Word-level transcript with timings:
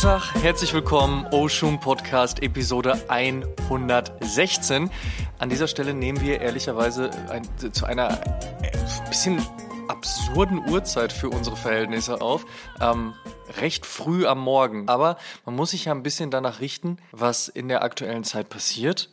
Tag, 0.00 0.34
herzlich 0.40 0.72
willkommen, 0.72 1.26
Oshun 1.30 1.78
Podcast 1.78 2.42
Episode 2.42 2.98
116. 3.08 4.90
An 5.38 5.50
dieser 5.50 5.66
Stelle 5.66 5.92
nehmen 5.92 6.22
wir 6.22 6.40
ehrlicherweise 6.40 7.10
ein, 7.28 7.46
zu 7.74 7.84
einer 7.84 8.18
äh, 8.62 8.70
bisschen 9.10 9.42
absurden 9.88 10.70
Uhrzeit 10.70 11.12
für 11.12 11.28
unsere 11.28 11.54
Verhältnisse 11.56 12.22
auf. 12.22 12.46
Ähm, 12.80 13.12
recht 13.60 13.84
früh 13.84 14.26
am 14.26 14.40
Morgen. 14.40 14.88
Aber 14.88 15.18
man 15.44 15.54
muss 15.54 15.72
sich 15.72 15.84
ja 15.84 15.92
ein 15.92 16.02
bisschen 16.02 16.30
danach 16.30 16.60
richten, 16.60 16.96
was 17.12 17.48
in 17.48 17.68
der 17.68 17.82
aktuellen 17.82 18.24
Zeit 18.24 18.48
passiert. 18.48 19.10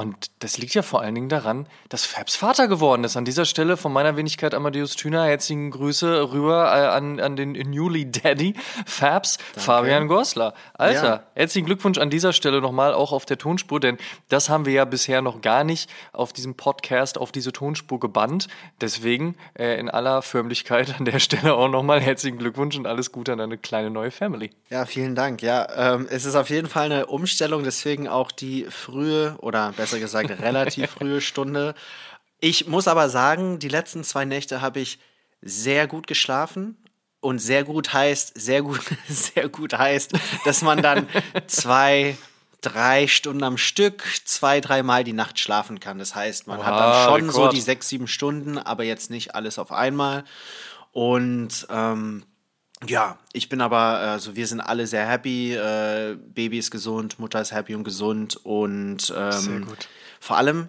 Und 0.00 0.30
das 0.40 0.58
liegt 0.58 0.74
ja 0.74 0.82
vor 0.82 1.00
allen 1.00 1.14
Dingen 1.14 1.28
daran, 1.28 1.66
dass 1.88 2.04
Fabs 2.04 2.36
Vater 2.36 2.68
geworden 2.68 3.04
ist. 3.04 3.16
An 3.16 3.24
dieser 3.24 3.44
Stelle 3.44 3.76
von 3.76 3.92
meiner 3.92 4.16
Wenigkeit 4.16 4.54
Amadeus 4.54 4.96
Thüner 4.96 5.24
herzlichen 5.24 5.70
Grüße 5.70 6.32
rüber 6.32 6.66
äh, 6.66 6.86
an, 6.88 7.20
an 7.20 7.36
den 7.36 7.52
Newly 7.52 8.10
Daddy 8.10 8.54
Fabs, 8.86 9.36
Danke. 9.36 9.60
Fabian 9.60 10.08
Goslar. 10.08 10.54
Alter, 10.74 11.04
ja. 11.04 11.22
herzlichen 11.34 11.66
Glückwunsch 11.66 11.98
an 11.98 12.10
dieser 12.10 12.32
Stelle 12.32 12.60
nochmal 12.60 12.94
auch 12.94 13.12
auf 13.12 13.26
der 13.26 13.38
Tonspur, 13.38 13.80
denn 13.80 13.98
das 14.28 14.48
haben 14.48 14.66
wir 14.66 14.72
ja 14.72 14.84
bisher 14.84 15.22
noch 15.22 15.40
gar 15.40 15.64
nicht 15.64 15.90
auf 16.12 16.32
diesem 16.32 16.54
Podcast, 16.54 17.18
auf 17.18 17.32
diese 17.32 17.52
Tonspur 17.52 18.00
gebannt. 18.00 18.48
Deswegen 18.80 19.36
äh, 19.58 19.78
in 19.78 19.90
aller 19.90 20.22
Förmlichkeit 20.22 20.98
an 20.98 21.04
der 21.04 21.18
Stelle 21.18 21.54
auch 21.54 21.68
nochmal 21.68 22.00
herzlichen 22.00 22.38
Glückwunsch 22.38 22.76
und 22.76 22.86
alles 22.86 23.12
Gute 23.12 23.32
an 23.32 23.38
deine 23.38 23.58
kleine 23.58 23.90
neue 23.90 24.10
Family. 24.10 24.50
Ja, 24.70 24.86
vielen 24.86 25.14
Dank. 25.14 25.42
Ja, 25.42 25.94
ähm, 25.94 26.06
es 26.10 26.24
ist 26.24 26.34
auf 26.34 26.50
jeden 26.50 26.68
Fall 26.68 26.86
eine 26.86 27.06
Umstellung, 27.06 27.64
deswegen 27.64 28.08
auch 28.08 28.32
die 28.32 28.64
frühe 28.70 29.36
oder 29.40 29.72
besser 29.76 29.89
besser 29.90 30.00
gesagt 30.00 30.30
relativ 30.42 30.90
frühe 30.98 31.20
Stunde. 31.20 31.74
Ich 32.40 32.66
muss 32.66 32.88
aber 32.88 33.08
sagen, 33.08 33.58
die 33.58 33.68
letzten 33.68 34.04
zwei 34.04 34.24
Nächte 34.24 34.60
habe 34.60 34.80
ich 34.80 34.98
sehr 35.42 35.86
gut 35.86 36.06
geschlafen. 36.06 36.76
Und 37.22 37.38
sehr 37.38 37.64
gut 37.64 37.92
heißt, 37.92 38.40
sehr 38.40 38.62
gut, 38.62 38.80
sehr 39.08 39.50
gut 39.50 39.76
heißt, 39.76 40.12
dass 40.46 40.62
man 40.62 40.80
dann 40.80 41.06
zwei, 41.48 42.16
drei 42.62 43.08
Stunden 43.08 43.44
am 43.44 43.58
Stück, 43.58 44.02
zwei, 44.24 44.62
dreimal 44.62 45.04
die 45.04 45.12
Nacht 45.12 45.38
schlafen 45.38 45.80
kann. 45.80 45.98
Das 45.98 46.14
heißt, 46.14 46.46
man 46.46 46.58
wow, 46.58 46.64
hat 46.64 46.80
dann 46.80 47.04
schon 47.04 47.28
Rekord. 47.28 47.34
so 47.34 47.48
die 47.48 47.60
sechs, 47.60 47.90
sieben 47.90 48.06
Stunden, 48.06 48.56
aber 48.56 48.84
jetzt 48.84 49.10
nicht 49.10 49.34
alles 49.34 49.58
auf 49.58 49.70
einmal. 49.70 50.24
Und 50.92 51.66
ähm, 51.68 52.24
ja, 52.86 53.18
ich 53.32 53.48
bin 53.48 53.60
aber, 53.60 53.78
also 53.78 54.36
wir 54.36 54.46
sind 54.46 54.60
alle 54.60 54.86
sehr 54.86 55.06
happy. 55.06 55.54
Äh, 55.54 56.16
Baby 56.34 56.58
ist 56.58 56.70
gesund, 56.70 57.18
Mutter 57.18 57.40
ist 57.40 57.52
happy 57.52 57.74
und 57.74 57.84
gesund 57.84 58.36
und 58.44 59.12
ähm, 59.16 59.66
vor 60.18 60.36
allem 60.38 60.68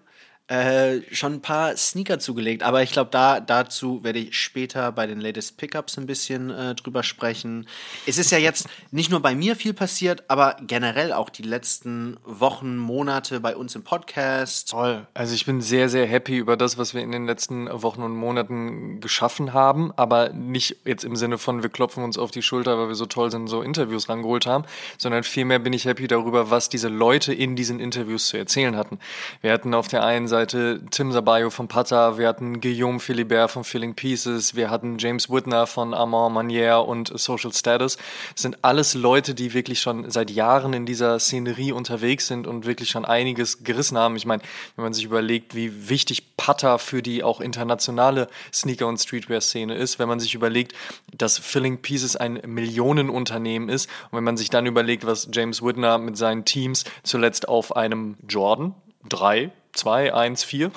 äh, 0.51 1.01
schon 1.13 1.35
ein 1.35 1.41
paar 1.41 1.77
Sneaker 1.77 2.19
zugelegt. 2.19 2.61
Aber 2.63 2.83
ich 2.83 2.91
glaube, 2.91 3.09
da, 3.09 3.39
dazu 3.39 4.03
werde 4.03 4.19
ich 4.19 4.37
später 4.37 4.91
bei 4.91 5.07
den 5.07 5.21
Latest 5.21 5.55
Pickups 5.55 5.97
ein 5.97 6.05
bisschen 6.05 6.49
äh, 6.49 6.75
drüber 6.75 7.03
sprechen. 7.03 7.67
Es 8.05 8.17
ist 8.17 8.31
ja 8.31 8.37
jetzt 8.37 8.67
nicht 8.91 9.09
nur 9.09 9.21
bei 9.21 9.33
mir 9.33 9.55
viel 9.55 9.73
passiert, 9.73 10.25
aber 10.27 10.57
generell 10.67 11.13
auch 11.13 11.29
die 11.29 11.43
letzten 11.43 12.17
Wochen, 12.25 12.75
Monate 12.77 13.39
bei 13.39 13.55
uns 13.55 13.75
im 13.75 13.85
Podcast. 13.85 14.71
Toll. 14.71 15.07
Also 15.13 15.33
ich 15.33 15.45
bin 15.45 15.61
sehr, 15.61 15.87
sehr 15.87 16.05
happy 16.05 16.35
über 16.35 16.57
das, 16.57 16.77
was 16.77 16.93
wir 16.93 17.01
in 17.01 17.13
den 17.13 17.25
letzten 17.25 17.69
Wochen 17.81 18.03
und 18.03 18.13
Monaten 18.13 18.99
geschaffen 18.99 19.53
haben. 19.53 19.93
Aber 19.95 20.33
nicht 20.33 20.79
jetzt 20.83 21.05
im 21.05 21.15
Sinne 21.15 21.37
von, 21.37 21.63
wir 21.63 21.69
klopfen 21.69 22.03
uns 22.03 22.17
auf 22.17 22.31
die 22.31 22.41
Schulter, 22.41 22.77
weil 22.77 22.89
wir 22.89 22.95
so 22.95 23.05
toll 23.05 23.31
sind, 23.31 23.47
so 23.47 23.61
Interviews 23.61 24.09
rangeholt 24.09 24.47
haben, 24.47 24.65
sondern 24.97 25.23
vielmehr 25.23 25.59
bin 25.59 25.71
ich 25.71 25.85
happy 25.85 26.09
darüber, 26.09 26.49
was 26.49 26.67
diese 26.67 26.89
Leute 26.89 27.33
in 27.33 27.55
diesen 27.55 27.79
Interviews 27.79 28.27
zu 28.27 28.35
erzählen 28.35 28.75
hatten. 28.75 28.99
Wir 29.39 29.53
hatten 29.53 29.73
auf 29.73 29.87
der 29.87 30.03
einen 30.03 30.27
Seite 30.27 30.40
Seite 30.41 30.81
Tim 30.89 31.11
Sabayo 31.11 31.51
von 31.51 31.67
Pata, 31.67 32.17
wir 32.17 32.27
hatten 32.27 32.61
Guillaume 32.61 32.99
Philibert 32.99 33.51
von 33.51 33.63
Filling 33.63 33.93
Pieces, 33.93 34.55
wir 34.55 34.71
hatten 34.71 34.97
James 34.97 35.29
Whitner 35.29 35.67
von 35.67 35.93
Amand 35.93 36.35
Manière 36.35 36.79
und 36.79 37.11
Social 37.15 37.53
Status. 37.53 37.97
Das 38.33 38.41
sind 38.41 38.63
alles 38.63 38.95
Leute, 38.95 39.35
die 39.35 39.53
wirklich 39.53 39.81
schon 39.81 40.09
seit 40.09 40.31
Jahren 40.31 40.73
in 40.73 40.87
dieser 40.87 41.19
Szenerie 41.19 41.73
unterwegs 41.73 42.25
sind 42.25 42.47
und 42.47 42.65
wirklich 42.65 42.89
schon 42.89 43.05
einiges 43.05 43.63
gerissen 43.63 43.99
haben. 43.99 44.15
Ich 44.15 44.25
meine, 44.25 44.41
wenn 44.75 44.83
man 44.83 44.93
sich 44.93 45.03
überlegt, 45.03 45.53
wie 45.53 45.89
wichtig 45.89 46.35
Pata 46.37 46.79
für 46.79 47.03
die 47.03 47.23
auch 47.23 47.39
internationale 47.39 48.27
Sneaker- 48.51 48.87
und 48.87 48.97
Streetwear-Szene 48.97 49.75
ist, 49.75 49.99
wenn 49.99 50.09
man 50.09 50.19
sich 50.19 50.33
überlegt, 50.33 50.73
dass 51.15 51.37
Filling 51.37 51.83
Pieces 51.83 52.15
ein 52.15 52.41
Millionenunternehmen 52.47 53.69
ist 53.69 53.87
und 54.09 54.17
wenn 54.17 54.23
man 54.23 54.37
sich 54.37 54.49
dann 54.49 54.65
überlegt, 54.65 55.05
was 55.05 55.29
James 55.31 55.61
Whitner 55.61 55.99
mit 55.99 56.17
seinen 56.17 56.45
Teams 56.45 56.83
zuletzt 57.03 57.47
auf 57.47 57.75
einem 57.75 58.17
Jordan 58.27 58.73
3 59.09 59.51
2, 59.73 60.13
1, 60.13 60.43
4. 60.43 60.71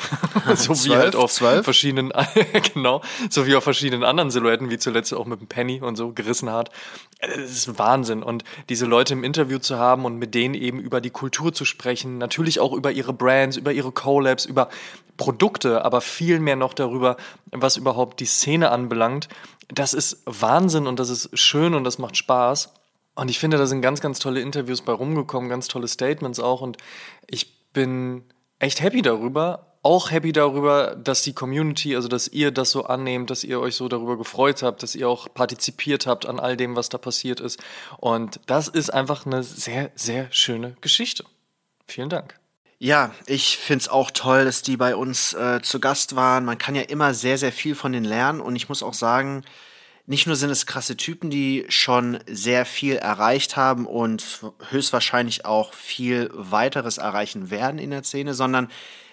so 0.55 0.75
12, 0.75 0.85
wie 0.85 0.97
halt 0.97 1.17
auf 1.17 1.33
12. 1.33 1.65
verschiedenen, 1.65 2.13
genau, 2.75 3.03
so 3.29 3.47
wie 3.47 3.57
auf 3.57 3.65
verschiedenen 3.65 4.05
anderen 4.05 4.31
Silhouetten, 4.31 4.71
wie 4.71 4.79
zuletzt 4.79 5.13
auch 5.15 5.27
mit 5.27 5.41
dem 5.41 5.49
Penny 5.49 5.81
und 5.81 5.97
so 5.97 6.13
gerissen 6.13 6.51
hat. 6.51 6.71
Das 7.21 7.51
ist 7.51 7.79
Wahnsinn. 7.79 8.23
Und 8.23 8.45
diese 8.69 8.87
Leute 8.87 9.15
im 9.15 9.25
Interview 9.25 9.59
zu 9.59 9.79
haben 9.79 10.05
und 10.05 10.19
mit 10.19 10.35
denen 10.35 10.55
eben 10.55 10.79
über 10.79 11.01
die 11.01 11.11
Kultur 11.11 11.53
zu 11.53 11.65
sprechen, 11.65 12.19
natürlich 12.19 12.61
auch 12.61 12.73
über 12.73 12.93
ihre 12.93 13.13
Brands, 13.13 13.57
über 13.57 13.73
ihre 13.73 13.93
Collabs, 13.93 14.45
über 14.45 14.69
Produkte, 15.17 15.85
aber 15.85 16.01
viel 16.01 16.41
mehr 16.41 16.57
noch 16.57 16.75
darüber, 16.75 17.17
was 17.51 17.77
überhaupt 17.77 18.21
die 18.21 18.27
Szene 18.27 18.71
anbelangt. 18.71 19.29
Das 19.69 19.95
ist 19.95 20.23
Wahnsinn 20.27 20.87
und 20.87 21.01
das 21.01 21.09
ist 21.09 21.37
schön 21.39 21.75
und 21.75 21.85
das 21.85 21.99
macht 21.99 22.17
Spaß. 22.17 22.73
Und 23.17 23.31
ich 23.31 23.39
finde, 23.39 23.59
da 23.59 23.67
sind 23.67 23.81
ganz, 23.81 24.01
ganz 24.01 24.19
tolle 24.19 24.41
Interviews 24.41 24.83
bei 24.83 24.93
rumgekommen, 24.93 25.49
ganz 25.49 25.69
tolle 25.69 25.87
Statements 25.87 26.41
auch. 26.41 26.61
Und 26.61 26.79
ich 27.29 27.54
bin 27.75 28.25
echt 28.59 28.81
happy 28.81 29.03
darüber. 29.03 29.67
Auch 29.83 30.11
happy 30.11 30.33
darüber, 30.33 30.97
dass 30.97 31.21
die 31.21 31.35
Community, 31.35 31.95
also 31.95 32.09
dass 32.09 32.27
ihr 32.27 32.51
das 32.53 32.71
so 32.71 32.85
annehmt, 32.85 33.29
dass 33.29 33.45
ihr 33.45 33.61
euch 33.61 33.75
so 33.75 33.87
darüber 33.87 34.17
gefreut 34.17 34.63
habt, 34.63 34.83
dass 34.83 34.95
ihr 34.95 35.07
auch 35.07 35.29
partizipiert 35.35 36.07
habt 36.07 36.25
an 36.25 36.41
all 36.41 36.57
dem, 36.57 36.75
was 36.75 36.89
da 36.89 36.97
passiert 36.97 37.41
ist. 37.41 37.63
Und 37.99 38.41
das 38.47 38.69
ist 38.69 38.89
einfach 38.89 39.27
eine 39.27 39.43
sehr, 39.43 39.91
sehr 39.95 40.29
schöne 40.33 40.75
Geschichte. 40.81 41.25
Vielen 41.87 42.09
Dank. 42.09 42.41
Ja, 42.79 43.13
ich 43.27 43.59
finde 43.59 43.83
es 43.83 43.89
auch 43.89 44.11
toll, 44.11 44.47
dass 44.47 44.63
die 44.63 44.79
bei 44.79 44.97
uns 44.97 45.35
äh, 45.35 45.61
zu 45.63 45.81
Gast 45.81 46.17
waren. 46.17 46.47
Man 46.47 46.57
kann 46.57 46.75
ja 46.75 46.83
immer 46.83 47.13
sehr, 47.13 47.37
sehr 47.37 47.53
viel 47.53 47.75
von 47.75 47.93
denen 47.93 48.07
lernen. 48.07 48.41
Und 48.41 48.57
ich 48.57 48.71
muss 48.71 48.83
auch 48.83 48.95
sagen, 48.95 49.45
nicht 50.07 50.27
nur 50.27 50.37
sind 50.37 50.51
es 50.51 50.67
krasse 50.67 50.97
Typen, 50.97 51.31
die 51.31 51.65
schon 51.69 52.19
sehr 52.27 52.67
viel 52.67 52.97
erreicht 52.97 53.57
haben 53.57 53.87
und 53.87 54.41
höchstwahrscheinlich 54.71 55.47
auch 55.47 55.73
viel 55.73 56.31
weiteres 56.35 56.99
erreichen 56.99 57.51
werden 57.51 57.79
in 57.79 57.91
der 57.91 58.05
Szene, 58.05 58.35
sondern 58.35 58.69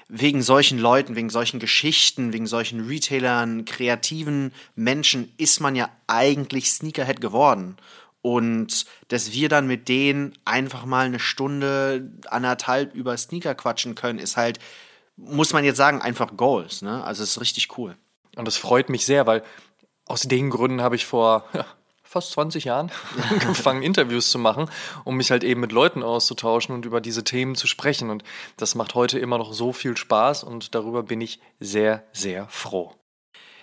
wegen 0.10 0.42
solchen 0.42 0.78
Leuten, 0.78 1.16
wegen 1.16 1.30
solchen 1.30 1.62
Geschichten, 1.62 2.34
wegen 2.34 2.46
solchen 2.46 2.86
Retailern, 2.86 3.64
kreativen 3.64 4.52
Menschen 4.76 5.32
ist 5.38 5.62
man 5.62 5.78
ja 5.78 5.90
eigentlich 6.08 6.70
Sneakerhead 6.72 7.22
geworden. 7.22 7.78
Und 8.22 8.86
dass 9.08 9.32
wir 9.32 9.48
dann 9.48 9.68
mit 9.68 9.88
denen 9.88 10.34
einfach 10.44 10.86
mal 10.86 11.06
eine 11.06 11.20
Stunde, 11.20 12.12
anderthalb 12.28 12.94
über 12.94 13.16
Sneaker 13.16 13.56
quatschen 13.56 13.96
können, 13.96 14.20
ist 14.20 14.36
halt, 14.36 14.60
muss 15.16 15.54
man 15.54 15.64
jetzt 15.64 15.78
sagen, 15.78 16.02
einfach 16.02 16.36
Goals. 16.36 16.82
Ne? 16.82 17.02
Also 17.04 17.24
es 17.24 17.32
ist 17.32 17.42
richtig 17.42 17.78
cool. 17.78 17.96
Und 18.36 18.46
das 18.46 18.58
freut 18.58 18.90
mich 18.90 19.06
sehr, 19.06 19.26
weil 19.26 19.44
aus 20.12 20.24
den 20.24 20.50
Gründen 20.50 20.82
habe 20.82 20.96
ich 20.96 21.06
vor 21.06 21.46
ja, 21.54 21.66
fast 22.04 22.32
20 22.34 22.66
Jahren 22.66 22.92
angefangen, 23.30 23.82
Interviews 23.82 24.30
zu 24.30 24.38
machen, 24.38 24.70
um 25.06 25.16
mich 25.16 25.32
halt 25.32 25.44
eben 25.44 25.62
mit 25.62 25.72
Leuten 25.72 26.04
auszutauschen 26.04 26.76
und 26.76 26.86
über 26.86 27.02
diese 27.02 27.24
Themen 27.24 27.56
zu 27.56 27.66
sprechen. 27.66 28.10
Und 28.10 28.24
das 28.58 28.76
macht 28.76 28.94
heute 28.94 29.20
immer 29.20 29.38
noch 29.38 29.54
so 29.54 29.72
viel 29.72 29.96
Spaß 29.96 30.44
und 30.44 30.76
darüber 30.76 31.04
bin 31.04 31.22
ich 31.22 31.40
sehr, 31.60 32.04
sehr 32.12 32.48
froh. 32.50 32.94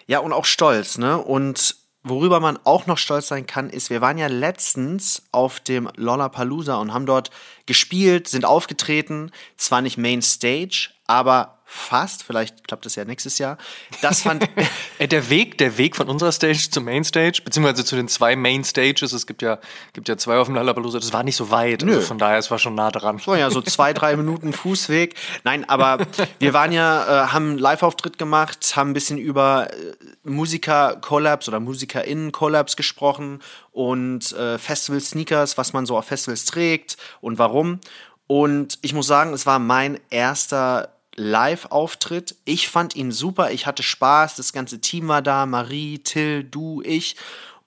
Ja, 0.07 0.21
und 0.21 0.33
auch 0.33 0.47
stolz, 0.47 0.97
ne? 0.97 1.19
Und 1.19 1.77
worüber 2.03 2.41
man 2.41 2.59
auch 2.65 2.87
noch 2.87 2.97
stolz 2.97 3.29
sein 3.29 3.45
kann, 3.45 3.69
ist, 3.69 3.91
wir 3.91 4.01
waren 4.01 4.17
ja 4.17 4.29
letztens 4.29 5.25
auf 5.33 5.61
dem 5.61 5.91
Lollapalooza 5.97 6.77
und 6.77 6.95
haben 6.95 7.05
dort 7.05 7.31
gespielt, 7.67 8.29
sind 8.29 8.47
aufgetreten, 8.47 9.31
zwar 9.59 9.83
nicht 9.83 9.99
Main 9.99 10.23
Stage, 10.23 10.91
aber 11.07 11.58
fast, 11.71 12.23
vielleicht 12.25 12.67
klappt 12.67 12.87
das 12.87 12.97
ja 12.97 13.05
nächstes 13.05 13.37
Jahr. 13.37 13.59
Das 14.01 14.23
fand 14.23 14.49
äh, 14.99 15.07
der 15.07 15.29
Weg, 15.29 15.59
der 15.59 15.77
Weg 15.77 15.97
von 15.97 16.09
unserer 16.09 16.33
Stage 16.33 16.71
zur 16.71 16.83
Mainstage, 16.83 17.43
beziehungsweise 17.45 17.85
zu 17.85 17.95
den 17.95 18.09
zwei 18.09 18.37
Main 18.37 18.65
Stages, 18.65 19.13
es 19.13 19.27
gibt 19.27 19.43
ja, 19.43 19.59
gibt 19.93 20.09
ja 20.09 20.17
zwei 20.17 20.39
auf 20.39 20.47
dem 20.47 20.55
Lollapalooza, 20.55 20.99
das 20.99 21.13
war 21.13 21.23
nicht 21.25 21.37
so 21.37 21.51
weit, 21.51 21.83
Nö. 21.83 21.97
Also 21.97 22.07
von 22.07 22.19
daher 22.19 22.39
es 22.39 22.51
war 22.51 22.59
schon 22.59 22.75
nah 22.75 22.91
dran. 22.91 23.19
So 23.19 23.35
ja, 23.35 23.51
so 23.51 23.61
zwei, 23.61 23.93
drei 23.93 24.17
Minuten 24.17 24.55
Fußweg. 24.55 25.15
Nein, 25.45 25.69
aber 25.69 25.99
wir 26.39 26.55
waren 26.55 26.73
ja, 26.73 27.25
äh, 27.25 27.27
haben 27.29 27.51
einen 27.51 27.59
Live-Auftritt 27.59 28.17
gemacht, 28.17 28.73
haben 28.75 28.91
ein 28.91 28.95
bisschen 28.95 29.19
über 29.19 29.69
äh, 29.71 29.77
Musiker-Collabs 30.25 31.49
oder 31.49 31.61
MusikerInnen-Collabs 31.61 32.77
gesprochen 32.77 33.43
und 33.73 34.33
äh, 34.33 34.57
Festival-Sneakers, 34.57 35.59
was 35.59 35.75
man 35.75 35.85
so 35.85 35.99
auf 35.99 36.07
Festivals 36.07 36.47
trägt 36.47 36.97
und 37.21 37.39
warum. 37.39 37.81
Und 38.27 38.79
ich 38.81 38.95
muss 38.95 39.07
sagen, 39.07 39.35
es 39.35 39.45
war 39.45 39.59
mein 39.59 40.01
erster 40.11 40.95
Live-Auftritt. 41.19 42.37
Ich 42.45 42.69
fand 42.69 42.97
ihn 42.97 43.13
super, 43.13 43.51
ich 43.51 43.67
hatte 43.67 43.83
Spaß, 43.83 44.37
das 44.37 44.53
ganze 44.53 44.81
Team 44.81 45.09
war 45.09 45.23
da, 45.23 45.47
Marie, 45.47 45.99
Till, 45.99 46.45
du, 46.45 46.83
ich. 46.83 47.17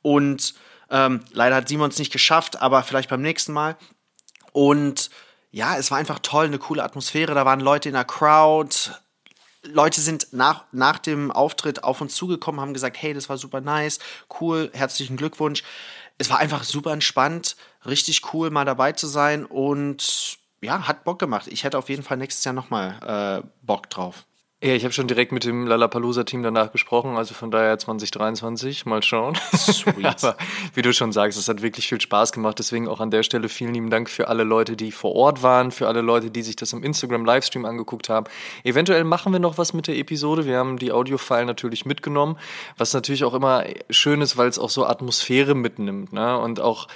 Und 0.02 0.56
ähm, 0.90 1.22
leider 1.32 1.58
hat 1.58 1.68
Simon 1.68 1.90
es 1.90 2.00
nicht 2.00 2.12
geschafft, 2.12 2.62
aber 2.62 2.84
vielleicht 2.84 3.10
beim 3.10 3.22
nächsten 3.22 3.54
Mal. 3.54 3.78
Und 4.52 5.10
ja, 5.52 5.78
es 5.78 5.92
war 5.92 5.98
einfach 5.98 6.20
toll, 6.20 6.46
eine 6.46 6.60
coole 6.60 6.84
Atmosphäre. 6.84 7.34
Da 7.34 7.46
waren 7.46 7.60
Leute 7.60 7.90
in 7.90 7.96
der 7.96 8.06
Crowd. 8.06 8.92
Leute 9.64 10.02
sind 10.02 10.30
nach, 10.32 10.66
nach 10.72 10.98
dem 10.98 11.30
Auftritt 11.30 11.84
auf 11.84 12.02
uns 12.02 12.16
zugekommen, 12.16 12.60
haben 12.60 12.74
gesagt, 12.74 12.98
hey, 13.00 13.14
das 13.14 13.30
war 13.30 13.38
super 13.38 13.62
nice, 13.62 14.00
cool, 14.40 14.72
herzlichen 14.74 15.18
Glückwunsch 15.18 15.64
es 16.22 16.30
war 16.30 16.38
einfach 16.38 16.64
super 16.64 16.94
entspannt, 16.94 17.56
richtig 17.84 18.32
cool, 18.32 18.52
mal 18.52 18.64
dabei 18.64 18.92
zu 18.92 19.08
sein 19.08 19.44
und 19.44 20.38
ja, 20.62 20.88
hat 20.88 21.04
Bock 21.04 21.20
gemacht. 21.20 21.48
Ich 21.48 21.64
hätte 21.64 21.78
auf 21.78 21.90
jeden 21.90 22.04
Fall 22.04 22.18
nächstes 22.18 22.44
Jahr 22.44 22.54
nochmal 22.54 23.42
äh, 23.44 23.48
Bock 23.62 23.90
drauf. 23.90 24.26
Ja, 24.64 24.76
ich 24.76 24.84
habe 24.84 24.94
schon 24.94 25.08
direkt 25.08 25.32
mit 25.32 25.44
dem 25.44 25.66
Lollapalooza-Team 25.66 26.44
danach 26.44 26.72
gesprochen, 26.72 27.18
also 27.18 27.34
von 27.34 27.50
daher 27.50 27.80
2023, 27.80 28.86
mal 28.86 29.02
schauen. 29.02 29.36
Sweet. 29.56 30.06
Aber 30.24 30.38
wie 30.76 30.84
du 30.84 30.94
schon 30.94 31.12
sagst, 31.12 31.40
es 31.40 31.48
hat 31.48 31.64
wirklich 31.64 31.88
viel 31.88 32.00
Spaß 32.00 32.32
gemacht, 32.32 32.60
deswegen 32.60 32.88
auch 32.88 33.00
an 33.00 33.10
der 33.10 33.24
Stelle 33.24 33.50
vielen 33.50 33.74
lieben 33.74 33.90
Dank 33.90 34.08
für 34.08 34.28
alle 34.28 34.44
Leute, 34.44 34.76
die 34.76 34.92
vor 34.92 35.16
Ort 35.16 35.42
waren, 35.42 35.72
für 35.72 35.88
alle 35.88 36.02
Leute, 36.02 36.30
die 36.30 36.44
sich 36.44 36.58
das 36.58 36.74
im 36.74 36.84
Instagram-Livestream 36.84 37.66
angeguckt 37.66 38.08
haben. 38.10 38.28
Eventuell 38.64 39.04
machen 39.04 39.34
wir 39.34 39.40
noch 39.40 39.58
was 39.58 39.74
mit 39.74 39.88
der 39.88 39.98
Episode, 39.98 40.46
wir 40.46 40.60
haben 40.60 40.78
die 40.78 40.92
Audio-File 40.92 41.48
natürlich 41.48 41.88
mitgenommen, 41.88 42.38
was 42.78 42.94
natürlich 42.94 43.24
auch 43.24 43.34
immer 43.34 43.64
schön 43.90 44.22
ist, 44.22 44.38
weil 44.38 44.48
es 44.48 44.60
auch 44.60 44.70
so 44.70 44.86
Atmosphäre 44.86 45.56
mitnimmt, 45.56 46.14
ne? 46.14 46.38
und 46.38 46.60
auch 46.60 46.88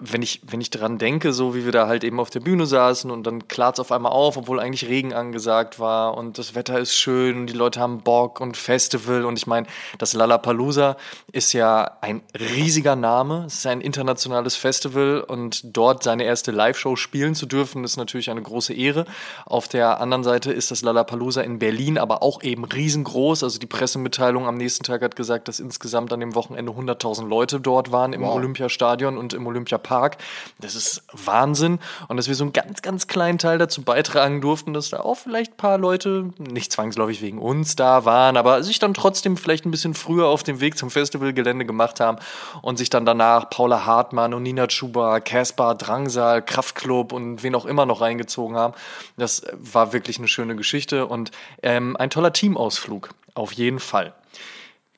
wenn 0.00 0.22
ich, 0.22 0.40
wenn 0.44 0.60
ich 0.60 0.70
daran 0.70 0.98
denke, 0.98 1.32
so 1.32 1.54
wie 1.54 1.64
wir 1.64 1.70
da 1.70 1.86
halt 1.86 2.02
eben 2.02 2.18
auf 2.18 2.28
der 2.28 2.40
Bühne 2.40 2.66
saßen 2.66 3.12
und 3.12 3.24
dann 3.24 3.46
klart 3.46 3.76
es 3.76 3.80
auf 3.80 3.92
einmal 3.92 4.10
auf, 4.10 4.36
obwohl 4.36 4.58
eigentlich 4.58 4.88
Regen 4.88 5.12
angesagt 5.12 5.78
war 5.78 6.16
und 6.16 6.36
das 6.36 6.56
Wetter 6.56 6.80
ist 6.80 6.94
schön 6.94 7.36
und 7.36 7.46
die 7.46 7.54
Leute 7.54 7.78
haben 7.78 8.00
Bock 8.00 8.40
und 8.40 8.56
Festival 8.56 9.24
und 9.24 9.38
ich 9.38 9.46
meine, 9.46 9.68
das 9.98 10.12
Lollapalooza 10.12 10.96
ist 11.30 11.52
ja 11.52 11.92
ein 12.00 12.22
riesiger 12.36 12.96
Name, 12.96 13.44
es 13.46 13.58
ist 13.58 13.66
ein 13.66 13.80
internationales 13.80 14.56
Festival 14.56 15.20
und 15.20 15.60
dort 15.76 16.02
seine 16.02 16.24
erste 16.24 16.50
Live-Show 16.50 16.96
spielen 16.96 17.36
zu 17.36 17.46
dürfen, 17.46 17.84
ist 17.84 17.96
natürlich 17.96 18.30
eine 18.30 18.42
große 18.42 18.74
Ehre. 18.74 19.06
Auf 19.46 19.68
der 19.68 20.00
anderen 20.00 20.24
Seite 20.24 20.52
ist 20.52 20.72
das 20.72 20.82
Lollapalooza 20.82 21.40
in 21.42 21.60
Berlin 21.60 21.98
aber 21.98 22.24
auch 22.24 22.42
eben 22.42 22.64
riesengroß, 22.64 23.44
also 23.44 23.60
die 23.60 23.66
Pressemitteilung 23.66 24.48
am 24.48 24.56
nächsten 24.56 24.82
Tag 24.82 25.02
hat 25.02 25.14
gesagt, 25.14 25.46
dass 25.46 25.60
insgesamt 25.60 26.12
an 26.12 26.18
dem 26.18 26.34
Wochenende 26.34 26.72
100.000 26.72 27.28
Leute 27.28 27.60
dort 27.60 27.92
waren 27.92 28.12
im 28.12 28.22
wow. 28.22 28.34
Olympiastadion 28.34 29.16
und 29.16 29.34
im 29.34 29.46
Olympiapark 29.46 29.83
Park. 29.84 30.16
Das 30.58 30.74
ist 30.74 31.04
Wahnsinn. 31.12 31.78
Und 32.08 32.16
dass 32.16 32.26
wir 32.26 32.34
so 32.34 32.42
einen 32.42 32.52
ganz, 32.52 32.82
ganz 32.82 33.06
kleinen 33.06 33.38
Teil 33.38 33.58
dazu 33.58 33.82
beitragen 33.82 34.40
durften, 34.40 34.74
dass 34.74 34.90
da 34.90 35.00
auch 35.00 35.14
vielleicht 35.14 35.52
ein 35.52 35.56
paar 35.56 35.78
Leute, 35.78 36.30
nicht 36.38 36.72
zwangsläufig 36.72 37.22
wegen 37.22 37.38
uns 37.38 37.76
da 37.76 38.04
waren, 38.04 38.36
aber 38.36 38.64
sich 38.64 38.80
dann 38.80 38.94
trotzdem 38.94 39.36
vielleicht 39.36 39.64
ein 39.64 39.70
bisschen 39.70 39.94
früher 39.94 40.26
auf 40.26 40.42
dem 40.42 40.58
Weg 40.60 40.76
zum 40.76 40.90
Festivalgelände 40.90 41.64
gemacht 41.64 42.00
haben 42.00 42.18
und 42.62 42.78
sich 42.78 42.90
dann 42.90 43.06
danach 43.06 43.48
Paula 43.50 43.86
Hartmann 43.86 44.34
und 44.34 44.42
Nina 44.42 44.66
Chuba, 44.66 45.20
Caspar, 45.20 45.76
Drangsal, 45.76 46.42
Kraftklub 46.42 47.12
und 47.12 47.44
wen 47.44 47.54
auch 47.54 47.66
immer 47.66 47.86
noch 47.86 48.00
reingezogen 48.00 48.56
haben. 48.56 48.74
Das 49.16 49.42
war 49.52 49.92
wirklich 49.92 50.18
eine 50.18 50.28
schöne 50.28 50.56
Geschichte 50.56 51.06
und 51.06 51.30
ähm, 51.62 51.96
ein 51.96 52.10
toller 52.10 52.32
Teamausflug. 52.32 53.10
Auf 53.34 53.52
jeden 53.52 53.78
Fall. 53.78 54.14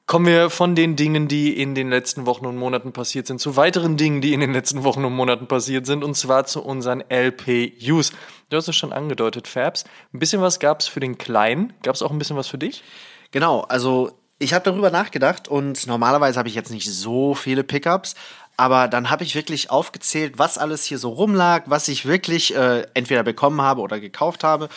Kommen 0.07 0.27
wir 0.27 0.51
von 0.51 0.77
den 0.77 0.95
Dingen, 0.95 1.27
die 1.27 1.61
in 1.61 1.75
den 1.75 1.91
letzten 1.91 2.27
Wochen 2.27 2.47
und 2.47 2.57
Monaten 2.57 2.93
passiert 2.93 3.27
sind, 3.27 3.41
zu 3.41 3.57
weiteren 3.57 3.97
Dingen, 3.97 4.21
die 4.21 4.35
in 4.35 4.39
den 4.39 4.53
letzten 4.53 4.85
Wochen 4.85 5.05
und 5.05 5.13
Monaten 5.13 5.49
passiert 5.49 5.85
sind, 5.85 6.05
und 6.05 6.17
zwar 6.17 6.47
zu 6.47 6.63
unseren 6.63 7.03
LPUs. 7.11 8.13
Du 8.49 8.57
hast 8.57 8.69
es 8.69 8.77
schon 8.77 8.93
angedeutet, 8.93 9.49
Fabs. 9.49 9.83
Ein 10.15 10.21
bisschen 10.21 10.41
was 10.41 10.61
gab 10.61 10.79
es 10.79 10.87
für 10.87 11.01
den 11.01 11.19
Kleinen. 11.19 11.73
Gab 11.83 11.97
es 11.97 12.03
auch 12.03 12.13
ein 12.13 12.19
bisschen 12.21 12.37
was 12.37 12.47
für 12.47 12.57
dich? 12.57 12.85
Genau, 13.33 13.63
also 13.63 14.13
ich 14.39 14.55
habe 14.55 14.65
darüber 14.65 14.93
nachgedacht 14.93 15.49
und 15.49 15.89
normalerweise 15.89 16.39
habe 16.39 16.49
ich 16.49 16.55
jetzt 16.55 16.71
nicht 16.71 16.89
so 16.89 17.35
viele 17.35 17.65
Pickups, 17.65 18.15
aber 18.57 18.87
dann 18.87 19.11
habe 19.11 19.25
ich 19.25 19.35
wirklich 19.35 19.71
aufgezählt, 19.71 20.39
was 20.39 20.57
alles 20.57 20.85
hier 20.85 20.99
so 20.99 21.09
rumlag, 21.09 21.65
was 21.67 21.89
ich 21.89 22.07
wirklich 22.07 22.55
äh, 22.55 22.87
entweder 22.95 23.25
bekommen 23.25 23.61
habe 23.61 23.81
oder 23.81 23.99
gekauft 23.99 24.45
habe. 24.45 24.69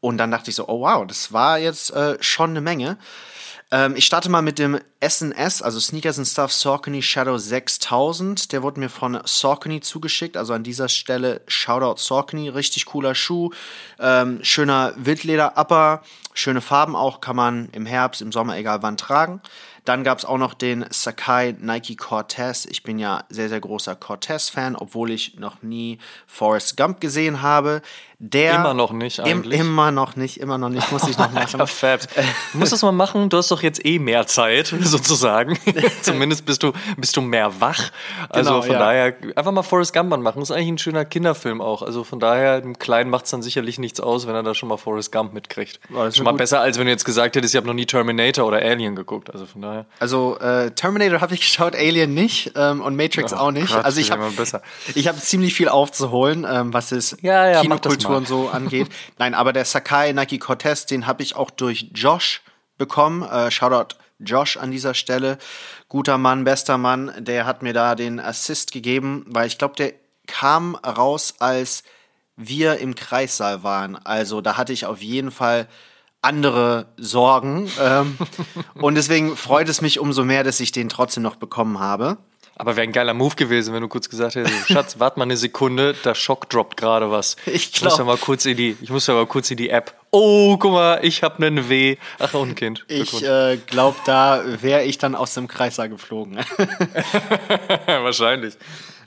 Und 0.00 0.18
dann 0.18 0.32
dachte 0.32 0.50
ich 0.50 0.56
so, 0.56 0.66
oh 0.66 0.80
wow, 0.80 1.06
das 1.06 1.32
war 1.32 1.60
jetzt 1.60 1.92
äh, 1.92 2.16
schon 2.20 2.50
eine 2.50 2.60
Menge. 2.60 2.98
Ähm, 3.72 3.96
ich 3.96 4.04
starte 4.04 4.28
mal 4.28 4.42
mit 4.42 4.58
dem 4.58 4.78
SNS, 5.00 5.62
also 5.62 5.80
Sneakers 5.80 6.18
and 6.18 6.28
Stuff 6.28 6.52
Saucony 6.52 7.00
Shadow 7.00 7.38
6000. 7.38 8.52
Der 8.52 8.62
wurde 8.62 8.78
mir 8.78 8.90
von 8.90 9.18
Saucony 9.24 9.80
zugeschickt. 9.80 10.36
Also 10.36 10.52
an 10.52 10.62
dieser 10.62 10.90
Stelle 10.90 11.40
Shoutout 11.46 11.98
Saucony. 11.98 12.50
Richtig 12.50 12.84
cooler 12.84 13.14
Schuh. 13.14 13.50
Ähm, 13.98 14.40
schöner 14.42 14.92
Wildleder-Upper. 14.96 16.02
Schöne 16.34 16.60
Farben 16.60 16.94
auch. 16.94 17.22
Kann 17.22 17.34
man 17.34 17.70
im 17.72 17.86
Herbst, 17.86 18.20
im 18.20 18.30
Sommer, 18.30 18.58
egal 18.58 18.82
wann 18.82 18.98
tragen. 18.98 19.40
Dann 19.84 20.04
gab 20.04 20.18
es 20.18 20.24
auch 20.24 20.38
noch 20.38 20.54
den 20.54 20.84
Sakai 20.90 21.56
Nike 21.58 21.96
Cortez. 21.96 22.66
Ich 22.66 22.84
bin 22.84 23.00
ja 23.00 23.24
sehr, 23.30 23.48
sehr 23.48 23.58
großer 23.58 23.96
Cortez-Fan, 23.96 24.76
obwohl 24.76 25.10
ich 25.10 25.38
noch 25.38 25.62
nie 25.62 25.98
Forrest 26.26 26.76
Gump 26.76 27.00
gesehen 27.00 27.42
habe. 27.42 27.82
Der 28.24 28.54
immer 28.54 28.72
noch 28.72 28.92
nicht 28.92 29.18
eigentlich. 29.18 29.58
Im, 29.58 29.66
immer 29.66 29.90
noch 29.90 30.14
nicht, 30.14 30.38
immer 30.38 30.56
noch 30.56 30.68
nicht, 30.68 30.92
muss 30.92 31.08
ich 31.08 31.18
noch 31.18 31.32
machen. 31.32 31.60
Alter, 31.60 31.66
Fab. 31.66 32.02
Du 32.52 32.58
musst 32.58 32.72
das 32.72 32.80
mal 32.82 32.92
machen, 32.92 33.28
du 33.28 33.36
hast 33.36 33.50
doch 33.50 33.64
jetzt 33.64 33.84
eh 33.84 33.98
mehr 33.98 34.28
Zeit, 34.28 34.68
sozusagen. 34.80 35.58
Zumindest 36.02 36.46
bist 36.46 36.62
du, 36.62 36.70
bist 36.96 37.16
du 37.16 37.20
mehr 37.20 37.60
wach. 37.60 37.90
Also 38.28 38.50
genau, 38.50 38.62
von 38.62 38.72
ja. 38.74 38.78
daher, 38.78 39.14
einfach 39.34 39.50
mal 39.50 39.64
Forrest 39.64 39.92
Gump 39.92 40.10
machen. 40.10 40.38
Das 40.38 40.50
ist 40.50 40.56
eigentlich 40.56 40.68
ein 40.68 40.78
schöner 40.78 41.04
Kinderfilm 41.04 41.60
auch. 41.60 41.82
Also 41.82 42.04
von 42.04 42.20
daher, 42.20 42.60
dem 42.60 42.78
Kleinen 42.78 43.10
macht 43.10 43.24
es 43.24 43.32
dann 43.32 43.42
sicherlich 43.42 43.80
nichts 43.80 43.98
aus, 43.98 44.28
wenn 44.28 44.36
er 44.36 44.44
da 44.44 44.54
schon 44.54 44.68
mal 44.68 44.76
Forrest 44.76 45.10
Gump 45.10 45.32
mitkriegt. 45.32 45.80
War 45.88 46.12
schon 46.12 46.22
mal 46.22 46.30
gut. 46.30 46.38
besser, 46.38 46.60
als 46.60 46.78
wenn 46.78 46.84
du 46.84 46.92
jetzt 46.92 47.04
gesagt 47.04 47.34
hättest, 47.34 47.54
ich 47.54 47.56
habe 47.56 47.66
noch 47.66 47.74
nie 47.74 47.86
Terminator 47.86 48.46
oder 48.46 48.58
Alien 48.58 48.94
geguckt. 48.94 49.30
Also 49.32 49.46
von 49.46 49.62
daher. 49.62 49.86
Also 49.98 50.38
äh, 50.38 50.70
Terminator 50.70 51.20
habe 51.20 51.34
ich 51.34 51.40
geschaut, 51.40 51.74
Alien 51.74 52.14
nicht 52.14 52.52
ähm, 52.54 52.82
und 52.82 52.94
Matrix 52.94 53.32
oh, 53.32 53.36
auch 53.38 53.50
nicht. 53.50 53.74
Gott, 53.74 53.84
also 53.84 54.00
ich 54.00 54.12
habe 54.12 54.22
ich 54.94 55.08
habe 55.08 55.18
ziemlich 55.18 55.54
viel 55.54 55.68
aufzuholen, 55.68 56.46
ähm, 56.48 56.72
was 56.72 56.92
es 56.92 57.16
ja, 57.20 57.50
ja, 57.50 57.60
Kinokultur 57.62 58.11
und 58.16 58.28
so 58.28 58.48
angeht. 58.48 58.88
Nein, 59.18 59.34
aber 59.34 59.52
der 59.52 59.64
Sakai 59.64 60.12
Nike 60.12 60.38
Cortez, 60.38 60.86
den 60.86 61.06
habe 61.06 61.22
ich 61.22 61.36
auch 61.36 61.50
durch 61.50 61.90
Josh 61.94 62.42
bekommen. 62.78 63.22
Äh, 63.22 63.50
Shoutout 63.50 63.96
Josh 64.18 64.56
an 64.56 64.70
dieser 64.70 64.94
Stelle. 64.94 65.38
Guter 65.88 66.18
Mann, 66.18 66.44
bester 66.44 66.78
Mann. 66.78 67.12
Der 67.18 67.46
hat 67.46 67.62
mir 67.62 67.72
da 67.72 67.94
den 67.94 68.20
Assist 68.20 68.72
gegeben, 68.72 69.24
weil 69.28 69.46
ich 69.46 69.58
glaube, 69.58 69.74
der 69.76 69.94
kam 70.26 70.74
raus, 70.76 71.34
als 71.40 71.82
wir 72.36 72.78
im 72.78 72.94
Kreissaal 72.94 73.62
waren. 73.62 73.96
Also 73.96 74.40
da 74.40 74.56
hatte 74.56 74.72
ich 74.72 74.86
auf 74.86 75.02
jeden 75.02 75.30
Fall 75.30 75.68
andere 76.22 76.86
Sorgen. 76.96 77.70
Ähm, 77.80 78.16
und 78.74 78.94
deswegen 78.94 79.36
freut 79.36 79.68
es 79.68 79.80
mich 79.80 79.98
umso 79.98 80.24
mehr, 80.24 80.44
dass 80.44 80.60
ich 80.60 80.72
den 80.72 80.88
trotzdem 80.88 81.22
noch 81.22 81.36
bekommen 81.36 81.80
habe. 81.80 82.18
Aber 82.56 82.76
wäre 82.76 82.86
ein 82.86 82.92
geiler 82.92 83.14
Move 83.14 83.34
gewesen, 83.34 83.74
wenn 83.74 83.80
du 83.80 83.88
kurz 83.88 84.08
gesagt 84.08 84.34
hättest, 84.34 84.68
Schatz, 84.68 84.98
warte 84.98 85.18
mal 85.18 85.24
eine 85.24 85.36
Sekunde, 85.36 85.94
der 86.04 86.14
Schock 86.14 86.48
droppt 86.50 86.76
gerade 86.76 87.10
was. 87.10 87.36
Ich, 87.46 87.72
glaub, 87.72 87.76
ich 87.76 87.82
muss 87.82 87.98
ja 87.98 88.04
mal 88.04 88.16
kurz 88.16 88.46
in 88.46 88.56
die, 88.56 88.76
ich 88.80 88.90
muss 88.90 89.06
ja 89.06 89.14
mal 89.14 89.26
kurz 89.26 89.50
in 89.50 89.56
die 89.56 89.70
App. 89.70 89.94
Oh, 90.10 90.56
guck 90.58 90.72
mal, 90.72 91.00
ich 91.02 91.22
habe 91.22 91.44
einen 91.44 91.68
W. 91.68 91.96
Ach, 92.18 92.34
und 92.34 92.50
ein 92.50 92.54
Kind. 92.54 92.84
Ich 92.88 93.22
äh, 93.22 93.56
glaube, 93.66 93.96
da 94.04 94.42
wäre 94.60 94.84
ich 94.84 94.98
dann 94.98 95.14
aus 95.14 95.34
dem 95.34 95.48
Kreissaal 95.48 95.88
geflogen. 95.88 96.38
Wahrscheinlich. 97.86 98.54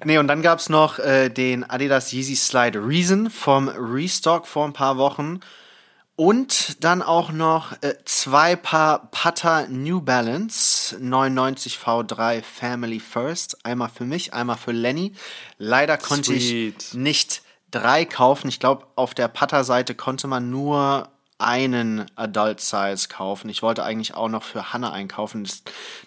Nee, 0.04 0.18
und 0.18 0.28
dann 0.28 0.42
gab 0.42 0.60
es 0.60 0.70
noch 0.70 1.00
äh, 1.00 1.30
den 1.30 1.64
Adidas 1.70 2.12
Yeezy 2.12 2.36
Slide 2.36 2.80
Reason 2.86 3.30
vom 3.30 3.70
Restock 3.70 4.48
vor 4.48 4.66
ein 4.66 4.74
paar 4.74 4.98
Wochen. 4.98 5.40
Und 6.18 6.84
dann 6.84 7.02
auch 7.02 7.32
noch 7.32 7.74
äh, 7.82 7.96
zwei 8.06 8.56
Paar 8.56 9.10
Putter 9.12 9.68
New 9.68 10.00
Balance 10.00 10.98
99 11.00 11.78
V3 11.78 12.42
Family 12.42 13.02
First. 13.02 13.66
Einmal 13.66 13.90
für 13.90 14.06
mich, 14.06 14.34
einmal 14.34 14.56
für 14.56 14.72
Lenny. 14.72 15.12
Leider 15.58 15.98
konnte 15.98 16.32
Sweet. 16.32 16.84
ich 16.84 16.94
nicht 16.94 17.42
drei 17.72 18.06
kaufen. 18.06 18.48
Ich 18.48 18.62
glaube, 18.62 18.88
auf 18.96 19.14
der 19.14 19.28
Putter-Seite 19.28 19.94
konnte 19.94 20.28
man 20.28 20.50
nur 20.50 21.10
einen 21.38 22.06
Adult 22.16 22.62
Size 22.62 23.10
kaufen. 23.10 23.50
Ich 23.50 23.62
wollte 23.62 23.84
eigentlich 23.84 24.14
auch 24.14 24.30
noch 24.30 24.44
für 24.44 24.72
Hannah 24.72 24.94
einkaufen, 24.94 25.46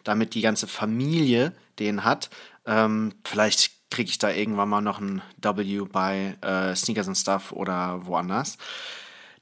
damit 0.04 0.34
die 0.34 0.40
ganze 0.40 0.66
Familie 0.66 1.52
den 1.78 2.04
hat. 2.04 2.30
Ähm, 2.64 3.14
vielleicht 3.24 3.90
kriege 3.90 4.08
ich 4.08 4.18
da 4.18 4.30
irgendwann 4.30 4.70
mal 4.70 4.80
noch 4.80 5.00
ein 5.00 5.20
W 5.42 5.82
bei 5.90 6.36
äh, 6.40 6.74
Sneakers 6.74 7.08
and 7.08 7.18
Stuff 7.18 7.52
oder 7.52 8.06
woanders. 8.06 8.56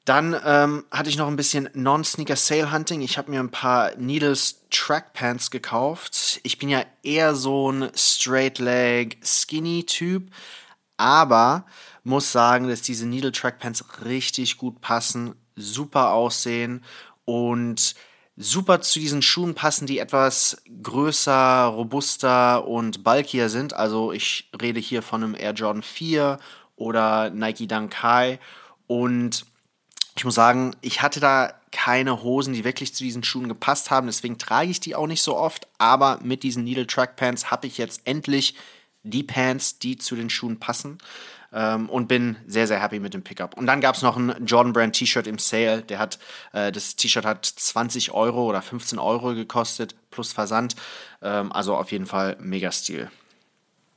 Dann 0.07 0.41
ähm, 0.45 0.85
hatte 0.93 1.11
ich 1.11 1.19
noch 1.19 1.27
ein 1.27 1.35
bisschen 1.35 1.69
Non-Sneaker 1.75 2.37
Sale 2.37 2.71
Hunting. 2.71 3.01
Ich 3.01 3.19
habe 3.19 3.29
mir 3.29 3.41
ein 3.41 3.51
paar 3.51 3.97
Needles 3.97 4.63
Track 4.71 5.15
Pants 5.15 5.51
gekauft. 5.51 6.39
Ich 6.45 6.59
bin 6.59 6.69
ja 6.69 6.85
eher 7.03 7.35
so 7.35 7.73
ein 7.73 7.91
Straight 7.93 8.61
Leg 8.61 9.19
Skinny 9.25 9.85
Typ, 9.85 10.31
aber 10.97 11.67
muss 12.05 12.31
sagen, 12.31 12.69
dass 12.69 12.83
diese 12.83 13.05
Needle 13.05 13.33
Track 13.33 13.59
Pants 13.59 13.85
richtig 14.05 14.59
gut 14.59 14.81
passen, 14.81 15.35
super 15.57 16.13
aussehen 16.13 16.85
und 17.25 17.97
super 18.37 18.81
zu 18.83 19.01
diesen 19.01 19.23
Schuhen 19.23 19.57
passen, 19.57 19.89
die 19.89 19.99
etwas 19.99 20.63
größer, 20.85 21.65
robuster 21.65 22.69
und 22.69 23.03
bulkier 23.03 23.49
sind. 23.49 23.75
Also 23.75 24.13
ich 24.13 24.53
rede 24.63 24.79
hier 24.79 25.03
von 25.03 25.25
einem 25.25 25.35
Air 25.35 25.55
Jordan 25.55 25.83
4 25.83 26.39
oder 26.77 27.31
Nike 27.31 27.67
Dunk 27.67 28.05
High 28.05 28.39
und 28.87 29.47
ich 30.17 30.25
muss 30.25 30.35
sagen, 30.35 30.75
ich 30.81 31.03
hatte 31.03 31.21
da 31.21 31.53
keine 31.73 32.23
Hosen, 32.23 32.55
die 32.55 32.65
wirklich 32.65 32.95
zu 32.95 33.05
diesen 33.05 33.23
Schuhen 33.23 33.49
gepasst 33.49 33.91
haben. 33.91 34.07
Deswegen 34.07 34.39
trage 34.39 34.71
ich 34.71 34.81
die 34.81 34.95
auch 34.95 35.07
nicht 35.07 35.23
so 35.23 35.37
oft. 35.37 35.69
Aber 35.77 36.19
mit 36.23 36.43
diesen 36.43 36.65
Needle 36.65 36.87
Track 36.87 37.17
Pants 37.17 37.51
habe 37.51 37.67
ich 37.67 37.77
jetzt 37.77 38.01
endlich 38.05 38.55
die 39.03 39.23
Pants, 39.23 39.79
die 39.79 39.99
zu 39.99 40.17
den 40.17 40.31
Schuhen 40.31 40.59
passen. 40.59 40.99
Ähm, 41.53 41.89
und 41.91 42.09
bin 42.09 42.37
sehr, 42.47 42.67
sehr 42.67 42.83
happy 42.83 42.99
mit 42.99 43.15
dem 43.15 43.23
Pickup. 43.23 43.57
Und 43.57 43.67
dann 43.67 43.81
gab 43.81 43.95
es 43.95 44.03
noch 44.03 44.17
ein 44.17 44.47
Jordan 44.47 44.73
Brand 44.73 44.97
T-Shirt 44.97 45.27
im 45.27 45.39
Sale. 45.39 45.83
Der 45.83 45.99
hat, 45.99 46.19
äh, 46.53 46.73
das 46.73 46.97
T-Shirt 46.97 47.25
hat 47.25 47.45
20 47.45 48.13
Euro 48.13 48.47
oder 48.47 48.63
15 48.63 48.99
Euro 48.99 49.35
gekostet, 49.35 49.95
plus 50.11 50.33
Versand. 50.33 50.77
Ähm, 51.23 51.53
also 51.53 51.77
auf 51.77 51.93
jeden 51.93 52.07
Fall 52.07 52.37
mega 52.41 52.73
Stil. 52.73 53.11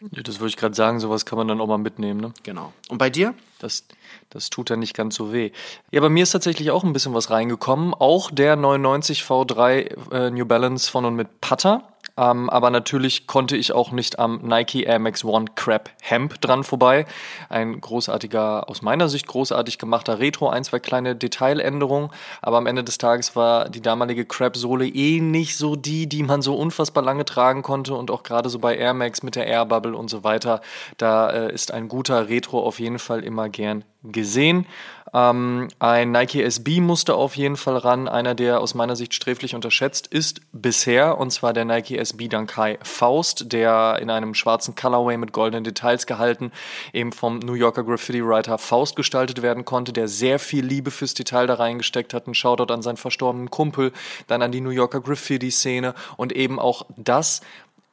Ja, 0.01 0.23
das 0.23 0.39
würde 0.39 0.49
ich 0.49 0.57
gerade 0.57 0.75
sagen, 0.75 0.99
sowas 0.99 1.25
kann 1.25 1.37
man 1.37 1.47
dann 1.47 1.59
auch 1.59 1.67
mal 1.67 1.77
mitnehmen. 1.77 2.21
Ne? 2.21 2.33
Genau. 2.43 2.71
Und 2.87 2.97
bei 2.97 3.09
dir? 3.09 3.33
Das, 3.59 3.85
das 4.29 4.49
tut 4.49 4.69
ja 4.69 4.77
nicht 4.77 4.95
ganz 4.95 5.15
so 5.15 5.33
weh. 5.33 5.51
Ja, 5.91 5.99
bei 5.99 6.09
mir 6.09 6.23
ist 6.23 6.31
tatsächlich 6.31 6.71
auch 6.71 6.85
ein 6.85 6.93
bisschen 6.93 7.13
was 7.13 7.29
reingekommen. 7.29 7.93
Auch 7.93 8.31
der 8.31 8.55
99 8.55 9.23
V3 9.23 10.11
äh, 10.13 10.31
New 10.31 10.45
Balance 10.45 10.89
von 10.89 11.03
und 11.03 11.15
mit 11.15 11.41
Putter. 11.41 11.83
Ähm, 12.19 12.49
aber 12.49 12.69
natürlich 12.69 13.27
konnte 13.27 13.55
ich 13.55 13.71
auch 13.71 13.91
nicht 13.91 14.19
am 14.19 14.41
Nike 14.43 14.83
Air 14.83 14.99
Max 14.99 15.23
One 15.23 15.45
Crab 15.55 15.89
Hemp 16.01 16.41
dran 16.41 16.65
vorbei. 16.65 17.05
Ein 17.47 17.79
großartiger, 17.79 18.69
aus 18.69 18.81
meiner 18.81 19.07
Sicht 19.07 19.25
großartig 19.27 19.77
gemachter 19.77 20.19
Retro, 20.19 20.49
ein, 20.49 20.65
zwei 20.65 20.79
kleine 20.79 21.15
Detailänderungen. 21.15 22.09
Aber 22.41 22.57
am 22.57 22.67
Ende 22.67 22.83
des 22.83 22.97
Tages 22.97 23.37
war 23.37 23.69
die 23.69 23.81
damalige 23.81 24.25
Crab-Sohle 24.25 24.85
eh 24.85 25.21
nicht 25.21 25.55
so 25.55 25.77
die, 25.77 26.07
die 26.07 26.23
man 26.23 26.41
so 26.41 26.55
unfassbar 26.55 27.03
lange 27.03 27.23
tragen 27.23 27.61
konnte. 27.61 27.93
Und 27.93 28.11
auch 28.11 28.23
gerade 28.23 28.49
so 28.49 28.59
bei 28.59 28.75
Air 28.75 28.93
Max 28.93 29.23
mit 29.23 29.37
der 29.37 29.47
Air 29.47 29.65
Bubble 29.65 29.95
und 29.95 30.09
so 30.09 30.25
weiter, 30.25 30.59
da 30.97 31.29
äh, 31.29 31.53
ist 31.53 31.71
ein 31.71 31.87
guter 31.87 32.27
Retro 32.27 32.61
auf 32.61 32.79
jeden 32.79 32.99
Fall 32.99 33.23
immer 33.23 33.47
gern 33.47 33.85
gesehen. 34.03 34.65
Ähm, 35.13 35.69
ein 35.79 36.11
Nike 36.11 36.43
SB 36.43 36.81
musste 36.81 37.15
auf 37.15 37.35
jeden 37.35 37.57
Fall 37.57 37.77
ran. 37.77 38.07
Einer, 38.07 38.35
der 38.35 38.59
aus 38.59 38.75
meiner 38.75 38.95
Sicht 38.95 39.13
sträflich 39.13 39.55
unterschätzt 39.55 40.07
ist 40.07 40.41
bisher, 40.51 41.17
und 41.17 41.31
zwar 41.31 41.53
der 41.53 41.65
Nike 41.65 41.97
SB 41.97 42.27
Dankai 42.27 42.77
Faust, 42.83 43.51
der 43.51 43.97
in 44.01 44.09
einem 44.09 44.33
schwarzen 44.33 44.75
Colorway 44.75 45.17
mit 45.17 45.33
goldenen 45.33 45.63
Details 45.63 46.05
gehalten 46.05 46.51
eben 46.93 47.11
vom 47.11 47.39
New 47.39 47.53
Yorker 47.53 47.83
Graffiti-Writer 47.83 48.57
Faust 48.57 48.95
gestaltet 48.95 49.41
werden 49.41 49.65
konnte, 49.65 49.93
der 49.93 50.07
sehr 50.07 50.39
viel 50.39 50.65
Liebe 50.65 50.91
fürs 50.91 51.13
Detail 51.13 51.47
da 51.47 51.55
reingesteckt 51.55 52.13
hat. 52.13 52.27
Ein 52.27 52.35
Shoutout 52.35 52.71
an 52.73 52.81
seinen 52.81 52.97
verstorbenen 52.97 53.49
Kumpel, 53.49 53.91
dann 54.27 54.41
an 54.41 54.51
die 54.51 54.61
New 54.61 54.69
Yorker 54.69 55.01
Graffiti-Szene 55.01 55.95
und 56.17 56.31
eben 56.33 56.59
auch 56.59 56.85
das, 56.97 57.41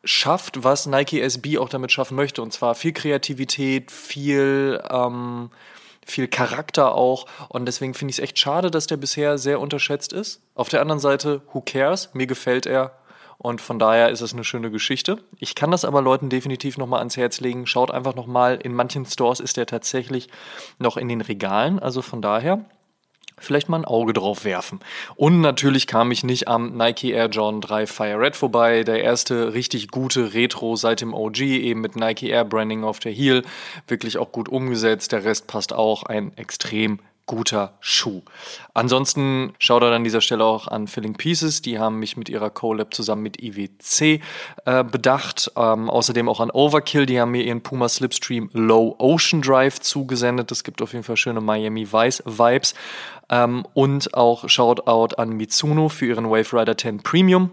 schafft, 0.05 0.63
was 0.63 0.87
Nike 0.87 1.21
SB 1.21 1.59
auch 1.59 1.69
damit 1.69 1.91
schaffen 1.93 2.15
möchte. 2.15 2.41
Und 2.41 2.53
zwar 2.53 2.75
viel 2.75 2.93
Kreativität, 2.93 3.91
viel 3.91 4.81
ähm, 4.89 5.51
viel 6.07 6.29
Charakter 6.29 6.95
auch. 6.95 7.27
Und 7.49 7.67
deswegen 7.67 7.93
finde 7.93 8.13
ich 8.13 8.19
es 8.19 8.23
echt 8.23 8.39
schade, 8.39 8.71
dass 8.71 8.87
der 8.87 8.97
bisher 8.97 9.37
sehr 9.37 9.61
unterschätzt 9.61 10.13
ist. 10.13 10.41
Auf 10.55 10.69
der 10.69 10.81
anderen 10.81 11.01
Seite, 11.01 11.43
who 11.53 11.61
cares? 11.61 12.11
Mir 12.15 12.27
gefällt 12.27 12.65
er. 12.67 12.93
Und 13.39 13.61
von 13.61 13.79
daher 13.79 14.09
ist 14.11 14.23
es 14.23 14.33
eine 14.33 14.45
schöne 14.45 14.71
Geschichte. 14.71 15.19
Ich 15.39 15.55
kann 15.55 15.71
das 15.71 15.85
aber 15.85 16.01
Leuten 16.01 16.31
definitiv 16.31 16.79
nochmal 16.79 17.01
ans 17.01 17.19
Herz 17.19 17.41
legen. 17.41 17.67
Schaut 17.67 17.91
einfach 17.91 18.15
nochmal, 18.15 18.57
in 18.57 18.73
manchen 18.73 19.05
Stores 19.05 19.41
ist 19.41 19.59
der 19.59 19.67
tatsächlich 19.67 20.29
noch 20.79 20.97
in 20.97 21.09
den 21.09 21.21
Regalen. 21.21 21.79
Also 21.79 22.01
von 22.01 22.23
daher, 22.23 22.65
vielleicht 23.39 23.69
mal 23.69 23.79
ein 23.79 23.85
Auge 23.85 24.13
drauf 24.13 24.45
werfen. 24.45 24.81
Und 25.15 25.41
natürlich 25.41 25.87
kam 25.87 26.11
ich 26.11 26.25
nicht 26.25 26.49
am 26.49 26.77
Nike 26.77 27.13
Air 27.13 27.29
Jordan 27.29 27.61
3 27.61 27.87
Fire 27.87 28.21
Red 28.21 28.37
vorbei. 28.37 28.83
Der 28.83 29.03
erste 29.03 29.53
richtig 29.53 29.89
gute 29.89 30.35
Retro 30.35 30.77
seit 30.77 31.01
dem 31.01 31.15
OG, 31.15 31.41
eben 31.41 31.81
mit 31.81 31.97
Nike 31.97 32.31
Air 32.31 32.45
Branding 32.45 32.85
auf 32.85 32.99
der 32.99 33.13
Heel. 33.13 33.43
Wirklich 33.87 34.19
auch 34.19 34.33
gut 34.33 34.49
umgesetzt. 34.49 35.13
Der 35.13 35.25
Rest 35.25 35.47
passt 35.47 35.73
auch. 35.73 36.05
Ein 36.05 36.37
extrem 36.37 37.01
guter 37.27 37.77
Schuh. 37.81 38.23
Ansonsten 38.73 39.53
schaut 39.59 39.83
an 39.83 40.05
dieser 40.05 40.21
Stelle 40.21 40.45
auch 40.45 40.69
an 40.69 40.87
Filling 40.87 41.15
Pieces. 41.15 41.61
Die 41.61 41.79
haben 41.79 41.99
mich 41.99 42.17
mit 42.17 42.29
ihrer 42.29 42.51
Collab 42.51 42.95
zusammen 42.95 43.23
mit 43.23 43.43
IWC 43.43 44.21
äh, 44.65 44.85
bedacht. 44.85 45.51
Ähm, 45.57 45.91
außerdem 45.91 46.29
auch 46.29 46.41
an 46.41 46.51
Overkill. 46.51 47.05
Die 47.05 47.21
haben 47.21 47.33
mir 47.33 47.43
ihren 47.43 47.63
Puma 47.63 47.89
Slipstream 47.89 48.49
Low 48.53 48.95
Ocean 48.99 49.43
Drive 49.43 49.81
zugesendet. 49.81 50.51
Das 50.51 50.65
gibt 50.65 50.81
auf 50.81 50.93
jeden 50.93 51.05
Fall 51.05 51.17
schöne 51.17 51.41
Miami 51.41 51.93
Vice 51.93 52.23
Vibes. 52.25 52.75
Ähm, 53.29 53.67
und 53.75 54.15
auch 54.15 54.49
Shoutout 54.49 55.17
an 55.17 55.31
Mitsuno 55.31 55.89
für 55.89 56.07
ihren 56.07 56.31
Wave 56.31 56.53
Rider 56.53 56.79
10 56.79 57.03
Premium. 57.03 57.51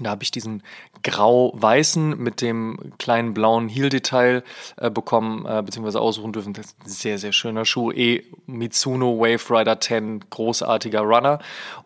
Da 0.00 0.10
habe 0.10 0.22
ich 0.22 0.30
diesen 0.30 0.62
grau-weißen 1.02 2.18
mit 2.18 2.40
dem 2.40 2.92
kleinen 2.98 3.34
blauen 3.34 3.68
Heel-Detail 3.68 4.42
äh, 4.76 4.90
bekommen, 4.90 5.46
äh, 5.46 5.62
beziehungsweise 5.62 6.00
aussuchen 6.00 6.32
dürfen. 6.32 6.52
Das 6.52 6.66
ist 6.66 6.76
ein 6.84 6.88
sehr, 6.88 7.18
sehr 7.18 7.32
schöner 7.32 7.64
Schuh. 7.64 7.92
E 7.92 8.24
Mitsuno 8.46 9.18
Wave 9.18 9.50
Rider 9.50 9.80
10, 9.80 10.30
großartiger 10.30 11.00
Runner. 11.00 11.38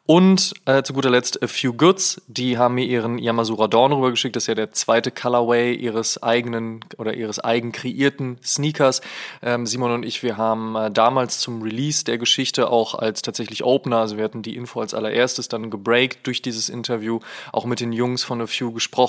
Und 0.04 0.54
äh, 0.66 0.82
zu 0.82 0.94
guter 0.94 1.10
Letzt 1.10 1.42
A 1.42 1.46
Few 1.46 1.72
Goods. 1.72 2.20
Die 2.26 2.58
haben 2.58 2.74
mir 2.74 2.84
ihren 2.84 3.18
Yamasura 3.18 3.68
Dawn 3.68 3.92
rübergeschickt. 3.92 4.34
Das 4.34 4.44
ist 4.44 4.48
ja 4.48 4.54
der 4.54 4.72
zweite 4.72 5.10
Colorway 5.10 5.74
ihres 5.74 6.22
eigenen 6.22 6.80
oder 6.98 7.14
ihres 7.14 7.38
eigen 7.38 7.70
kreierten 7.70 8.38
Sneakers. 8.42 9.00
Ähm, 9.42 9.66
Simon 9.66 9.92
und 9.92 10.04
ich, 10.04 10.22
wir 10.22 10.36
haben 10.36 10.74
äh, 10.74 10.90
damals 10.90 11.38
zum 11.38 11.62
Release 11.62 12.04
der 12.04 12.18
Geschichte 12.18 12.70
auch 12.70 12.94
als 12.94 13.22
tatsächlich 13.22 13.64
Opener, 13.64 13.98
also 13.98 14.16
wir 14.16 14.24
hatten 14.24 14.42
die 14.42 14.56
Info 14.56 14.80
als 14.80 14.92
allererstes 14.92 15.48
dann 15.48 15.70
gebreakt 15.70 16.26
durch 16.26 16.42
dieses 16.42 16.68
Interview, 16.68 17.20
auch 17.52 17.64
mit 17.64 17.80
den 17.80 17.92
Jungs 17.92 18.24
von 18.24 18.40
A 18.40 18.46
Few 18.46 18.72
gesprochen. 18.72 19.01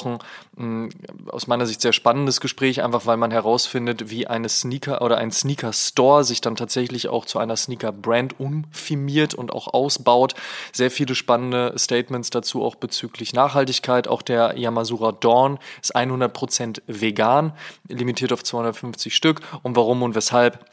Ähm, 0.58 0.90
aus 1.28 1.48
meiner 1.48 1.66
Sicht 1.66 1.82
sehr 1.82 1.94
spannendes 1.94 2.42
Gespräch, 2.42 2.84
einfach 2.84 3.06
weil 3.06 3.18
man 3.18 3.32
herausfindet, 3.32 4.10
wie 4.10 4.28
eine 4.28 4.50
Sneaker 4.50 5.02
oder 5.02 5.18
ein 5.18 5.32
Sneaker 5.32 5.74
Store 5.74 6.24
sich 6.24 6.42
dann 6.42 6.56
tatsächlich 6.56 7.08
auch 7.10 7.26
zu 7.26 7.40
einer 7.40 7.56
Sneaker 7.56 7.92
Brand 7.92 8.40
umfirmiert 8.40 9.34
und 9.34 9.52
auch 9.52 9.74
ausbaut. 9.74 10.36
Sehr 10.72 10.92
viele 10.92 11.16
spannende 11.16 11.74
Statements 11.78 12.30
dazu 12.30 12.64
auch 12.64 12.76
bezüglich 12.76 13.34
Nachhaltigkeit. 13.34 14.08
Auch 14.08 14.22
der 14.22 14.58
Yamasura 14.58 15.12
Dawn 15.12 15.60
ist 15.82 15.96
100% 15.96 16.82
vegan, 16.88 17.54
limitiert 17.88 18.34
auf 18.34 18.44
250 18.44 19.16
Stück. 19.16 19.42
Und 19.64 19.76
warum 19.76 20.04
und 20.04 20.16
weshalb, 20.16 20.66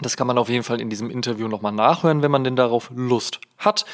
das 0.00 0.16
kann 0.16 0.26
man 0.26 0.38
auf 0.38 0.48
jeden 0.48 0.64
Fall 0.64 0.80
in 0.80 0.90
diesem 0.90 1.10
Interview 1.10 1.48
nochmal 1.48 1.72
nachhören, 1.72 2.22
wenn 2.22 2.30
man 2.30 2.44
denn 2.44 2.56
darauf 2.56 2.90
Lust 2.94 3.40
hat. 3.58 3.84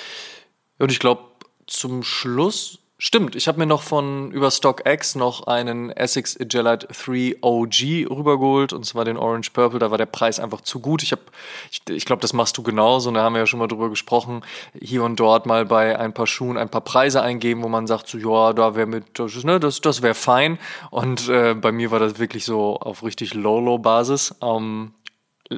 Und 0.79 0.93
ich 0.93 0.99
glaube, 0.99 1.23
zum 1.67 2.03
Schluss 2.03 2.79
Stimmt, 3.01 3.37
ich 3.37 3.47
habe 3.47 3.61
mir 3.61 3.67
noch 3.67 3.83
von 3.83 4.33
über 4.33 4.51
StockX 4.51 5.15
noch 5.15 5.47
einen 5.47 5.91
Essex 5.91 6.37
Gelite 6.37 6.89
3 6.89 7.37
OG 7.43 8.11
rübergeholt 8.11 8.73
und 8.73 8.85
zwar 8.85 9.05
den 9.05 9.17
Orange 9.17 9.51
Purple. 9.53 9.79
Da 9.79 9.93
war 9.93 9.99
der 9.99 10.07
Preis 10.07 10.41
einfach 10.41 10.63
zu 10.63 10.81
gut. 10.81 11.05
Ich 11.05 11.13
habe, 11.13 11.23
ich, 11.71 11.81
ich 11.89 12.05
glaube, 12.07 12.23
das 12.23 12.33
machst 12.33 12.59
du 12.59 12.65
genauso. 12.65 13.11
Und 13.11 13.15
da 13.15 13.23
haben 13.23 13.35
wir 13.35 13.39
ja 13.39 13.47
schon 13.47 13.61
mal 13.61 13.69
drüber 13.69 13.89
gesprochen. 13.89 14.43
Hier 14.83 15.05
und 15.05 15.21
dort 15.21 15.47
mal 15.47 15.65
bei 15.65 15.97
ein 15.97 16.13
paar 16.13 16.27
Schuhen 16.27 16.59
ein 16.59 16.71
paar 16.71 16.81
Preise 16.81 17.23
eingeben, 17.23 17.63
wo 17.63 17.69
man 17.69 17.87
sagt 17.87 18.09
so, 18.09 18.19
ja, 18.19 18.53
da 18.53 18.75
wäre 18.75 18.89
mit, 18.89 19.17
das, 19.17 19.45
ne, 19.45 19.61
das, 19.61 19.81
das 19.81 20.03
wäre 20.03 20.15
fein. 20.15 20.59
Und 20.91 21.29
äh, 21.29 21.55
bei 21.55 21.71
mir 21.71 21.93
war 21.93 22.01
das 22.01 22.19
wirklich 22.19 22.45
so 22.45 22.79
auf 22.81 23.05
richtig 23.05 23.33
Low-Low-Basis. 23.33 24.35
Ähm, 24.43 24.93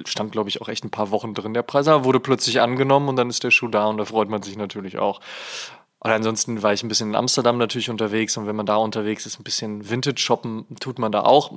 stand, 0.04 0.32
glaube 0.32 0.50
ich, 0.50 0.60
auch 0.60 0.68
echt 0.68 0.84
ein 0.84 0.90
paar 0.90 1.10
Wochen 1.10 1.32
drin. 1.32 1.54
Der 1.54 1.62
Preis 1.62 1.86
wurde 1.86 2.20
plötzlich 2.20 2.60
angenommen 2.60 3.08
und 3.08 3.16
dann 3.16 3.30
ist 3.30 3.44
der 3.44 3.50
Schuh 3.50 3.68
da 3.68 3.86
und 3.86 3.96
da 3.96 4.04
freut 4.04 4.28
man 4.28 4.42
sich 4.42 4.58
natürlich 4.58 4.98
auch. 4.98 5.20
Und 6.02 6.10
ansonsten 6.10 6.62
war 6.62 6.72
ich 6.72 6.82
ein 6.82 6.88
bisschen 6.88 7.10
in 7.10 7.14
Amsterdam 7.14 7.58
natürlich 7.58 7.90
unterwegs 7.90 8.34
und 8.38 8.46
wenn 8.46 8.56
man 8.56 8.64
da 8.64 8.76
unterwegs 8.76 9.26
ist, 9.26 9.38
ein 9.38 9.44
bisschen 9.44 9.90
Vintage 9.90 10.18
shoppen 10.18 10.64
tut 10.80 10.98
man 10.98 11.12
da 11.12 11.20
auch. 11.24 11.52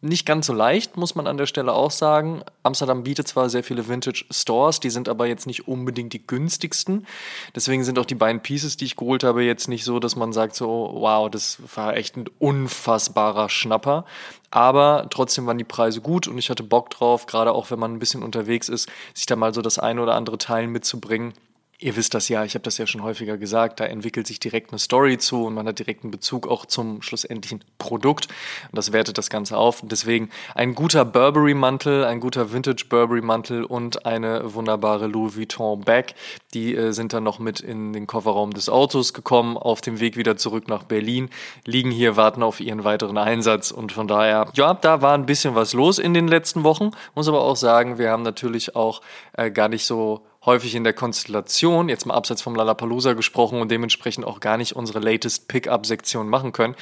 Nicht 0.00 0.24
ganz 0.24 0.46
so 0.46 0.54
leicht, 0.54 0.96
muss 0.96 1.14
man 1.14 1.26
an 1.26 1.36
der 1.36 1.44
Stelle 1.44 1.74
auch 1.74 1.90
sagen. 1.90 2.42
Amsterdam 2.62 3.02
bietet 3.02 3.28
zwar 3.28 3.50
sehr 3.50 3.62
viele 3.62 3.88
Vintage 3.88 4.24
Stores, 4.30 4.80
die 4.80 4.88
sind 4.88 5.10
aber 5.10 5.26
jetzt 5.26 5.46
nicht 5.46 5.68
unbedingt 5.68 6.14
die 6.14 6.26
günstigsten. 6.26 7.06
Deswegen 7.54 7.84
sind 7.84 7.98
auch 7.98 8.06
die 8.06 8.14
beiden 8.14 8.40
Pieces, 8.40 8.78
die 8.78 8.86
ich 8.86 8.96
geholt 8.96 9.24
habe, 9.24 9.44
jetzt 9.44 9.68
nicht 9.68 9.84
so, 9.84 9.98
dass 9.98 10.16
man 10.16 10.32
sagt 10.32 10.56
so, 10.56 10.90
wow, 10.94 11.28
das 11.28 11.58
war 11.74 11.94
echt 11.94 12.16
ein 12.16 12.30
unfassbarer 12.38 13.50
Schnapper. 13.50 14.06
Aber 14.50 15.06
trotzdem 15.10 15.44
waren 15.46 15.58
die 15.58 15.64
Preise 15.64 16.00
gut 16.00 16.26
und 16.28 16.38
ich 16.38 16.48
hatte 16.48 16.62
Bock 16.62 16.88
drauf, 16.88 17.26
gerade 17.26 17.52
auch 17.52 17.70
wenn 17.70 17.78
man 17.78 17.92
ein 17.92 17.98
bisschen 17.98 18.22
unterwegs 18.22 18.70
ist, 18.70 18.88
sich 19.12 19.26
da 19.26 19.36
mal 19.36 19.52
so 19.52 19.60
das 19.60 19.78
eine 19.78 20.00
oder 20.02 20.14
andere 20.14 20.38
Teil 20.38 20.66
mitzubringen 20.66 21.34
Ihr 21.82 21.96
wisst 21.96 22.14
das 22.14 22.28
ja, 22.28 22.44
ich 22.44 22.54
habe 22.54 22.62
das 22.62 22.78
ja 22.78 22.86
schon 22.86 23.02
häufiger 23.02 23.36
gesagt, 23.36 23.80
da 23.80 23.84
entwickelt 23.84 24.28
sich 24.28 24.38
direkt 24.38 24.70
eine 24.70 24.78
Story 24.78 25.18
zu 25.18 25.46
und 25.46 25.54
man 25.54 25.66
hat 25.66 25.80
direkten 25.80 26.12
Bezug 26.12 26.46
auch 26.46 26.64
zum 26.64 27.02
schlussendlichen 27.02 27.64
Produkt 27.78 28.28
und 28.70 28.78
das 28.78 28.92
wertet 28.92 29.18
das 29.18 29.30
Ganze 29.30 29.56
auf. 29.56 29.82
Und 29.82 29.90
deswegen 29.90 30.30
ein 30.54 30.76
guter 30.76 31.04
Burberry-Mantel, 31.04 32.04
ein 32.04 32.20
guter 32.20 32.52
Vintage 32.52 32.84
Burberry-Mantel 32.88 33.64
und 33.64 34.06
eine 34.06 34.54
wunderbare 34.54 35.08
Louis 35.08 35.36
Vuitton 35.36 35.80
Bag, 35.80 36.14
die 36.54 36.76
äh, 36.76 36.92
sind 36.92 37.14
dann 37.14 37.24
noch 37.24 37.40
mit 37.40 37.58
in 37.58 37.92
den 37.92 38.06
Kofferraum 38.06 38.52
des 38.52 38.68
Autos 38.68 39.12
gekommen, 39.12 39.56
auf 39.56 39.80
dem 39.80 39.98
Weg 39.98 40.16
wieder 40.16 40.36
zurück 40.36 40.68
nach 40.68 40.84
Berlin, 40.84 41.30
liegen 41.64 41.90
hier, 41.90 42.16
warten 42.16 42.44
auf 42.44 42.60
ihren 42.60 42.84
weiteren 42.84 43.18
Einsatz 43.18 43.72
und 43.72 43.90
von 43.90 44.06
daher, 44.06 44.52
ja, 44.54 44.74
da 44.74 45.02
war 45.02 45.14
ein 45.14 45.26
bisschen 45.26 45.56
was 45.56 45.72
los 45.72 45.98
in 45.98 46.14
den 46.14 46.28
letzten 46.28 46.62
Wochen, 46.62 46.92
muss 47.16 47.26
aber 47.26 47.40
auch 47.40 47.56
sagen, 47.56 47.98
wir 47.98 48.12
haben 48.12 48.22
natürlich 48.22 48.76
auch 48.76 49.02
äh, 49.32 49.50
gar 49.50 49.68
nicht 49.68 49.84
so 49.84 50.22
häufig 50.44 50.74
in 50.74 50.84
der 50.84 50.92
Konstellation, 50.92 51.88
jetzt 51.88 52.04
mal 52.06 52.14
abseits 52.14 52.42
vom 52.42 52.54
Lollapalooza 52.54 53.12
gesprochen 53.12 53.60
und 53.60 53.70
dementsprechend 53.70 54.24
auch 54.24 54.40
gar 54.40 54.56
nicht 54.56 54.74
unsere 54.74 54.98
latest 54.98 55.48
Pickup-Sektion 55.48 56.28
machen 56.28 56.52
können. 56.52 56.74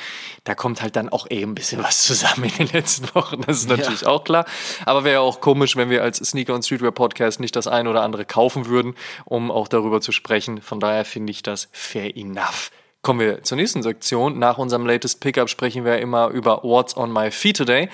Da 0.45 0.55
kommt 0.55 0.81
halt 0.81 0.97
dann 0.97 1.09
auch 1.11 1.27
eh 1.31 1.43
ein 1.43 1.55
bisschen 1.55 1.83
was 1.83 2.03
zusammen 2.03 2.45
in 2.45 2.67
den 2.67 2.69
letzten 2.69 3.15
Wochen. 3.15 3.43
Das 3.43 3.59
ist 3.59 3.69
natürlich 3.69 4.03
ja. 4.03 4.09
auch 4.09 4.25
klar. 4.25 4.47
Aber 4.87 5.05
wäre 5.05 5.15
ja 5.15 5.21
auch 5.21 5.41
komisch, 5.41 5.77
wenn 5.77 5.91
wir 5.91 6.03
als 6.03 6.19
Sneaker 6.19 6.55
und 6.55 6.65
Streetwear 6.65 6.93
Podcast 6.93 7.41
nicht 7.41 7.55
das 7.55 7.67
ein 7.67 7.87
oder 7.87 8.03
andere 8.03 8.25
kaufen 8.25 8.67
würden, 8.67 8.95
um 9.25 9.51
auch 9.51 9.69
darüber 9.69 10.01
zu 10.01 10.13
sprechen. 10.13 10.63
Von 10.63 10.81
daher 10.81 11.05
finde 11.05 11.31
ich 11.31 11.43
das 11.43 11.69
fair 11.73 12.17
enough. 12.17 12.71
Kommen 13.03 13.21
wir 13.21 13.43
zur 13.43 13.57
nächsten 13.57 13.83
Sektion. 13.83 14.39
Nach 14.39 14.59
unserem 14.59 14.87
latest 14.87 15.21
Pickup 15.21 15.49
sprechen 15.49 15.85
wir 15.85 15.99
immer 15.99 16.29
über 16.29 16.63
What's 16.63 16.97
on 16.97 17.13
my 17.13 17.31
feet 17.31 17.57
today. 17.57 17.89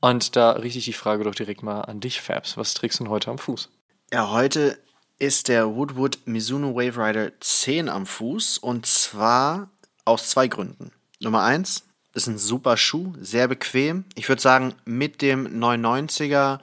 Und 0.00 0.36
da 0.36 0.52
richte 0.52 0.78
ich 0.78 0.84
die 0.84 0.92
Frage 0.92 1.24
doch 1.24 1.34
direkt 1.34 1.62
mal 1.62 1.80
an 1.80 1.98
dich, 1.98 2.20
Fabs. 2.20 2.56
Was 2.56 2.74
trägst 2.74 3.00
du 3.00 3.04
denn 3.04 3.10
heute 3.10 3.32
am 3.32 3.38
Fuß? 3.38 3.68
Ja, 4.12 4.30
heute 4.30 4.78
ist 5.18 5.48
der 5.48 5.74
Woodwood 5.74 6.18
Mizuno 6.26 6.74
Wave 6.74 6.96
Rider 6.96 7.32
10 7.40 7.88
am 7.88 8.06
Fuß 8.06 8.58
und 8.58 8.86
zwar 8.86 9.70
aus 10.04 10.30
zwei 10.30 10.48
Gründen. 10.48 10.92
Nummer 11.20 11.42
eins, 11.42 11.84
ist 12.14 12.28
ein 12.28 12.38
super 12.38 12.76
Schuh, 12.76 13.12
sehr 13.20 13.48
bequem. 13.48 14.04
Ich 14.14 14.28
würde 14.28 14.40
sagen, 14.40 14.74
mit 14.84 15.20
dem 15.20 15.60
990er 15.60 16.60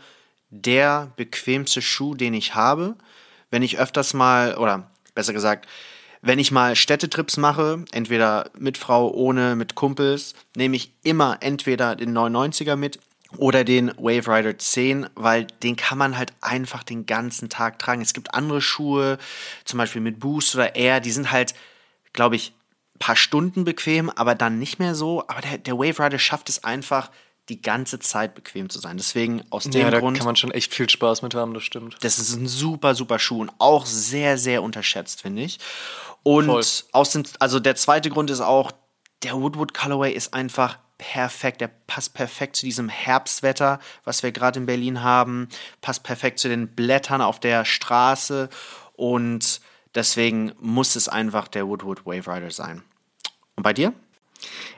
der 0.50 1.12
bequemste 1.18 1.82
Schuh, 1.82 2.16
den 2.16 2.34
ich 2.34 2.56
habe. 2.56 2.96
Wenn 3.52 3.64
ich 3.64 3.78
öfters 3.78 4.14
mal, 4.14 4.56
oder 4.56 4.90
besser 5.14 5.34
gesagt, 5.34 5.68
wenn 6.22 6.40
ich 6.40 6.52
mal 6.52 6.76
Städtetrips 6.76 7.38
mache, 7.38 7.86
entweder 7.92 8.50
mit 8.58 8.78
Frau, 8.78 9.12
ohne, 9.12 9.56
mit 9.56 9.76
Kumpels, 9.76 10.34
nehme 10.56 10.76
ich 10.76 10.92
immer 11.04 11.38
entweder 11.42 11.96
den 11.96 12.18
990er 12.18 12.76
mit 12.76 13.00
oder 13.38 13.63
den 13.63 13.89
Wave 13.98 14.27
Rider 14.27 14.58
10, 14.58 15.08
weil 15.15 15.46
den 15.63 15.75
kann 15.75 15.98
man 15.98 16.18
halt 16.18 16.34
einfach 16.42 16.84
den 16.84 17.06
ganzen 17.06 17.50
Tag 17.50 17.80
tragen. 17.80 18.01
Es 18.01 18.13
gibt 18.13 18.34
andere 18.34 18.62
Schuhe, 18.62 19.18
zum 19.63 19.77
Beispiel 19.77 20.01
mit 20.01 20.20
Boost 20.20 20.56
oder 20.56 20.75
Air, 20.75 21.00
die 21.00 21.12
sind 21.12 21.32
halt, 21.32 21.54
glaube 22.13 22.36
ich, 22.36 22.54
ein 22.96 23.00
paar 23.00 23.15
Stunden 23.15 23.63
bequem, 23.63 24.10
aber 24.10 24.36
dann 24.36 24.60
nicht 24.60 24.80
mehr 24.80 24.96
so. 24.96 25.24
Aber 25.27 25.42
der, 25.42 25.58
der 25.58 25.77
Wave 25.77 26.04
Rider 26.04 26.20
schafft 26.20 26.50
es 26.50 26.63
einfach, 26.63 27.12
die 27.50 27.62
ganze 27.62 28.00
Zeit 28.00 28.34
bequem 28.34 28.70
zu 28.70 28.80
sein. 28.80 28.98
Deswegen 28.98 29.44
aus 29.51 29.65
dem 29.65 29.82
ja, 29.82 29.92
da 29.92 30.00
Grund. 30.00 30.18
kann 30.18 30.25
man 30.25 30.36
schon 30.36 30.51
echt 30.51 30.74
viel 30.74 30.89
Spaß 30.89 31.22
mit 31.22 31.36
haben, 31.36 31.54
das 31.54 31.63
stimmt. 31.63 31.98
Das 32.01 32.18
ist 32.18 32.36
ein 32.36 32.48
super, 32.48 32.96
super 32.96 33.20
Schuh 33.20 33.42
und 33.42 33.51
auch 33.60 33.86
sehr, 33.86 34.38
sehr 34.38 34.63
unterschätzt, 34.63 35.22
finde 35.22 35.44
ich. 35.44 35.60
Und 36.24 36.46
Voll. 36.46 36.63
aus 36.92 37.12
dem, 37.12 37.24
also 37.39 37.60
der 37.60 37.75
zweite 37.75 38.10
Grund 38.10 38.32
ist 38.32 38.42
auch, 38.42 38.72
der 39.22 39.34
Woodwood 39.34 39.74
Colorway 39.74 40.12
ist 40.12 40.34
einfach 40.34 40.80
perfekt. 40.98 41.62
Der 41.62 41.68
passt 41.68 42.14
perfekt 42.14 42.56
zu 42.56 42.66
diesem 42.66 42.90
Herbstwetter, 42.90 43.80
was 44.04 44.24
wir 44.24 44.32
gerade 44.32 44.60
in 44.60 44.66
Berlin 44.66 45.04
haben. 45.04 45.50
Passt 45.82 46.04
perfekt 46.04 46.40
zu 46.40 46.50
den 46.50 46.68
Blättern 46.68 47.22
auf 47.22 47.40
der 47.40 47.66
Straße. 47.66 48.50
Und 48.94 49.62
deswegen 49.94 50.54
muss 50.60 50.96
es 50.96 51.08
einfach 51.08 51.48
der 51.48 51.68
Woodwood 51.68 52.06
Wave 52.06 52.28
Rider 52.28 52.52
sein. 52.52 52.84
Und 53.56 53.64
bei 53.64 53.74
dir? 53.74 53.94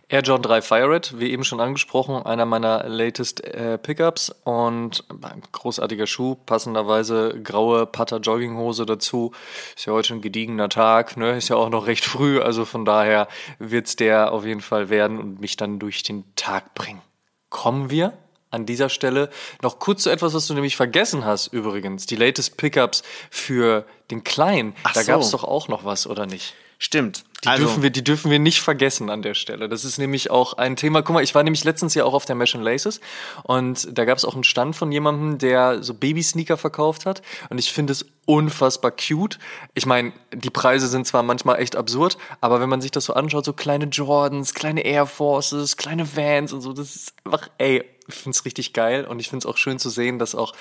Air 0.10 0.22
John 0.22 0.42
3 0.42 0.62
Fire 0.62 0.90
Red, 0.90 1.20
wie 1.20 1.32
eben 1.32 1.44
schon 1.44 1.60
angesprochen, 1.60 2.26
einer 2.26 2.46
meiner 2.46 2.88
latest 2.88 3.44
äh, 3.44 3.78
Pickups 3.78 4.34
und 4.46 5.04
ein 5.22 5.44
großartiger 5.52 6.08
Schuh, 6.08 6.36
passenderweise 6.36 7.42
graue 7.44 7.86
Putter 7.86 8.20
Jogginghose 8.20 8.86
dazu. 8.86 9.34
Ist 9.76 9.86
ja 9.86 9.92
heute 9.92 10.14
ein 10.14 10.22
gediegener 10.22 10.70
Tag, 10.70 11.18
ne? 11.18 11.36
Ist 11.36 11.50
ja 11.50 11.58
auch 11.58 11.70
noch 11.70 11.88
recht 11.88 12.06
früh, 12.06 12.40
also 12.40 12.64
von 12.64 12.86
daher 12.86 13.28
wird's 13.60 13.98
der 13.98 14.32
auf 14.32 14.46
jeden 14.46 14.62
Fall 14.62 14.90
werden 14.90 15.20
und 15.20 15.42
mich 15.42 15.58
dann 15.58 15.78
durch 15.78 16.04
den 16.04 16.24
Tag 16.36 16.74
bringen. 16.74 17.02
Kommen 17.50 17.90
wir 17.90 18.14
an 18.50 18.66
dieser 18.66 18.88
Stelle 18.88 19.30
noch 19.62 19.80
kurz 19.80 20.04
zu 20.04 20.10
etwas, 20.10 20.34
was 20.34 20.48
du 20.48 20.54
nämlich 20.54 20.78
vergessen 20.78 21.26
hast, 21.26 21.48
übrigens. 21.48 22.06
Die 22.06 22.16
latest 22.16 22.56
Pickups 22.56 23.04
für 23.30 23.86
den 24.10 24.24
Kleinen. 24.24 24.74
Ach 24.84 24.94
da 24.94 25.02
so. 25.02 25.12
gab's 25.12 25.32
doch 25.32 25.44
auch 25.44 25.68
noch 25.68 25.84
was, 25.84 26.08
oder 26.08 26.26
nicht? 26.26 26.54
Stimmt. 26.80 27.24
Die, 27.44 27.50
also, 27.50 27.66
dürfen 27.66 27.84
wir, 27.84 27.90
die 27.92 28.04
dürfen 28.04 28.32
wir 28.32 28.40
nicht 28.40 28.62
vergessen 28.62 29.10
an 29.10 29.22
der 29.22 29.36
Stelle. 29.36 29.70
Das 29.70 29.86
ist 29.86 30.00
nämlich 30.00 30.32
auch 30.32 30.54
ein 30.54 30.76
Thema. 30.76 31.02
Guck 31.04 31.14
mal, 31.14 31.24
ich 31.24 31.36
war 31.36 31.44
nämlich 31.44 31.64
letztens 31.64 31.94
ja 31.94 32.04
auch 32.04 32.14
auf 32.14 32.26
der 32.26 32.36
Mesh 32.36 32.56
Laces 32.56 33.00
und 33.44 33.88
da 33.98 34.06
gab 34.06 34.18
es 34.18 34.26
auch 34.26 34.34
einen 34.34 34.44
Stand 34.44 34.76
von 34.76 34.92
jemandem, 34.92 35.38
der 35.38 35.84
so 35.84 35.94
Babysneaker 35.94 36.58
verkauft 36.58 37.06
hat 37.06 37.22
und 37.50 37.60
ich 37.60 37.72
finde 37.72 37.94
es 37.94 38.06
unfassbar 38.26 38.92
cute. 38.92 39.38
Ich 39.76 39.86
meine, 39.86 40.14
die 40.34 40.50
Preise 40.50 40.88
sind 40.88 41.06
zwar 41.06 41.24
manchmal 41.24 41.60
echt 41.60 41.76
absurd, 41.76 42.18
aber 42.42 42.60
wenn 42.60 42.70
man 42.70 42.82
sich 42.82 42.92
das 42.92 43.06
so 43.06 43.14
anschaut, 43.14 43.46
so 43.46 43.54
kleine 43.54 43.86
Jordans, 43.86 44.54
kleine 44.54 44.82
Air 44.82 45.06
Forces, 45.06 45.78
kleine 45.78 46.16
Vans 46.16 46.54
und 46.54 46.62
so, 46.62 46.74
das 46.74 46.96
ist 46.96 47.14
einfach, 47.24 47.50
ey, 47.60 47.84
ich 48.08 48.16
finde 48.16 48.36
es 48.36 48.46
richtig 48.46 48.74
geil 48.74 49.06
und 49.06 49.20
ich 49.20 49.30
finde 49.30 49.44
es 49.44 49.46
auch 49.46 49.58
schön 49.58 49.80
zu 49.80 49.90
sehen, 49.90 50.18
dass 50.18 50.34
auch 50.34 50.54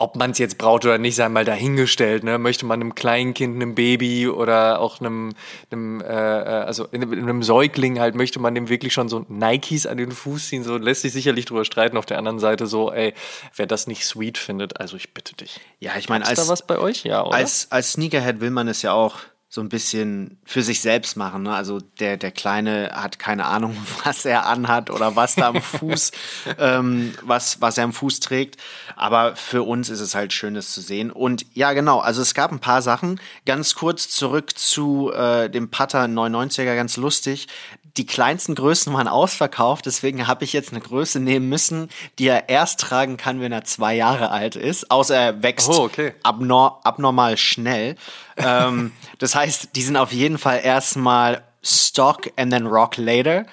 ob 0.00 0.16
man 0.16 0.30
es 0.30 0.38
jetzt 0.38 0.56
braucht 0.56 0.86
oder 0.86 0.96
nicht, 0.96 1.14
sei 1.14 1.28
mal 1.28 1.44
dahingestellt. 1.44 2.24
Ne? 2.24 2.38
Möchte 2.38 2.64
man 2.64 2.80
einem 2.80 2.94
Kleinkind, 2.94 3.54
einem 3.54 3.74
Baby 3.74 4.28
oder 4.28 4.80
auch 4.80 4.98
einem, 5.00 5.34
einem 5.70 6.00
äh, 6.00 6.06
äh 6.06 6.64
also 6.64 6.86
in, 6.86 7.02
in 7.02 7.20
einem 7.20 7.42
Säugling 7.42 8.00
halt, 8.00 8.14
möchte 8.14 8.40
man 8.40 8.54
dem 8.54 8.70
wirklich 8.70 8.94
schon 8.94 9.10
so 9.10 9.26
Nikes 9.28 9.86
an 9.86 9.98
den 9.98 10.10
Fuß 10.10 10.48
ziehen? 10.48 10.64
So 10.64 10.78
lässt 10.78 11.02
sich 11.02 11.12
sicherlich 11.12 11.44
drüber 11.44 11.66
streiten. 11.66 11.98
Auf 11.98 12.06
der 12.06 12.16
anderen 12.16 12.38
Seite 12.38 12.66
so, 12.66 12.90
ey, 12.90 13.12
wer 13.54 13.66
das 13.66 13.86
nicht 13.86 14.06
sweet 14.06 14.38
findet, 14.38 14.80
also 14.80 14.96
ich 14.96 15.12
bitte 15.12 15.36
dich. 15.36 15.60
Ja, 15.80 15.92
ich 15.98 16.08
meine, 16.08 16.26
als 16.26 16.46
da 16.46 16.50
was 16.50 16.66
bei 16.66 16.78
euch, 16.78 17.04
ja, 17.04 17.22
oder? 17.22 17.34
Als 17.34 17.70
als 17.70 17.92
Sneakerhead 17.92 18.40
will 18.40 18.50
man 18.50 18.68
es 18.68 18.80
ja 18.80 18.94
auch 18.94 19.16
so 19.52 19.60
ein 19.60 19.68
bisschen 19.68 20.38
für 20.44 20.62
sich 20.62 20.80
selbst 20.80 21.16
machen. 21.16 21.42
Ne? 21.42 21.52
Also 21.52 21.80
der, 21.80 22.16
der 22.16 22.30
Kleine 22.30 22.92
hat 22.94 23.18
keine 23.18 23.46
Ahnung, 23.46 23.76
was 24.04 24.24
er 24.24 24.46
anhat 24.46 24.90
oder 24.90 25.16
was 25.16 25.34
da 25.34 25.48
am 25.48 25.60
Fuß, 25.62 26.12
ähm, 26.58 27.12
was, 27.22 27.60
was 27.60 27.76
er 27.76 27.82
am 27.82 27.92
Fuß 27.92 28.20
trägt. 28.20 28.58
Aber 28.94 29.34
für 29.34 29.64
uns 29.64 29.88
ist 29.88 29.98
es 29.98 30.14
halt 30.14 30.32
schön, 30.32 30.54
das 30.54 30.72
zu 30.72 30.80
sehen. 30.80 31.10
Und 31.10 31.44
ja, 31.52 31.72
genau, 31.72 31.98
also 31.98 32.22
es 32.22 32.34
gab 32.34 32.52
ein 32.52 32.60
paar 32.60 32.80
Sachen. 32.80 33.20
Ganz 33.44 33.74
kurz 33.74 34.08
zurück 34.08 34.56
zu 34.56 35.12
äh, 35.12 35.50
dem 35.50 35.68
Putter 35.68 36.04
99er, 36.04 36.76
ganz 36.76 36.96
lustig 36.96 37.48
die 37.96 38.06
kleinsten 38.06 38.54
Größen 38.54 38.92
waren 38.92 39.08
ausverkauft, 39.08 39.86
deswegen 39.86 40.26
habe 40.26 40.44
ich 40.44 40.52
jetzt 40.52 40.70
eine 40.70 40.80
Größe 40.80 41.20
nehmen 41.20 41.48
müssen, 41.48 41.88
die 42.18 42.28
er 42.28 42.48
erst 42.48 42.80
tragen 42.80 43.16
kann, 43.16 43.40
wenn 43.40 43.52
er 43.52 43.64
zwei 43.64 43.94
Jahre 43.94 44.30
alt 44.30 44.56
ist, 44.56 44.90
außer 44.90 45.16
er 45.16 45.42
wächst 45.42 45.70
oh, 45.70 45.84
okay. 45.84 46.14
abnor 46.22 46.80
abnormal 46.84 47.36
schnell. 47.36 47.96
ähm, 48.36 48.92
das 49.18 49.34
heißt, 49.34 49.70
die 49.74 49.82
sind 49.82 49.96
auf 49.96 50.12
jeden 50.12 50.38
Fall 50.38 50.60
erstmal 50.62 51.42
Stock 51.62 52.30
and 52.36 52.52
then 52.52 52.66
Rock 52.66 52.96
later. 52.96 53.46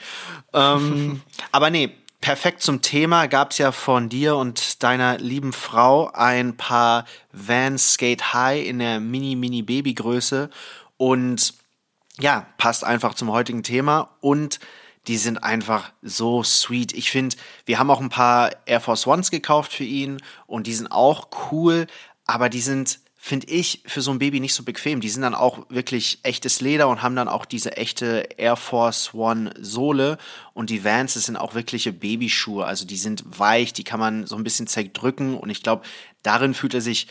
Ähm, 0.54 1.22
aber 1.52 1.70
nee, 1.70 1.92
perfekt 2.22 2.62
zum 2.62 2.82
Thema 2.82 3.28
gab 3.28 3.52
es 3.52 3.58
ja 3.58 3.72
von 3.72 4.10
dir 4.10 4.36
und 4.36 4.84
deiner 4.84 5.18
lieben 5.18 5.54
Frau 5.54 6.12
ein 6.14 6.58
paar 6.58 7.06
Vans 7.32 7.94
Skate 7.94 8.34
High 8.34 8.66
in 8.66 8.80
der 8.80 9.00
Mini-Mini-Baby-Größe 9.00 10.50
und 10.98 11.54
ja, 12.20 12.48
passt 12.58 12.84
einfach 12.84 13.14
zum 13.14 13.32
heutigen 13.32 13.64
Thema 13.64 14.10
und 14.22 14.60
die 15.08 15.18
sind 15.18 15.44
einfach 15.44 15.92
so 16.02 16.44
sweet. 16.44 16.94
Ich 16.94 17.12
finde, 17.12 17.38
wir 17.66 17.80
haben 17.80 17.90
auch 17.90 18.02
ein 18.02 18.10
paar 18.10 18.52
Air 18.66 18.82
Force 18.82 19.08
Ones 19.08 19.32
gekauft 19.32 19.72
für 19.72 19.86
ihn 19.86 20.22
und 20.48 20.68
die 20.68 20.74
sind 20.74 20.92
auch 20.92 21.30
cool, 21.52 21.88
aber 22.26 22.50
die 22.50 22.60
sind, 22.60 23.00
finde 23.16 23.48
ich, 23.48 23.84
für 23.86 24.02
so 24.02 24.12
ein 24.12 24.20
Baby 24.20 24.42
nicht 24.42 24.54
so 24.54 24.64
bequem. 24.64 25.00
Die 25.00 25.08
sind 25.08 25.22
dann 25.22 25.36
auch 25.36 25.66
wirklich 25.70 26.20
echtes 26.24 26.60
Leder 26.60 26.90
und 26.90 27.04
haben 27.04 27.16
dann 27.16 27.30
auch 27.30 27.46
diese 27.46 27.78
echte 27.78 28.28
Air 28.36 28.58
Force 28.58 29.14
One 29.14 29.54
Sohle 29.62 30.18
und 30.54 30.70
die 30.70 30.84
Vans, 30.84 31.14
das 31.14 31.26
sind 31.26 31.38
auch 31.38 31.54
wirkliche 31.54 31.94
Babyschuhe. 31.94 32.66
Also 32.66 32.86
die 32.86 32.98
sind 32.98 33.24
weich, 33.40 33.72
die 33.72 33.86
kann 33.86 34.02
man 34.02 34.28
so 34.28 34.36
ein 34.36 34.44
bisschen 34.44 34.68
zerdrücken 34.68 35.38
und 35.38 35.50
ich 35.50 35.64
glaube, 35.64 35.86
darin 36.22 36.54
fühlt 36.54 36.74
er 36.74 36.82
sich 36.82 37.08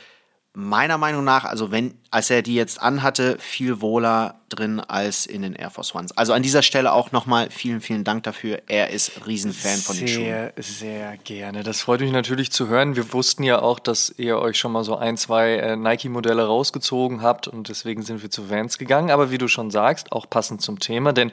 meiner 0.59 0.97
Meinung 0.97 1.23
nach, 1.23 1.45
also 1.45 1.71
wenn, 1.71 1.99
als 2.11 2.31
er 2.31 2.41
die 2.41 2.55
jetzt 2.55 2.81
anhatte, 2.81 3.37
viel 3.39 3.83
wohler 3.83 4.41
drin 4.49 4.81
als 4.81 5.27
in 5.27 5.43
den 5.43 5.53
Air 5.53 5.69
Force 5.69 5.95
Ones. 5.95 6.17
Also 6.17 6.33
an 6.33 6.43
dieser 6.43 6.63
Stelle 6.63 6.93
auch 6.93 7.13
nochmal 7.13 7.51
vielen, 7.51 7.83
vielen 7.83 8.05
Dank 8.05 8.23
dafür. 8.23 8.63
Er 8.67 8.89
ist 8.89 9.27
Riesenfan 9.27 9.77
von 9.77 9.99
den 9.99 10.09
Schuhen. 10.09 10.25
Sehr, 10.25 10.53
sehr 10.57 11.17
gerne. 11.19 11.63
Das 11.63 11.83
freut 11.83 12.01
mich 12.01 12.11
natürlich 12.11 12.51
zu 12.53 12.69
hören. 12.69 12.97
Wir 12.97 13.13
wussten 13.13 13.43
ja 13.43 13.61
auch, 13.61 13.79
dass 13.79 14.15
ihr 14.17 14.39
euch 14.39 14.59
schon 14.59 14.73
mal 14.73 14.83
so 14.83 14.97
ein, 14.97 15.19
zwei 15.19 15.57
äh, 15.57 15.77
Nike-Modelle 15.77 16.47
rausgezogen 16.47 17.21
habt 17.21 17.49
und 17.49 17.69
deswegen 17.69 18.01
sind 18.01 18.23
wir 18.23 18.31
zu 18.31 18.49
Vans 18.49 18.79
gegangen. 18.79 19.11
Aber 19.11 19.31
wie 19.31 19.39
du 19.39 19.49
schon 19.49 19.71
sagst, 19.71 20.11
auch 20.11 20.31
passend 20.31 20.63
zum 20.63 20.79
Thema, 20.79 21.13
denn 21.13 21.33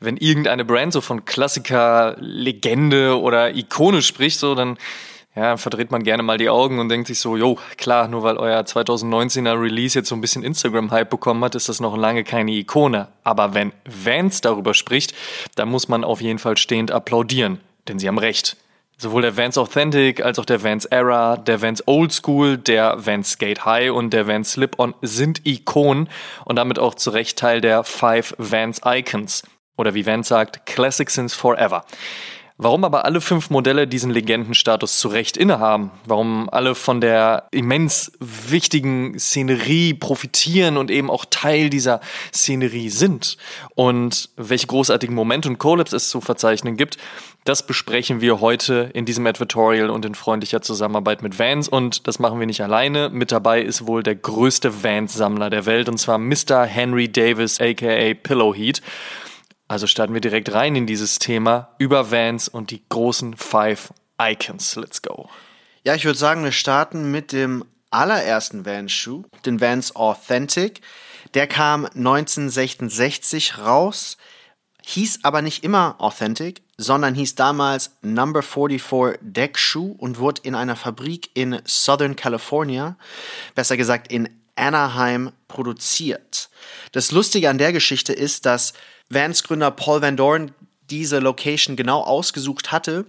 wenn 0.00 0.16
irgendeine 0.16 0.64
Brand 0.64 0.92
so 0.92 1.00
von 1.00 1.24
Klassiker, 1.24 2.16
Legende 2.18 3.20
oder 3.20 3.54
Ikone 3.54 4.02
spricht, 4.02 4.40
so 4.40 4.56
dann 4.56 4.76
ja, 5.36 5.58
verdreht 5.58 5.90
man 5.90 6.02
gerne 6.02 6.22
mal 6.22 6.38
die 6.38 6.48
Augen 6.48 6.78
und 6.78 6.88
denkt 6.88 7.08
sich 7.08 7.18
so, 7.18 7.36
jo, 7.36 7.58
klar, 7.76 8.08
nur 8.08 8.22
weil 8.22 8.38
euer 8.38 8.60
2019er 8.62 9.60
Release 9.60 9.98
jetzt 9.98 10.08
so 10.08 10.14
ein 10.14 10.22
bisschen 10.22 10.42
Instagram-Hype 10.42 11.10
bekommen 11.10 11.44
hat, 11.44 11.54
ist 11.54 11.68
das 11.68 11.78
noch 11.78 11.96
lange 11.96 12.24
keine 12.24 12.52
Ikone. 12.52 13.08
Aber 13.22 13.52
wenn 13.52 13.72
Vance 13.84 14.40
darüber 14.40 14.72
spricht, 14.72 15.14
dann 15.54 15.68
muss 15.68 15.88
man 15.88 16.04
auf 16.04 16.22
jeden 16.22 16.38
Fall 16.38 16.56
stehend 16.56 16.90
applaudieren, 16.90 17.60
denn 17.86 17.98
sie 17.98 18.08
haben 18.08 18.18
recht. 18.18 18.56
Sowohl 18.98 19.20
der 19.20 19.36
Vans 19.36 19.58
Authentic 19.58 20.24
als 20.24 20.38
auch 20.38 20.46
der 20.46 20.64
Vans 20.64 20.86
Era, 20.86 21.36
der 21.36 21.60
Vans 21.60 21.86
Old 21.86 22.14
School, 22.14 22.56
der 22.56 22.96
Vans 23.04 23.32
Skate 23.32 23.66
High 23.66 23.90
und 23.90 24.14
der 24.14 24.26
Vans 24.26 24.52
Slip-On 24.52 24.94
sind 25.02 25.46
Ikonen 25.46 26.08
und 26.46 26.56
damit 26.56 26.78
auch 26.78 26.94
zu 26.94 27.10
Recht 27.10 27.38
Teil 27.38 27.60
der 27.60 27.84
Five 27.84 28.34
Vans 28.38 28.80
Icons. 28.86 29.42
Oder 29.76 29.92
wie 29.92 30.06
Vans 30.06 30.28
sagt, 30.28 30.64
Classic 30.64 31.10
Since 31.10 31.36
Forever. 31.36 31.84
Warum 32.58 32.84
aber 32.84 33.04
alle 33.04 33.20
fünf 33.20 33.50
Modelle 33.50 33.86
diesen 33.86 34.10
Legendenstatus 34.10 34.98
zu 34.98 35.08
Recht 35.08 35.36
innehaben, 35.36 35.90
warum 36.06 36.48
alle 36.48 36.74
von 36.74 37.02
der 37.02 37.48
immens 37.50 38.12
wichtigen 38.18 39.18
Szenerie 39.18 39.92
profitieren 39.92 40.78
und 40.78 40.90
eben 40.90 41.10
auch 41.10 41.26
Teil 41.28 41.68
dieser 41.68 42.00
Szenerie 42.32 42.88
sind 42.88 43.36
und 43.74 44.30
welche 44.36 44.68
großartigen 44.68 45.14
Momente 45.14 45.50
und 45.50 45.58
Collabs 45.58 45.92
es 45.92 46.08
zu 46.08 46.22
verzeichnen 46.22 46.78
gibt, 46.78 46.96
das 47.44 47.66
besprechen 47.66 48.22
wir 48.22 48.40
heute 48.40 48.90
in 48.94 49.04
diesem 49.04 49.26
Advertorial 49.26 49.90
und 49.90 50.06
in 50.06 50.14
freundlicher 50.14 50.62
Zusammenarbeit 50.62 51.22
mit 51.22 51.38
Vans 51.38 51.68
und 51.68 52.08
das 52.08 52.18
machen 52.18 52.40
wir 52.40 52.46
nicht 52.46 52.62
alleine. 52.62 53.10
Mit 53.10 53.32
dabei 53.32 53.60
ist 53.60 53.86
wohl 53.86 54.02
der 54.02 54.16
größte 54.16 54.82
Vans-Sammler 54.82 55.50
der 55.50 55.66
Welt 55.66 55.90
und 55.90 55.98
zwar 55.98 56.16
Mr. 56.16 56.64
Henry 56.64 57.12
Davis 57.12 57.60
aka 57.60 58.14
Pillowheat. 58.14 58.80
Also 59.68 59.86
starten 59.86 60.14
wir 60.14 60.20
direkt 60.20 60.52
rein 60.52 60.76
in 60.76 60.86
dieses 60.86 61.18
Thema 61.18 61.74
über 61.78 62.10
Vans 62.10 62.48
und 62.48 62.70
die 62.70 62.82
großen 62.88 63.36
Five 63.36 63.92
Icons. 64.20 64.76
Let's 64.76 65.02
go. 65.02 65.28
Ja, 65.84 65.94
ich 65.94 66.04
würde 66.04 66.18
sagen, 66.18 66.44
wir 66.44 66.52
starten 66.52 67.10
mit 67.10 67.32
dem 67.32 67.64
allerersten 67.90 68.64
Vans-Schuh, 68.64 69.24
den 69.44 69.60
Vans 69.60 69.94
Authentic. 69.96 70.80
Der 71.34 71.46
kam 71.46 71.84
1966 71.86 73.58
raus. 73.58 74.16
hieß 74.84 75.20
aber 75.24 75.42
nicht 75.42 75.64
immer 75.64 75.96
Authentic, 75.98 76.62
sondern 76.76 77.16
hieß 77.16 77.34
damals 77.34 77.96
Number 78.02 78.42
44 78.42 79.18
Deck 79.20 79.58
Shoe 79.58 79.96
und 79.98 80.18
wurde 80.18 80.42
in 80.44 80.54
einer 80.54 80.76
Fabrik 80.76 81.30
in 81.34 81.60
Southern 81.64 82.14
California, 82.14 82.96
besser 83.56 83.76
gesagt 83.76 84.12
in 84.12 84.28
Anaheim, 84.54 85.32
produziert. 85.48 86.50
Das 86.92 87.10
Lustige 87.10 87.50
an 87.50 87.58
der 87.58 87.72
Geschichte 87.72 88.12
ist, 88.12 88.46
dass 88.46 88.74
Vans 89.08 89.42
Gründer 89.42 89.70
Paul 89.70 90.02
Van 90.02 90.16
Dorn 90.16 90.52
diese 90.90 91.18
Location 91.18 91.76
genau 91.76 92.02
ausgesucht 92.02 92.72
hatte, 92.72 93.06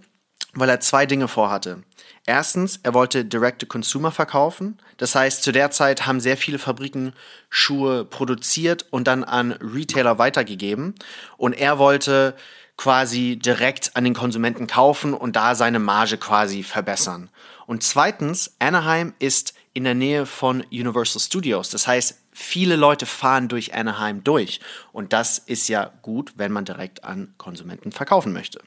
weil 0.53 0.69
er 0.69 0.79
zwei 0.79 1.05
Dinge 1.05 1.27
vorhatte. 1.27 1.83
Erstens, 2.25 2.79
er 2.83 2.93
wollte 2.93 3.23
Direct-to-Consumer 3.23 4.11
verkaufen. 4.11 4.79
Das 4.97 5.15
heißt, 5.15 5.43
zu 5.43 5.51
der 5.51 5.71
Zeit 5.71 6.05
haben 6.05 6.19
sehr 6.19 6.35
viele 6.35 6.59
Fabriken 6.59 7.13
Schuhe 7.49 8.03
produziert 8.03 8.85
und 8.89 9.07
dann 9.07 9.23
an 9.23 9.53
Retailer 9.53 10.17
weitergegeben. 10.17 10.95
Und 11.37 11.53
er 11.53 11.79
wollte 11.79 12.35
quasi 12.75 13.37
direkt 13.37 13.95
an 13.95 14.03
den 14.03 14.13
Konsumenten 14.13 14.67
kaufen 14.67 15.13
und 15.13 15.35
da 15.35 15.55
seine 15.55 15.79
Marge 15.79 16.17
quasi 16.17 16.63
verbessern. 16.63 17.29
Und 17.65 17.81
zweitens, 17.83 18.55
Anaheim 18.59 19.13
ist 19.19 19.53
in 19.73 19.83
der 19.83 19.95
Nähe 19.95 20.25
von 20.25 20.63
Universal 20.71 21.21
Studios. 21.21 21.69
Das 21.69 21.87
heißt, 21.87 22.19
viele 22.39 22.75
Leute 22.75 23.07
fahren 23.07 23.47
durch 23.47 23.73
Anaheim 23.73 24.23
durch. 24.23 24.59
Und 24.91 25.11
das 25.11 25.39
ist 25.39 25.67
ja 25.69 25.91
gut, 26.03 26.33
wenn 26.35 26.51
man 26.51 26.65
direkt 26.65 27.03
an 27.03 27.33
Konsumenten 27.37 27.91
verkaufen 27.91 28.31
möchte. 28.31 28.61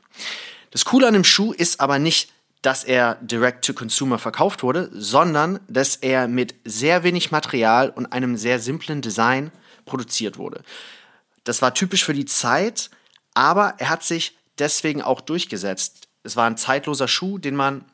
Das 0.72 0.84
Coole 0.84 1.06
an 1.06 1.14
dem 1.14 1.22
Schuh 1.22 1.52
ist 1.52 1.78
aber 1.78 2.00
nicht, 2.00 2.32
dass 2.62 2.82
er 2.82 3.14
direct 3.20 3.64
to 3.64 3.72
consumer 3.72 4.18
verkauft 4.18 4.64
wurde, 4.64 4.90
sondern 4.92 5.60
dass 5.68 5.94
er 5.94 6.26
mit 6.26 6.56
sehr 6.64 7.04
wenig 7.04 7.30
Material 7.30 7.90
und 7.90 8.06
einem 8.06 8.36
sehr 8.36 8.58
simplen 8.58 9.02
Design 9.02 9.52
produziert 9.86 10.36
wurde. 10.36 10.62
Das 11.44 11.62
war 11.62 11.72
typisch 11.72 12.04
für 12.04 12.12
die 12.12 12.26
Zeit, 12.26 12.90
aber 13.34 13.74
er 13.78 13.88
hat 13.88 14.02
sich 14.02 14.36
deswegen 14.58 15.00
auch 15.00 15.20
durchgesetzt. 15.20 16.08
Es 16.24 16.34
war 16.34 16.46
ein 16.46 16.58
zeitloser 16.58 17.08
Schuh, 17.08 17.38
den 17.38 17.54
man 17.54 17.84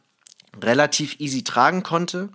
relativ 0.61 1.21
easy 1.21 1.45
tragen 1.45 1.83
konnte. 1.83 2.31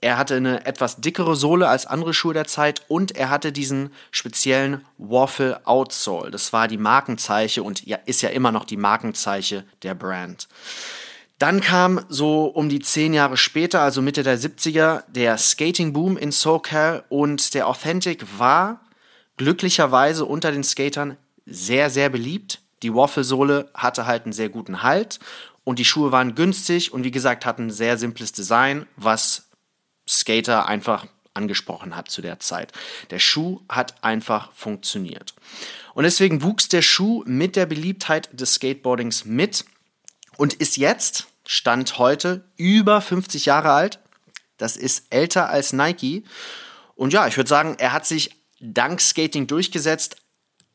Er 0.00 0.18
hatte 0.18 0.36
eine 0.36 0.66
etwas 0.66 1.00
dickere 1.00 1.36
Sohle 1.36 1.68
als 1.68 1.86
andere 1.86 2.12
Schuhe 2.12 2.34
der 2.34 2.46
Zeit 2.46 2.82
und 2.88 3.16
er 3.16 3.30
hatte 3.30 3.50
diesen 3.50 3.90
speziellen 4.10 4.84
Waffle 4.98 5.66
Outsole. 5.66 6.30
Das 6.30 6.52
war 6.52 6.68
die 6.68 6.76
Markenzeiche 6.76 7.62
und 7.62 7.86
ja, 7.86 7.98
ist 8.04 8.20
ja 8.20 8.28
immer 8.28 8.52
noch 8.52 8.64
die 8.64 8.76
Markenzeiche 8.76 9.64
der 9.82 9.94
Brand. 9.94 10.48
Dann 11.38 11.60
kam 11.60 12.00
so 12.08 12.46
um 12.46 12.68
die 12.68 12.80
zehn 12.80 13.12
Jahre 13.14 13.36
später, 13.36 13.82
also 13.82 14.00
Mitte 14.00 14.22
der 14.22 14.38
70er, 14.38 15.04
der 15.08 15.36
Skating-Boom 15.36 16.16
in 16.16 16.32
SoCal 16.32 17.04
und 17.08 17.54
der 17.54 17.66
Authentic 17.66 18.24
war 18.38 18.80
glücklicherweise 19.36 20.24
unter 20.24 20.52
den 20.52 20.64
Skatern 20.64 21.16
sehr, 21.44 21.90
sehr 21.90 22.08
beliebt. 22.08 22.60
Die 22.82 22.94
Waffle-Sohle 22.94 23.70
hatte 23.74 24.06
halt 24.06 24.24
einen 24.24 24.32
sehr 24.32 24.48
guten 24.48 24.82
Halt 24.82 25.20
und 25.64 25.78
die 25.78 25.84
Schuhe 25.84 26.12
waren 26.12 26.34
günstig 26.34 26.92
und 26.92 27.04
wie 27.04 27.10
gesagt 27.10 27.44
hatten 27.44 27.66
ein 27.66 27.70
sehr 27.70 27.98
simples 27.98 28.32
Design, 28.32 28.86
was 28.96 29.45
Skater 30.08 30.66
einfach 30.66 31.06
angesprochen 31.34 31.94
hat 31.94 32.10
zu 32.10 32.22
der 32.22 32.40
Zeit. 32.40 32.72
Der 33.10 33.18
Schuh 33.18 33.60
hat 33.68 34.02
einfach 34.02 34.52
funktioniert. 34.52 35.34
Und 35.94 36.04
deswegen 36.04 36.42
wuchs 36.42 36.68
der 36.68 36.82
Schuh 36.82 37.22
mit 37.26 37.56
der 37.56 37.66
Beliebtheit 37.66 38.28
des 38.32 38.54
Skateboardings 38.54 39.24
mit 39.24 39.64
und 40.36 40.54
ist 40.54 40.76
jetzt, 40.76 41.26
Stand 41.46 41.98
heute, 41.98 42.44
über 42.56 43.00
50 43.00 43.46
Jahre 43.46 43.70
alt. 43.72 44.00
Das 44.56 44.76
ist 44.76 45.06
älter 45.10 45.48
als 45.48 45.72
Nike. 45.72 46.24
Und 46.96 47.12
ja, 47.12 47.26
ich 47.28 47.36
würde 47.36 47.48
sagen, 47.48 47.76
er 47.78 47.92
hat 47.92 48.06
sich 48.06 48.30
dank 48.60 49.00
Skating 49.00 49.46
durchgesetzt, 49.46 50.16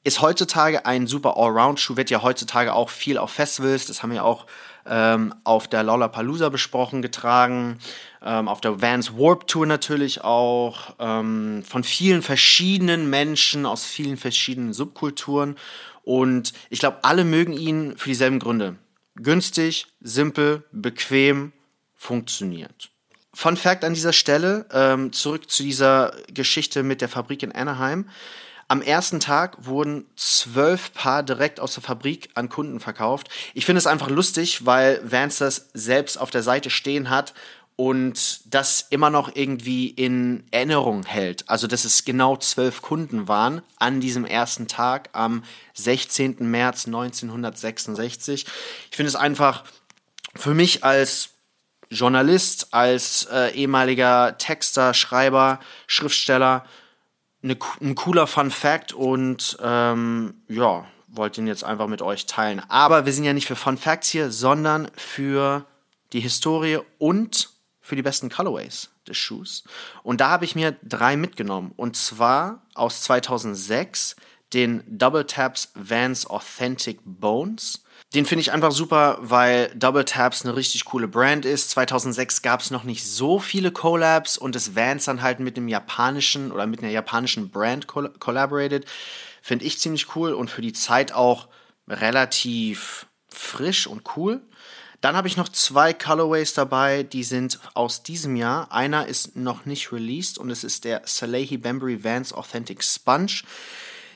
ist 0.03 0.21
heutzutage 0.21 0.85
ein 0.85 1.07
super 1.07 1.37
Allround-Schuh, 1.37 1.97
wird 1.97 2.09
ja 2.09 2.21
heutzutage 2.21 2.73
auch 2.73 2.89
viel 2.89 3.17
auf 3.17 3.31
Festivals, 3.31 3.85
das 3.85 4.01
haben 4.01 4.11
wir 4.11 4.23
auch 4.23 4.47
ähm, 4.85 5.33
auf 5.43 5.67
der 5.67 5.83
Lollapalooza 5.83 6.49
besprochen, 6.49 7.01
getragen, 7.01 7.79
ähm, 8.23 8.47
auf 8.47 8.61
der 8.61 8.81
Vans 8.81 9.13
Warp 9.17 9.47
Tour 9.47 9.65
natürlich 9.65 10.23
auch, 10.23 10.95
ähm, 10.99 11.63
von 11.67 11.83
vielen 11.83 12.21
verschiedenen 12.21 13.09
Menschen 13.09 13.65
aus 13.65 13.85
vielen 13.85 14.17
verschiedenen 14.17 14.73
Subkulturen. 14.73 15.55
Und 16.03 16.53
ich 16.69 16.79
glaube, 16.79 17.03
alle 17.03 17.23
mögen 17.23 17.53
ihn 17.53 17.95
für 17.97 18.09
dieselben 18.09 18.39
Gründe 18.39 18.75
günstig, 19.15 19.87
simpel, 19.99 20.63
bequem, 20.71 21.53
funktioniert. 21.95 22.89
Fun 23.33 23.55
Fact 23.55 23.83
an 23.83 23.93
dieser 23.93 24.13
Stelle, 24.13 24.65
ähm, 24.73 25.13
zurück 25.13 25.49
zu 25.49 25.63
dieser 25.63 26.13
Geschichte 26.33 26.83
mit 26.83 27.01
der 27.01 27.09
Fabrik 27.09 27.43
in 27.43 27.51
Anaheim. 27.51 28.09
Am 28.71 28.81
ersten 28.81 29.19
Tag 29.19 29.65
wurden 29.65 30.05
zwölf 30.15 30.93
Paar 30.93 31.23
direkt 31.23 31.59
aus 31.59 31.73
der 31.73 31.83
Fabrik 31.83 32.29
an 32.35 32.47
Kunden 32.47 32.79
verkauft. 32.79 33.27
Ich 33.53 33.65
finde 33.65 33.79
es 33.79 33.85
einfach 33.85 34.09
lustig, 34.09 34.65
weil 34.65 35.01
Vance 35.03 35.43
das 35.43 35.71
selbst 35.73 36.15
auf 36.15 36.29
der 36.29 36.41
Seite 36.41 36.69
stehen 36.69 37.09
hat 37.09 37.33
und 37.75 38.39
das 38.45 38.87
immer 38.89 39.09
noch 39.09 39.35
irgendwie 39.35 39.89
in 39.89 40.45
Erinnerung 40.51 41.05
hält. 41.05 41.49
Also, 41.49 41.67
dass 41.67 41.83
es 41.83 42.05
genau 42.05 42.37
zwölf 42.37 42.81
Kunden 42.81 43.27
waren 43.27 43.61
an 43.77 43.99
diesem 43.99 44.23
ersten 44.23 44.69
Tag 44.69 45.09
am 45.11 45.43
16. 45.73 46.37
März 46.39 46.85
1966. 46.85 48.45
Ich 48.89 48.95
finde 48.95 49.09
es 49.09 49.17
einfach 49.17 49.65
für 50.33 50.53
mich 50.53 50.85
als 50.85 51.31
Journalist, 51.89 52.73
als 52.73 53.27
äh, 53.29 53.53
ehemaliger 53.53 54.37
Texter, 54.37 54.93
Schreiber, 54.93 55.59
Schriftsteller 55.87 56.63
eine, 57.43 57.57
ein 57.81 57.95
cooler 57.95 58.27
Fun 58.27 58.51
Fact 58.51 58.93
und 58.93 59.57
ähm, 59.61 60.35
ja, 60.47 60.85
wollte 61.07 61.41
ihn 61.41 61.47
jetzt 61.47 61.63
einfach 61.63 61.87
mit 61.87 62.01
euch 62.01 62.25
teilen. 62.25 62.61
Aber 62.69 63.05
wir 63.05 63.13
sind 63.13 63.23
ja 63.23 63.33
nicht 63.33 63.47
für 63.47 63.55
Fun 63.55 63.77
Facts 63.77 64.09
hier, 64.09 64.31
sondern 64.31 64.89
für 64.95 65.65
die 66.13 66.19
Historie 66.19 66.79
und 66.97 67.49
für 67.79 67.95
die 67.95 68.01
besten 68.01 68.29
Colorways 68.29 68.89
des 69.07 69.17
Schuhs. 69.17 69.63
Und 70.03 70.21
da 70.21 70.29
habe 70.29 70.45
ich 70.45 70.55
mir 70.55 70.75
drei 70.83 71.17
mitgenommen. 71.17 71.73
Und 71.75 71.97
zwar 71.97 72.61
aus 72.75 73.01
2006 73.01 74.15
den 74.53 74.83
Double 74.87 75.25
Taps 75.25 75.71
Vans 75.75 76.27
Authentic 76.27 76.99
Bones. 77.03 77.83
Den 78.13 78.25
finde 78.25 78.41
ich 78.41 78.51
einfach 78.51 78.73
super, 78.73 79.19
weil 79.21 79.71
Double 79.73 80.03
Taps 80.03 80.43
eine 80.43 80.55
richtig 80.55 80.83
coole 80.83 81.07
Brand 81.07 81.45
ist. 81.45 81.69
2006 81.69 82.41
gab 82.41 82.59
es 82.59 82.69
noch 82.69 82.83
nicht 82.83 83.05
so 83.05 83.39
viele 83.39 83.71
Collabs 83.71 84.37
und 84.37 84.53
das 84.53 84.75
Vans 84.75 85.05
dann 85.05 85.21
halt 85.21 85.39
mit 85.39 85.55
einem 85.55 85.69
japanischen 85.69 86.51
oder 86.51 86.67
mit 86.67 86.81
einer 86.81 86.91
japanischen 86.91 87.51
Brand 87.51 87.87
collaborated. 87.87 88.85
Finde 89.41 89.63
ich 89.63 89.79
ziemlich 89.79 90.13
cool 90.15 90.33
und 90.33 90.49
für 90.49 90.61
die 90.61 90.73
Zeit 90.73 91.13
auch 91.13 91.47
relativ 91.87 93.07
frisch 93.29 93.87
und 93.87 94.03
cool. 94.17 94.41
Dann 94.99 95.15
habe 95.15 95.29
ich 95.29 95.37
noch 95.37 95.49
zwei 95.49 95.93
Colorways 95.93 96.53
dabei, 96.53 97.03
die 97.03 97.23
sind 97.23 97.59
aus 97.73 98.03
diesem 98.03 98.35
Jahr. 98.35 98.71
Einer 98.73 99.07
ist 99.07 99.37
noch 99.37 99.65
nicht 99.65 99.91
released 99.93 100.37
und 100.37 100.49
es 100.51 100.65
ist 100.65 100.83
der 100.83 101.01
Salehi 101.05 101.57
Bembury 101.57 102.03
Vans 102.03 102.33
Authentic 102.33 102.83
Sponge. 102.83 103.43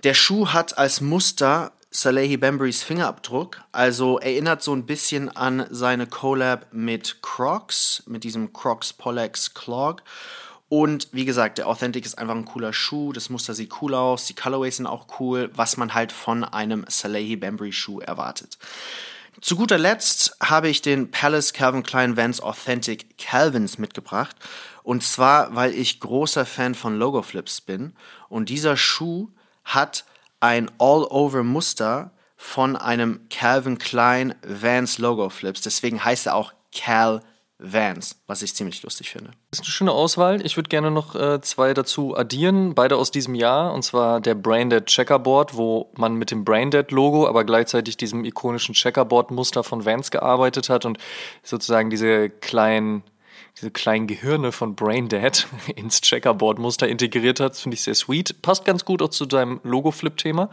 Der 0.04 0.14
Schuh 0.14 0.50
hat 0.50 0.78
als 0.78 1.02
Muster 1.02 1.72
Salehi 1.96 2.36
Bemburys 2.36 2.84
Fingerabdruck, 2.84 3.62
also 3.72 4.20
erinnert 4.20 4.62
so 4.62 4.76
ein 4.76 4.86
bisschen 4.86 5.30
an 5.30 5.66
seine 5.70 6.08
Collab 6.08 6.68
mit 6.74 7.22
Crocs, 7.22 8.04
mit 8.06 8.26
diesem 8.26 8.52
Crocs 8.52 8.92
Polex 8.92 9.54
Clog. 9.54 10.04
Und 10.68 11.08
wie 11.14 11.24
gesagt, 11.24 11.58
der 11.58 11.70
Authentic 11.70 12.06
ist 12.06 12.18
einfach 12.18 12.36
ein 12.36 12.44
cooler 12.44 12.74
Schuh. 12.74 13.14
Das 13.14 13.30
Muster 13.30 13.54
sieht 13.54 13.82
cool 13.82 13.94
aus. 13.94 14.26
Die 14.26 14.36
Colorways 14.36 14.76
sind 14.76 14.88
auch 14.88 15.08
cool, 15.22 15.50
was 15.56 15.78
man 15.78 15.94
halt 15.94 16.12
von 16.12 16.44
einem 16.44 16.84
Salehi 16.90 17.38
Bembury 17.38 17.72
Schuh 17.72 18.02
erwartet. 18.02 18.58
Zu 19.40 19.56
guter 19.56 19.78
Letzt 19.78 20.36
habe 20.44 20.68
ich 20.68 20.82
den 20.82 21.12
Palace 21.12 21.54
Calvin 21.54 21.84
Klein 21.84 22.18
Vans 22.18 22.42
Authentic 22.42 23.18
Calvins 23.18 23.78
mitgebracht. 23.78 24.36
Und 24.84 25.02
zwar, 25.02 25.56
weil 25.56 25.74
ich 25.74 26.02
großer 26.02 26.46
Fan 26.46 26.76
von 26.76 27.00
Logo 27.00 27.22
Flips 27.22 27.62
bin. 27.62 27.94
Und 28.28 28.50
dieser 28.50 28.76
Schuh 28.76 29.30
hat 29.64 30.04
ein 30.46 30.70
All-Over-Muster 30.78 32.12
von 32.38 32.76
einem 32.76 33.22
Calvin 33.32 33.80
Klein 33.80 34.36
Vans 34.46 35.00
Logo 35.00 35.30
Flips. 35.30 35.62
Deswegen 35.62 36.06
heißt 36.06 36.28
er 36.28 36.36
auch 36.36 36.54
Cal 36.72 37.24
Vans, 37.58 38.22
was 38.28 38.44
ich 38.44 38.54
ziemlich 38.54 38.84
lustig 38.84 39.10
finde. 39.10 39.32
Das 39.50 39.62
ist 39.62 39.66
eine 39.66 39.72
schöne 39.72 39.92
Auswahl. 39.92 40.46
Ich 40.46 40.56
würde 40.56 40.70
gerne 40.70 40.92
noch 40.92 41.16
äh, 41.16 41.42
zwei 41.42 41.74
dazu 41.74 42.16
addieren, 42.16 42.76
beide 42.76 42.98
aus 42.98 43.10
diesem 43.10 43.34
Jahr. 43.34 43.74
Und 43.74 43.82
zwar 43.82 44.22
der 44.22 44.36
Braindead 44.36 44.86
Checkerboard, 44.86 45.58
wo 45.58 45.92
man 45.98 46.14
mit 46.14 46.30
dem 46.30 46.46
Braindead-Logo, 46.46 47.28
aber 47.28 47.44
gleichzeitig 47.44 47.98
diesem 47.98 48.24
ikonischen 48.24 48.76
Checkerboard-Muster 48.76 49.64
von 49.64 49.84
Vans 49.84 50.12
gearbeitet 50.12 50.70
hat 50.70 50.86
und 50.86 51.00
sozusagen 51.42 51.90
diese 51.90 52.30
kleinen 52.30 53.02
diese 53.58 53.72
kleinen 53.72 54.06
Gehirne 54.06 54.52
von 54.52 54.76
Braindead 54.76 55.48
ins 55.76 56.02
Checkerboard-Muster 56.02 56.88
integriert 56.90 57.40
hat. 57.40 57.56
Finde 57.56 57.76
ich 57.76 57.84
sehr 57.84 57.96
sweet. 57.96 58.42
Passt 58.42 58.66
ganz 58.66 58.84
gut 58.84 59.02
auch 59.02 59.10
zu 59.10 59.26
deinem 59.26 59.62
Logo-Flip-Thema. 59.64 60.50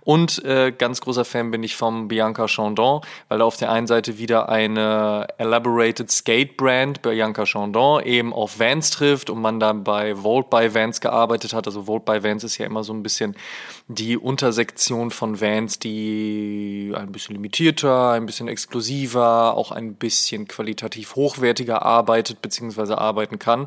Und 0.00 0.42
äh, 0.44 0.72
ganz 0.72 1.02
großer 1.02 1.26
Fan 1.26 1.50
bin 1.50 1.62
ich 1.62 1.76
vom 1.76 2.08
Bianca 2.08 2.46
Chandon, 2.46 3.02
weil 3.28 3.40
er 3.40 3.44
auf 3.44 3.58
der 3.58 3.70
einen 3.70 3.86
Seite 3.86 4.16
wieder 4.18 4.48
eine 4.48 5.26
Elaborated 5.36 6.10
Skate-Brand, 6.10 7.02
Bianca 7.02 7.44
Chandon, 7.44 8.02
eben 8.04 8.32
auf 8.32 8.58
Vans 8.58 8.90
trifft 8.90 9.28
und 9.28 9.42
man 9.42 9.60
dann 9.60 9.84
bei 9.84 10.16
Vault 10.16 10.48
by 10.48 10.74
Vans 10.74 11.02
gearbeitet 11.02 11.52
hat. 11.52 11.66
Also 11.66 11.84
Vault 11.84 12.06
by 12.06 12.22
Vans 12.22 12.42
ist 12.42 12.56
ja 12.56 12.64
immer 12.64 12.84
so 12.84 12.94
ein 12.94 13.02
bisschen 13.02 13.36
die 13.88 14.16
Untersektion 14.16 15.10
von 15.10 15.42
Vans, 15.42 15.78
die 15.78 16.92
ein 16.96 17.12
bisschen 17.12 17.34
limitierter, 17.34 18.12
ein 18.12 18.24
bisschen 18.24 18.48
exklusiver, 18.48 19.54
auch 19.54 19.72
ein 19.72 19.94
bisschen 19.94 20.48
qualitativ 20.48 21.16
hochwertiger 21.16 21.82
arbeitet 21.82 22.45
bzw. 22.48 22.94
arbeiten 22.94 23.38
kann 23.38 23.66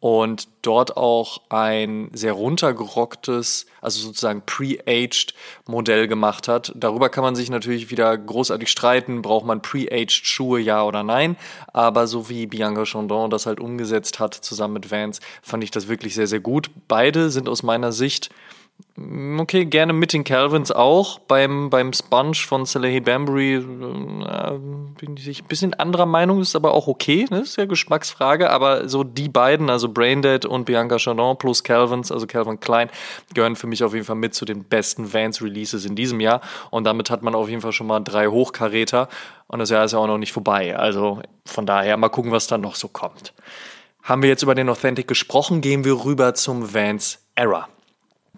und 0.00 0.48
dort 0.62 0.96
auch 0.96 1.40
ein 1.48 2.10
sehr 2.12 2.32
runtergerocktes, 2.32 3.66
also 3.80 4.00
sozusagen 4.00 4.42
pre-aged 4.46 5.34
Modell 5.66 6.06
gemacht 6.06 6.46
hat. 6.46 6.72
Darüber 6.76 7.08
kann 7.08 7.24
man 7.24 7.34
sich 7.34 7.50
natürlich 7.50 7.90
wieder 7.90 8.16
großartig 8.16 8.68
streiten, 8.68 9.22
braucht 9.22 9.44
man 9.44 9.60
pre-aged 9.60 10.24
Schuhe, 10.24 10.60
ja 10.60 10.84
oder 10.84 11.02
nein, 11.02 11.36
aber 11.72 12.06
so 12.06 12.28
wie 12.28 12.46
Bianca 12.46 12.84
Chandon 12.84 13.30
das 13.30 13.46
halt 13.46 13.58
umgesetzt 13.58 14.20
hat 14.20 14.34
zusammen 14.34 14.74
mit 14.74 14.90
Vans, 14.90 15.20
fand 15.42 15.64
ich 15.64 15.72
das 15.72 15.88
wirklich 15.88 16.14
sehr, 16.14 16.28
sehr 16.28 16.40
gut. 16.40 16.70
Beide 16.86 17.30
sind 17.30 17.48
aus 17.48 17.64
meiner 17.64 17.90
Sicht 17.90 18.30
okay, 19.38 19.64
gerne 19.64 19.92
mit 19.92 20.12
den 20.12 20.24
Calvins 20.24 20.72
auch. 20.72 21.18
Beim, 21.20 21.70
beim 21.70 21.92
Sponge 21.92 22.34
von 22.34 22.66
Salehi 22.66 23.00
Bambury 23.00 23.54
äh, 23.54 23.60
bin 25.00 25.16
ich 25.16 25.42
ein 25.42 25.46
bisschen 25.46 25.74
anderer 25.74 26.06
Meinung, 26.06 26.40
ist 26.40 26.56
aber 26.56 26.74
auch 26.74 26.88
okay, 26.88 27.26
ne? 27.30 27.40
ist 27.40 27.56
ja 27.56 27.66
Geschmacksfrage. 27.66 28.50
Aber 28.50 28.88
so 28.88 29.04
die 29.04 29.28
beiden, 29.28 29.70
also 29.70 29.88
Braindead 29.88 30.46
und 30.46 30.64
Bianca 30.64 30.98
Chardon 30.98 31.38
plus 31.38 31.62
Calvins, 31.62 32.10
also 32.10 32.26
Calvin 32.26 32.60
Klein, 32.60 32.90
gehören 33.34 33.56
für 33.56 33.66
mich 33.66 33.84
auf 33.84 33.94
jeden 33.94 34.04
Fall 34.04 34.16
mit 34.16 34.34
zu 34.34 34.44
den 34.44 34.64
besten 34.64 35.12
Vans-Releases 35.12 35.84
in 35.84 35.94
diesem 35.94 36.20
Jahr. 36.20 36.40
Und 36.70 36.84
damit 36.84 37.10
hat 37.10 37.22
man 37.22 37.34
auf 37.34 37.48
jeden 37.48 37.60
Fall 37.60 37.72
schon 37.72 37.86
mal 37.86 38.00
drei 38.00 38.26
Hochkaräter. 38.26 39.08
Und 39.46 39.60
das 39.60 39.70
Jahr 39.70 39.84
ist 39.84 39.92
ja 39.92 39.98
auch 39.98 40.06
noch 40.06 40.18
nicht 40.18 40.32
vorbei. 40.32 40.76
Also 40.76 41.22
von 41.46 41.66
daher 41.66 41.96
mal 41.96 42.08
gucken, 42.08 42.32
was 42.32 42.48
dann 42.48 42.60
noch 42.60 42.74
so 42.74 42.88
kommt. 42.88 43.32
Haben 44.02 44.22
wir 44.22 44.28
jetzt 44.28 44.42
über 44.42 44.54
den 44.54 44.68
Authentic 44.68 45.06
gesprochen, 45.06 45.60
gehen 45.60 45.84
wir 45.84 46.04
rüber 46.04 46.34
zum 46.34 46.74
Vans 46.74 47.20
Era. 47.34 47.68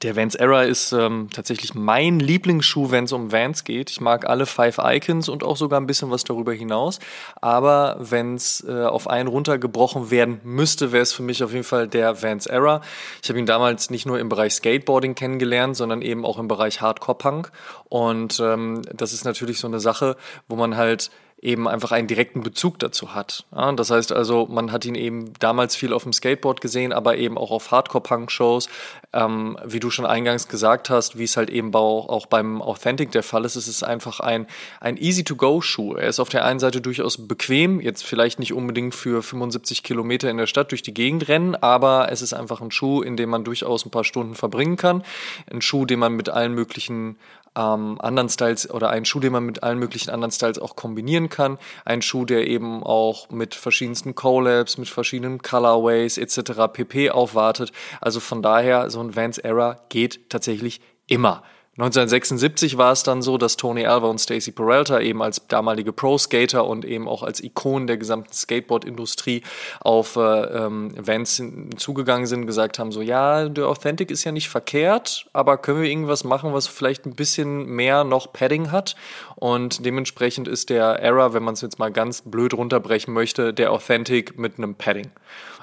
Der 0.03 0.17
Vans 0.17 0.35
Era 0.35 0.63
ist 0.63 0.93
ähm, 0.93 1.29
tatsächlich 1.31 1.75
mein 1.75 2.21
Lieblingsschuh, 2.21 2.91
wenn 2.91 3.05
es 3.05 3.13
um 3.13 3.33
Vans 3.33 3.65
geht. 3.65 3.91
Ich 3.91 4.01
mag 4.01 4.27
alle 4.27 4.47
Five 4.47 4.79
Icons 4.83 5.29
und 5.29 5.45
auch 5.45 5.59
sogar 5.59 5.79
ein 5.79 5.87
bisschen 5.87 6.11
was 6.11 6.25
darüber 6.25 6.55
hinaus. 6.55 7.01
Aber 7.43 7.99
wenn 8.01 8.35
es 8.35 8.65
äh, 8.67 8.85
auf 8.85 9.11
einen 9.11 9.29
runtergebrochen 9.29 10.11
werden 10.11 10.41
müsste, 10.43 10.93
wäre 10.93 11.03
es 11.03 11.13
für 11.13 11.23
mich 11.23 11.45
auf 11.45 11.53
jeden 11.53 11.65
Fall 11.65 11.87
der 11.87 12.23
Vans 12.23 12.47
Era. 12.47 12.81
Ich 13.23 13.29
habe 13.29 13.39
ihn 13.39 13.45
damals 13.45 13.91
nicht 13.91 14.07
nur 14.07 14.19
im 14.19 14.31
Bereich 14.31 14.55
Skateboarding 14.55 15.15
kennengelernt, 15.15 15.77
sondern 15.77 16.01
eben 16.01 16.25
auch 16.25 16.39
im 16.39 16.49
Bereich 16.49 16.81
Hardcore 16.81 17.19
Punk. 17.19 17.53
Und 17.91 18.41
ähm, 18.41 18.81
das 18.95 19.13
ist 19.13 19.25
natürlich 19.25 19.59
so 19.59 19.67
eine 19.67 19.81
Sache, 19.81 20.17
wo 20.49 20.57
man 20.57 20.79
halt 20.79 21.11
eben 21.43 21.69
einfach 21.69 21.93
einen 21.93 22.07
direkten 22.07 22.43
Bezug 22.43 22.79
dazu 22.79 23.15
hat. 23.15 23.45
Ja, 23.55 23.73
das 23.73 23.91
heißt 23.91 24.13
also, 24.13 24.47
man 24.47 24.73
hat 24.73 24.85
ihn 24.85 24.95
eben 24.95 25.33
damals 25.39 25.75
viel 25.75 25.93
auf 25.93 26.03
dem 26.03 26.13
Skateboard 26.13 26.61
gesehen, 26.61 26.93
aber 26.93 27.17
eben 27.17 27.39
auch 27.39 27.51
auf 27.51 27.71
Hardcore-Punk-Shows. 27.71 28.69
Ähm, 29.13 29.59
wie 29.65 29.81
du 29.81 29.91
schon 29.91 30.07
eingangs 30.07 30.49
gesagt 30.49 30.91
hast, 30.91 31.19
wie 31.19 31.25
es 31.25 31.37
halt 31.37 31.51
eben 31.51 31.75
auch 31.75 32.27
beim 32.27 32.61
Authentic 32.61 33.11
der 33.13 33.23
Fall 33.23 33.45
ist, 33.45 33.57
ist 33.57 33.69
es 33.69 33.83
einfach 33.83 34.21
ein, 34.21 34.47
ein 34.81 34.97
Easy-to-Go-Schuh. 34.97 35.95
Er 35.95 36.09
ist 36.09 36.21
auf 36.21 36.29
der 36.29 36.45
einen 36.45 36.61
Seite 36.61 36.81
durchaus 36.81 37.27
bequem, 37.27 37.81
jetzt 37.81 38.05
vielleicht 38.05 38.39
nicht 38.39 38.53
unbedingt 38.53 38.95
für 38.95 39.23
75 39.23 39.83
Kilometer 39.83 40.31
in 40.31 40.37
der 40.37 40.47
Stadt 40.47 40.71
durch 40.71 40.83
die 40.83 40.95
Gegend 40.95 41.29
rennen, 41.29 41.55
aber 41.55 42.13
es 42.13 42.23
ist 42.23 42.35
einfach 42.35 42.61
ein 42.61 42.71
Schuh, 42.71 43.03
in 43.03 43.17
dem 43.17 43.31
man 43.31 43.45
durchaus 43.45 43.87
ein 43.87 43.91
paar 43.91 44.05
Stunden 44.05 44.35
verbringen 44.35 44.77
kann. 44.77 45.03
Ein 45.51 45.63
Schuh, 45.63 45.87
den 45.87 45.99
man 45.99 46.13
mit 46.13 46.29
allen 46.29 46.55
möglichen 46.55 47.17
ähm, 47.57 48.01
anderen 48.01 48.29
Styles 48.29 48.71
oder 48.71 48.91
einen 48.91 49.05
Schuh, 49.05 49.21
den 49.21 49.33
man 49.33 49.45
mit 49.45 49.63
allen 49.63 49.79
möglichen 49.79 50.11
anderen 50.11 50.31
Styles 50.31 50.59
auch 50.59 50.77
kombinieren 50.77 51.29
kann. 51.29 51.59
Ein 51.85 52.03
Schuh, 52.03 52.25
der 52.25 52.47
eben 52.47 52.83
auch 52.83 53.31
mit 53.31 53.55
verschiedensten 53.55 54.15
Collabs, 54.15 54.79
mit 54.79 54.89
verschiedenen 54.89 55.43
Colorways 55.43 56.19
etc. 56.19 56.73
pp. 56.73 57.11
aufwartet. 57.11 57.73
Also 58.01 58.21
von 58.21 58.43
daher, 58.43 58.91
so 58.91 59.01
ein 59.01 59.17
Vans 59.17 59.39
Era 59.39 59.81
geht 59.89 60.31
tatsächlich 60.31 60.81
immer. 61.07 61.43
1976 61.81 62.77
war 62.77 62.93
es 62.93 63.05
dann 63.05 63.23
so, 63.23 63.39
dass 63.39 63.57
Tony 63.57 63.87
Alva 63.87 64.09
und 64.09 64.19
Stacey 64.19 64.53
Peralta 64.53 65.01
eben 65.01 65.23
als 65.23 65.47
damalige 65.49 65.95
Pro-Skater 65.95 66.67
und 66.67 66.85
eben 66.85 67.09
auch 67.09 67.23
als 67.23 67.43
Ikonen 67.43 67.87
der 67.87 67.97
gesamten 67.97 68.35
Skateboard-Industrie 68.35 69.43
auf 69.81 70.17
äh, 70.17 70.21
ähm, 70.21 70.93
Vans 70.95 71.43
zugegangen 71.79 72.27
sind, 72.27 72.45
gesagt 72.45 72.79
haben, 72.79 72.93
so 72.93 73.01
ja, 73.01 73.49
der 73.49 73.67
Authentic 73.67 74.11
ist 74.11 74.25
ja 74.25 74.33
nicht 74.33 74.51
verkehrt, 74.51 75.27
aber 75.33 75.57
können 75.57 75.81
wir 75.81 75.89
irgendwas 75.89 76.23
machen, 76.23 76.53
was 76.53 76.67
vielleicht 76.67 77.07
ein 77.07 77.15
bisschen 77.15 77.65
mehr 77.65 78.05
noch 78.05 78.31
Padding 78.31 78.71
hat? 78.73 78.95
Und 79.37 79.87
dementsprechend 79.87 80.49
ist 80.49 80.69
der 80.69 81.01
Era, 81.01 81.33
wenn 81.33 81.43
man 81.43 81.55
es 81.55 81.63
jetzt 81.63 81.79
mal 81.79 81.91
ganz 81.91 82.21
blöd 82.27 82.53
runterbrechen 82.53 83.15
möchte, 83.15 83.55
der 83.55 83.73
Authentic 83.73 84.39
mit 84.39 84.59
einem 84.59 84.75
Padding. 84.75 85.13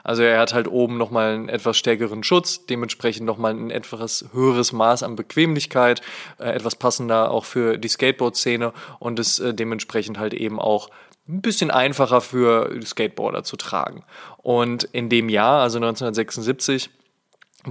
Also 0.07 0.23
er 0.23 0.39
hat 0.39 0.53
halt 0.53 0.69
oben 0.69 0.97
nochmal 0.97 1.33
einen 1.33 1.49
etwas 1.49 1.77
stärkeren 1.77 2.23
Schutz, 2.23 2.65
dementsprechend 2.65 3.25
nochmal 3.25 3.53
ein 3.53 3.69
etwas 3.69 4.23
höheres 4.31 4.71
Maß 4.71 5.03
an 5.03 5.17
Bequemlichkeit, 5.17 6.01
äh, 6.39 6.45
etwas 6.45 6.75
passender 6.75 7.29
auch 7.29 7.43
für 7.43 7.77
die 7.77 7.89
Skateboard-Szene 7.89 8.71
und 8.99 9.19
ist 9.19 9.39
äh, 9.39 9.53
dementsprechend 9.53 10.17
halt 10.17 10.33
eben 10.33 10.61
auch 10.61 10.89
ein 11.27 11.41
bisschen 11.41 11.71
einfacher 11.71 12.21
für 12.21 12.73
Skateboarder 12.85 13.43
zu 13.43 13.57
tragen. 13.57 14.05
Und 14.37 14.85
in 14.85 15.09
dem 15.09 15.27
Jahr, 15.27 15.61
also 15.61 15.77
1976, 15.77 16.89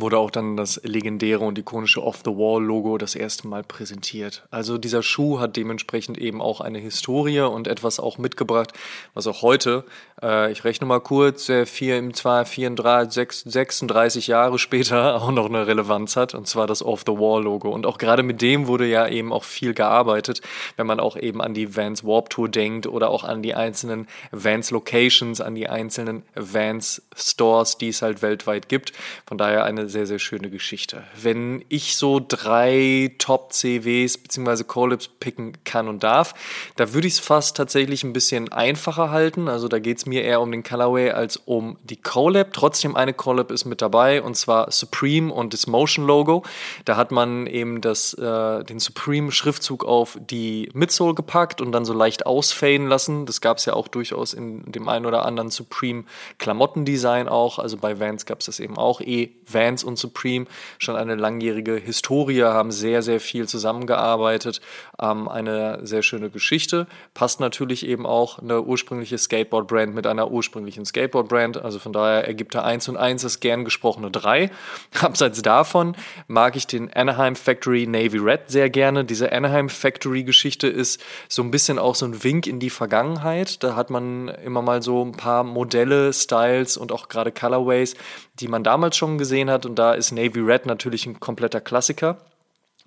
wurde 0.00 0.18
auch 0.18 0.30
dann 0.30 0.56
das 0.56 0.80
legendäre 0.85 1.44
und 1.44 1.59
ikonische 1.59 2.02
Off-the-Wall-Logo 2.02 2.98
das 2.98 3.14
erste 3.14 3.48
Mal 3.48 3.64
präsentiert. 3.64 4.46
Also 4.50 4.78
dieser 4.78 5.02
Schuh 5.02 5.40
hat 5.40 5.56
dementsprechend 5.56 6.18
eben 6.18 6.40
auch 6.42 6.61
eine 6.61 6.78
Historie 6.78 7.40
und 7.40 7.66
etwas 7.66 7.98
auch 7.98 8.18
mitgebracht, 8.18 8.72
was 9.14 9.26
auch 9.26 9.42
heute, 9.42 9.85
äh, 10.22 10.52
ich 10.52 10.64
rechne 10.64 10.87
mal 10.87 11.00
kurz, 11.00 11.48
äh, 11.48 11.66
vier, 11.66 11.98
im 11.98 12.14
zwei, 12.14 12.44
34, 12.44 13.32
36 13.46 14.26
Jahre 14.26 14.59
später 14.59 15.16
auch 15.22 15.30
noch 15.30 15.46
eine 15.46 15.66
Relevanz 15.66 16.16
hat, 16.16 16.35
und 16.35 16.46
zwar 16.46 16.66
das 16.66 16.82
Off-the-Wall-Logo. 16.82 17.70
Und 17.70 17.87
auch 17.87 17.98
gerade 17.98 18.22
mit 18.22 18.42
dem 18.42 18.66
wurde 18.66 18.87
ja 18.87 19.09
eben 19.09 19.32
auch 19.32 19.44
viel 19.44 19.74
gearbeitet, 19.74 20.42
wenn 20.76 20.87
man 20.87 21.00
auch 21.00 21.16
eben 21.16 21.40
an 21.40 21.54
die 21.54 21.74
Vans 21.74 22.04
Warp 22.04 22.30
Tour 22.30 22.48
denkt 22.48 22.87
oder 22.87 23.11
auch 23.11 23.24
an 23.24 23.42
die 23.42 23.54
einzelnen 23.54 24.06
Vans 24.30 24.70
Locations, 24.70 25.40
an 25.40 25.54
die 25.54 25.68
einzelnen 25.68 26.22
Vans 26.35 27.02
Stores, 27.14 27.78
die 27.78 27.88
es 27.88 28.02
halt 28.02 28.20
weltweit 28.22 28.68
gibt. 28.68 28.92
Von 29.26 29.38
daher 29.38 29.64
eine 29.64 29.86
sehr, 29.88 30.07
sehr 30.07 30.18
schöne 30.18 30.51
Geschichte. 30.51 31.05
Wenn 31.20 31.64
ich 31.68 31.96
so 31.96 32.20
drei 32.27 33.12
Top-CWs 33.18 34.18
bzw. 34.18 34.64
Collabs 34.64 35.09
picken 35.09 35.53
kann 35.64 35.88
und 35.88 36.03
darf, 36.03 36.35
da 36.77 36.92
würde 36.92 37.07
ich 37.07 37.14
es 37.14 37.20
fast 37.20 37.57
tatsächlich 37.57 38.05
ein 38.05 38.12
bisschen 38.12 38.53
einfacher 38.53 39.11
halten. 39.11 39.49
Also 39.49 39.68
da 39.68 39.79
geht 39.79 39.99
es 39.99 40.07
mir 40.07 40.22
eher 40.22 40.40
um 40.40 40.51
den 40.51 40.62
Colorway 40.62 41.11
als 41.11 41.37
um 41.37 41.77
die 41.83 41.96
Collab. 41.96 42.53
Trotzdem 42.53 42.96
eine 42.96 43.12
Collab 43.12 43.51
ist 43.51 43.64
mit 43.64 43.83
dabei 43.83 44.22
und 44.22 44.37
zwar 44.37 44.70
Supreme 44.70 45.33
und 45.33 45.53
das 45.53 45.66
Motion 45.66 46.07
Logo. 46.07 46.44
Da 46.85 46.96
hat 46.96 47.11
man 47.11 47.46
eben 47.46 47.81
das, 47.81 48.14
äh, 48.14 48.64
den 48.64 48.79
Supreme-Schriftzug 48.79 49.85
auf 49.85 50.18
die 50.20 50.70
Midsole 50.72 51.14
gepackt 51.14 51.61
und 51.61 51.72
dann 51.72 51.85
so 51.85 51.92
leicht 51.92 52.27
ausfaden 52.27 52.88
lassen. 52.88 53.27
Das 53.27 53.40
gab 53.40 53.59
es 53.59 53.64
ja 53.64 53.75
auch 53.75 53.88
durchaus 53.88 54.33
in 54.33 54.70
dem 54.70 54.88
einen 54.88 55.07
oder 55.07 55.25
anderen 55.25 55.51
Supreme-Klamottendesign 55.51 57.29
auch. 57.29 57.59
Also 57.59 57.77
bei 57.77 57.99
Vans 58.01 58.27
gab 58.27 58.40
es 58.40 58.46
das 58.46 58.61
eben 58.61 58.77
auch. 58.77 59.01
Eh, 59.01 59.31
Vans 59.66 59.85
und 59.85 59.98
Supreme 59.98 60.46
schon 60.79 60.96
eine 60.96 61.14
langjährige 61.14 61.76
Historie, 61.76 62.42
haben 62.42 62.70
sehr, 62.70 63.02
sehr 63.02 63.20
viel 63.20 63.48
zusammengearbeitet. 63.48 64.61
Ähm, 65.00 65.29
eine 65.29 65.81
sehr 65.83 66.02
schöne 66.02 66.31
Geschichte. 66.31 66.87
Passt 67.14 67.40
natürlich 67.40 67.87
eben 67.87 68.07
auch 68.07 68.38
eine 68.38 68.62
ursprüngliche 68.62 69.18
Skateboard-Brand 69.18 69.94
mit 69.94 70.07
einer 70.07 70.31
ursprünglichen 70.31 70.85
Skateboard-Brand. 70.85 71.59
Also 71.59 71.79
von 71.79 71.92
daher 71.92 72.26
ergibt 72.26 72.55
da 72.55 72.62
1 72.62 72.88
und 72.88 72.96
1 72.96 73.22
das 73.22 73.40
gern 73.40 73.64
gesprochene 73.64 74.11
3. 74.11 74.50
Abseits 75.00 75.42
davon 75.42 75.96
mag 76.29 76.57
ich 76.57 76.66
den 76.66 76.92
Anaheim 76.92 77.37
Factory 77.37 77.87
Navy 77.87 78.18
Red 78.18 78.42
sehr 78.48 78.70
gerne. 78.70 79.05
Diese 79.05 79.33
Anaheim 79.33 79.68
Factory 79.68 80.24
Geschichte 80.24 80.68
ist 80.68 81.02
so 81.29 81.42
ein 81.42 81.50
bisschen 81.50 81.79
auch 81.79 81.94
so 81.94 82.07
ein 82.07 82.22
Wink 82.22 82.46
in 82.46 82.61
die 82.61 82.70
Vergangenheit. 82.70 83.62
Da 83.62 83.74
hat 83.74 83.90
man 83.90 84.29
immer 84.29 84.62
mal 84.62 84.83
so 84.83 85.05
ein 85.05 85.12
paar 85.12 85.44
Modelle, 85.44 86.12
Styles 86.12 86.76
und 86.76 86.92
auch 86.92 87.09
gerade 87.09 87.33
Colorways, 87.33 87.94
die 88.40 88.49
man 88.49 88.64
damals 88.64 88.96
schon 88.96 89.18
gesehen 89.18 89.51
hat. 89.51 89.66
Und 89.66 89.77
da 89.77 89.92
ist 89.92 90.12
Navy 90.12 90.40
Red 90.40 90.66
natürlich 90.66 91.07
ein 91.07 91.20
kompletter 91.20 91.61
Klassiker. 91.61 92.18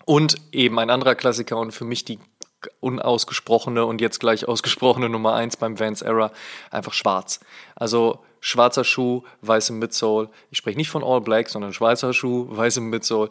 Und 0.06 0.38
eben 0.52 0.80
ein 0.80 0.90
anderer 0.90 1.16
Klassiker 1.16 1.58
und 1.58 1.72
für 1.72 1.86
mich 1.86 2.04
die 2.06 2.20
unausgesprochene 2.80 3.86
und 3.86 4.02
jetzt 4.02 4.20
gleich 4.20 4.48
ausgesprochene 4.48 5.10
Nummer 5.10 5.34
1 5.36 5.58
beim 5.58 5.80
Vans 5.80 6.02
Era, 6.02 6.32
einfach 6.72 6.94
schwarz. 6.94 7.40
Also 7.76 8.20
schwarzer 8.40 8.84
Schuh, 8.84 9.24
weiße 9.42 9.74
Midsole. 9.74 10.30
Ich 10.52 10.58
spreche 10.58 10.78
nicht 10.78 10.90
von 10.90 11.04
All 11.04 11.22
Black, 11.22 11.50
sondern 11.50 11.74
schwarzer 11.74 12.14
Schuh, 12.14 12.48
weiße 12.50 12.82
Midsole. 12.82 13.30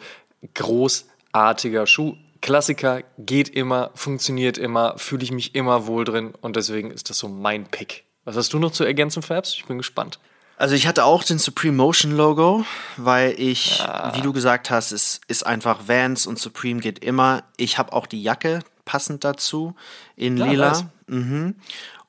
Großartiger 0.54 1.86
Schuh. 1.86 2.14
Klassiker, 2.40 3.02
geht 3.18 3.48
immer, 3.48 3.90
funktioniert 3.94 4.58
immer, 4.58 4.96
fühle 4.96 5.24
ich 5.24 5.32
mich 5.32 5.56
immer 5.56 5.88
wohl 5.88 6.04
drin 6.04 6.34
und 6.40 6.54
deswegen 6.54 6.92
ist 6.92 7.10
das 7.10 7.18
so 7.18 7.28
mein 7.28 7.66
Pick. 7.66 8.04
Was 8.24 8.36
hast 8.36 8.52
du 8.52 8.60
noch 8.60 8.70
zu 8.70 8.84
ergänzen, 8.84 9.22
Fabs? 9.22 9.54
Ich 9.54 9.64
bin 9.64 9.78
gespannt. 9.78 10.20
Also 10.58 10.74
ich 10.74 10.88
hatte 10.88 11.04
auch 11.04 11.22
den 11.22 11.38
Supreme 11.38 11.76
Motion 11.76 12.10
Logo, 12.10 12.64
weil 12.96 13.34
ich, 13.38 13.78
ja. 13.78 14.12
wie 14.16 14.22
du 14.22 14.32
gesagt 14.32 14.70
hast, 14.70 14.90
es 14.90 15.20
ist 15.28 15.46
einfach 15.46 15.86
Vans 15.86 16.26
und 16.26 16.36
Supreme 16.36 16.80
geht 16.80 16.98
immer. 16.98 17.44
Ich 17.56 17.78
habe 17.78 17.92
auch 17.92 18.08
die 18.08 18.20
Jacke 18.20 18.64
passend 18.84 19.22
dazu 19.22 19.76
in 20.16 20.36
ja, 20.36 20.46
lila. 20.46 20.90
Mhm. 21.06 21.54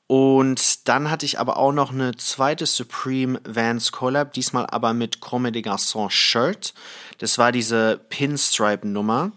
Und 0.08 0.88
dann 0.88 1.12
hatte 1.12 1.24
ich 1.24 1.38
aber 1.38 1.58
auch 1.58 1.70
noch 1.70 1.92
eine 1.92 2.16
zweite 2.16 2.66
Supreme 2.66 3.40
Vans 3.44 3.92
Collab, 3.92 4.32
diesmal 4.32 4.66
aber 4.66 4.94
mit 4.94 5.20
Comme 5.20 5.52
des 5.52 5.62
Garçons 5.62 6.10
Shirt. 6.10 6.74
Das 7.18 7.38
war 7.38 7.52
diese 7.52 8.00
Pinstripe-Nummer, 8.08 9.30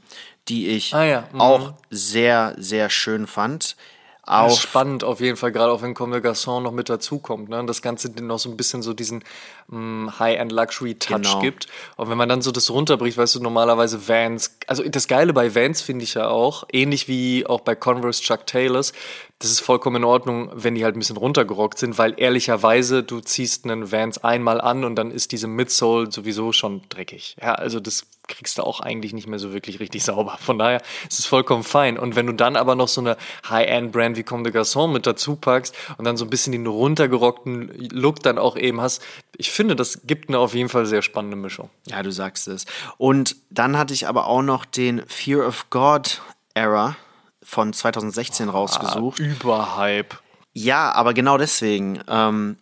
die 0.47 0.69
ich 0.69 0.95
ah, 0.95 1.03
ja. 1.03 1.29
mhm. 1.31 1.39
auch 1.39 1.73
sehr, 1.91 2.55
sehr 2.57 2.89
schön 2.89 3.27
fand. 3.27 3.75
Auch 4.25 4.57
spannend 4.57 5.03
auf 5.03 5.19
jeden 5.19 5.35
Fall, 5.35 5.51
gerade 5.51 5.73
auch 5.73 5.81
wenn 5.81 5.93
Comme 5.93 6.21
des 6.21 6.23
Garçons 6.23 6.61
noch 6.61 6.71
mit 6.71 6.87
dazukommt. 6.87 7.49
Ne? 7.49 7.61
Das 7.65 7.81
Ganze 7.81 8.09
noch 8.21 8.39
so 8.39 8.49
ein 8.49 8.55
bisschen 8.55 8.81
so 8.81 8.93
diesen 8.93 9.21
mm, 9.67 10.11
High-End-Luxury-Touch 10.17 11.21
genau. 11.23 11.39
gibt. 11.41 11.67
Und 11.97 12.09
wenn 12.09 12.17
man 12.17 12.29
dann 12.29 12.41
so 12.41 12.51
das 12.51 12.69
runterbricht, 12.69 13.17
weißt 13.17 13.35
du, 13.35 13.41
normalerweise 13.41 14.07
Vans, 14.07 14.57
also 14.65 14.81
das 14.87 15.09
Geile 15.09 15.33
bei 15.33 15.53
Vans 15.53 15.81
finde 15.81 16.03
ich 16.03 16.13
ja 16.13 16.29
auch, 16.29 16.63
ähnlich 16.71 17.09
wie 17.09 17.45
auch 17.45 17.59
bei 17.59 17.75
Converse 17.75 18.21
Chuck 18.21 18.47
Taylors, 18.47 18.93
das 19.39 19.51
ist 19.51 19.59
vollkommen 19.59 19.97
in 19.97 20.03
Ordnung, 20.05 20.49
wenn 20.53 20.75
die 20.75 20.85
halt 20.85 20.95
ein 20.95 20.99
bisschen 20.99 21.17
runtergerockt 21.17 21.77
sind, 21.77 21.97
weil 21.97 22.13
ehrlicherweise 22.15 23.03
du 23.03 23.19
ziehst 23.19 23.65
einen 23.65 23.91
Vans 23.91 24.23
einmal 24.23 24.61
an 24.61 24.85
und 24.85 24.95
dann 24.95 25.11
ist 25.11 25.33
diese 25.33 25.47
Midsole 25.47 26.09
sowieso 26.13 26.53
schon 26.53 26.81
dreckig. 26.87 27.35
Ja, 27.41 27.55
also 27.55 27.81
das 27.81 28.05
kriegst 28.27 28.57
du 28.57 28.63
auch 28.63 28.79
eigentlich 28.79 29.13
nicht 29.13 29.27
mehr 29.27 29.39
so 29.39 29.53
wirklich 29.53 29.79
richtig 29.79 30.03
sauber. 30.05 30.37
Von 30.39 30.57
daher 30.57 30.81
ist 31.09 31.19
es 31.19 31.25
vollkommen 31.25 31.63
fein. 31.63 31.97
Und 31.97 32.15
wenn 32.15 32.27
du 32.27 32.33
dann 32.33 32.55
aber 32.55 32.75
noch 32.75 32.87
so 32.87 33.01
eine 33.01 33.17
High-End-Brand 33.49 34.17
wie 34.17 34.23
Comme 34.23 34.43
des 34.43 34.53
Garçons 34.53 34.91
mit 34.91 35.05
dazu 35.05 35.35
packst 35.35 35.75
und 35.97 36.05
dann 36.05 36.17
so 36.17 36.25
ein 36.25 36.29
bisschen 36.29 36.51
den 36.51 36.67
runtergerockten 36.67 37.89
Look 37.91 38.21
dann 38.21 38.37
auch 38.37 38.55
eben 38.55 38.81
hast, 38.81 39.01
ich 39.37 39.51
finde, 39.51 39.75
das 39.75 40.01
gibt 40.05 40.29
eine 40.29 40.39
auf 40.39 40.53
jeden 40.53 40.69
Fall 40.69 40.85
sehr 40.85 41.01
spannende 41.01 41.37
Mischung. 41.37 41.69
Ja, 41.87 42.03
du 42.03 42.11
sagst 42.11 42.47
es. 42.47 42.65
Und 42.97 43.35
dann 43.49 43.77
hatte 43.77 43.93
ich 43.93 44.07
aber 44.07 44.27
auch 44.27 44.41
noch 44.41 44.65
den 44.65 45.03
Fear 45.07 45.47
of 45.47 45.69
God 45.69 46.21
Era 46.53 46.95
von 47.41 47.73
2016 47.73 48.49
oh, 48.49 48.51
rausgesucht. 48.51 49.19
Überhype. 49.19 50.17
Ja, 50.53 50.91
aber 50.91 51.13
genau 51.13 51.37
deswegen. 51.37 51.99
Ähm, 52.07 52.57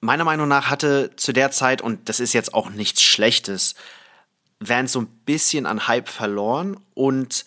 meiner 0.00 0.24
Meinung 0.24 0.48
nach 0.48 0.70
hatte 0.70 1.10
zu 1.16 1.32
der 1.32 1.50
Zeit, 1.50 1.82
und 1.82 2.08
das 2.08 2.20
ist 2.20 2.32
jetzt 2.32 2.54
auch 2.54 2.70
nichts 2.70 3.02
Schlechtes, 3.02 3.74
Vans 4.68 4.92
so 4.92 5.00
ein 5.00 5.08
bisschen 5.24 5.66
an 5.66 5.88
Hype 5.88 6.08
verloren 6.08 6.78
und 6.94 7.44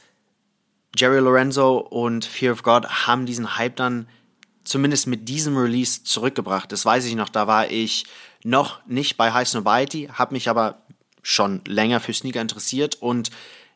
Jerry 0.96 1.20
Lorenzo 1.20 1.78
und 1.78 2.26
Fear 2.26 2.54
of 2.54 2.64
God 2.64 3.08
haben 3.08 3.26
diesen 3.26 3.58
Hype 3.58 3.76
dann 3.76 4.08
zumindest 4.64 5.08
mit 5.08 5.28
diesem 5.28 5.58
Release 5.58 6.04
zurückgebracht. 6.04 6.72
Das 6.72 6.86
weiß 6.86 7.06
ich 7.06 7.16
noch, 7.16 7.30
da 7.30 7.48
war 7.48 7.70
ich 7.70 8.06
noch 8.44 8.86
nicht 8.86 9.18
bei 9.18 9.34
High 9.34 9.48
Snobiety, 9.48 10.10
habe 10.14 10.34
mich 10.34 10.50
aber 10.50 10.82
schon 11.22 11.62
länger 11.66 12.00
für 12.00 12.14
Sneaker 12.14 12.42
interessiert 12.42 12.96
und 12.96 13.32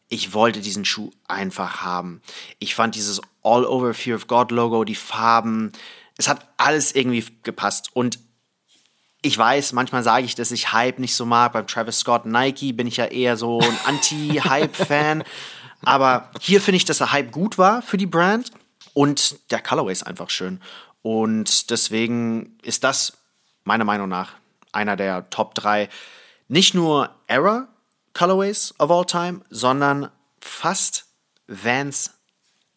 ich 0.08 0.34
wollte 0.34 0.62
diesen 0.62 0.86
Schuh 0.86 1.12
einfach 1.28 1.82
haben. 1.82 2.22
Ich 2.58 2.74
fand 2.74 2.96
dieses 2.96 3.22
All 3.44 3.66
Over 3.66 3.94
Fear 3.94 4.16
of 4.16 4.28
God 4.28 4.52
Logo, 4.52 4.84
die 4.84 4.96
Farben, 4.96 5.72
es 6.20 6.28
hat 6.28 6.48
alles 6.58 6.94
irgendwie 6.94 7.26
gepasst. 7.44 7.92
Und 7.94 8.20
ich 9.22 9.38
weiß, 9.38 9.74
manchmal 9.74 10.04
sage 10.04 10.26
ich, 10.26 10.36
dass 10.36 10.52
ich 10.52 10.72
Hype 10.72 11.00
nicht 11.00 11.16
so 11.16 11.26
mag. 11.26 11.54
Beim 11.54 11.68
Travis 11.68 12.00
Scott 12.00 12.26
Nike 12.26 12.74
bin 12.74 12.88
ich 12.88 12.98
ja 12.98 13.06
eher 13.06 13.38
so 13.38 13.60
ein 13.60 13.78
Anti-Hype-Fan. 13.86 15.24
Aber 15.84 16.30
hier 16.40 16.62
finde 16.62 16.78
ich, 16.78 16.86
dass 16.86 17.00
der 17.00 17.12
Hype 17.12 17.32
gut 17.32 17.58
war 17.58 17.82
für 17.82 17.98
die 17.98 18.06
Brand 18.06 18.52
und 18.94 19.52
der 19.52 19.62
Colorway 19.62 19.92
ist 19.92 20.06
einfach 20.06 20.30
schön. 20.30 20.62
Und 21.02 21.70
deswegen 21.70 22.58
ist 22.62 22.84
das 22.84 23.18
meiner 23.64 23.86
Meinung 23.86 24.10
nach 24.10 24.34
einer 24.72 24.96
der 24.96 25.30
Top 25.30 25.56
3 25.56 25.90
nicht 26.48 26.74
nur 26.74 27.10
Era 27.28 27.68
Colorways 28.14 28.74
of 28.80 28.92
all 28.92 29.06
time, 29.06 29.42
sondern 29.50 30.10
fast 30.42 31.06
Vans 31.48 32.12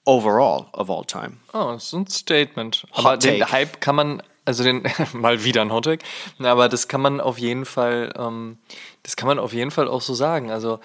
overall 0.05 0.67
of 0.73 0.91
all 0.91 1.05
time. 1.05 1.39
Oh, 1.53 1.73
das 1.73 1.87
ist 1.87 1.93
ein 1.95 2.07
Statement. 2.07 2.87
Hot 2.93 2.99
Aber 3.07 3.19
take. 3.19 3.39
den 3.39 3.51
Hype 3.51 3.81
kann 3.81 3.97
man, 3.97 4.23
also 4.45 4.63
den, 4.65 4.83
mal 5.13 5.45
wieder 5.45 5.63
ein 5.63 5.73
Hottag, 5.73 6.01
aber 6.39 6.69
das 6.69 6.89
kann 6.89 7.01
man 7.01 7.21
auf 7.21 7.39
jeden 7.39 7.65
Fall, 7.65 8.13
ähm, 8.17 8.59
das 9.03 9.17
kann 9.17 9.27
man 9.27 9.39
auf 9.39 9.53
jeden 9.53 9.71
Fall 9.71 9.89
auch 9.89 10.01
so 10.01 10.15
sagen. 10.15 10.51
Also 10.51 10.81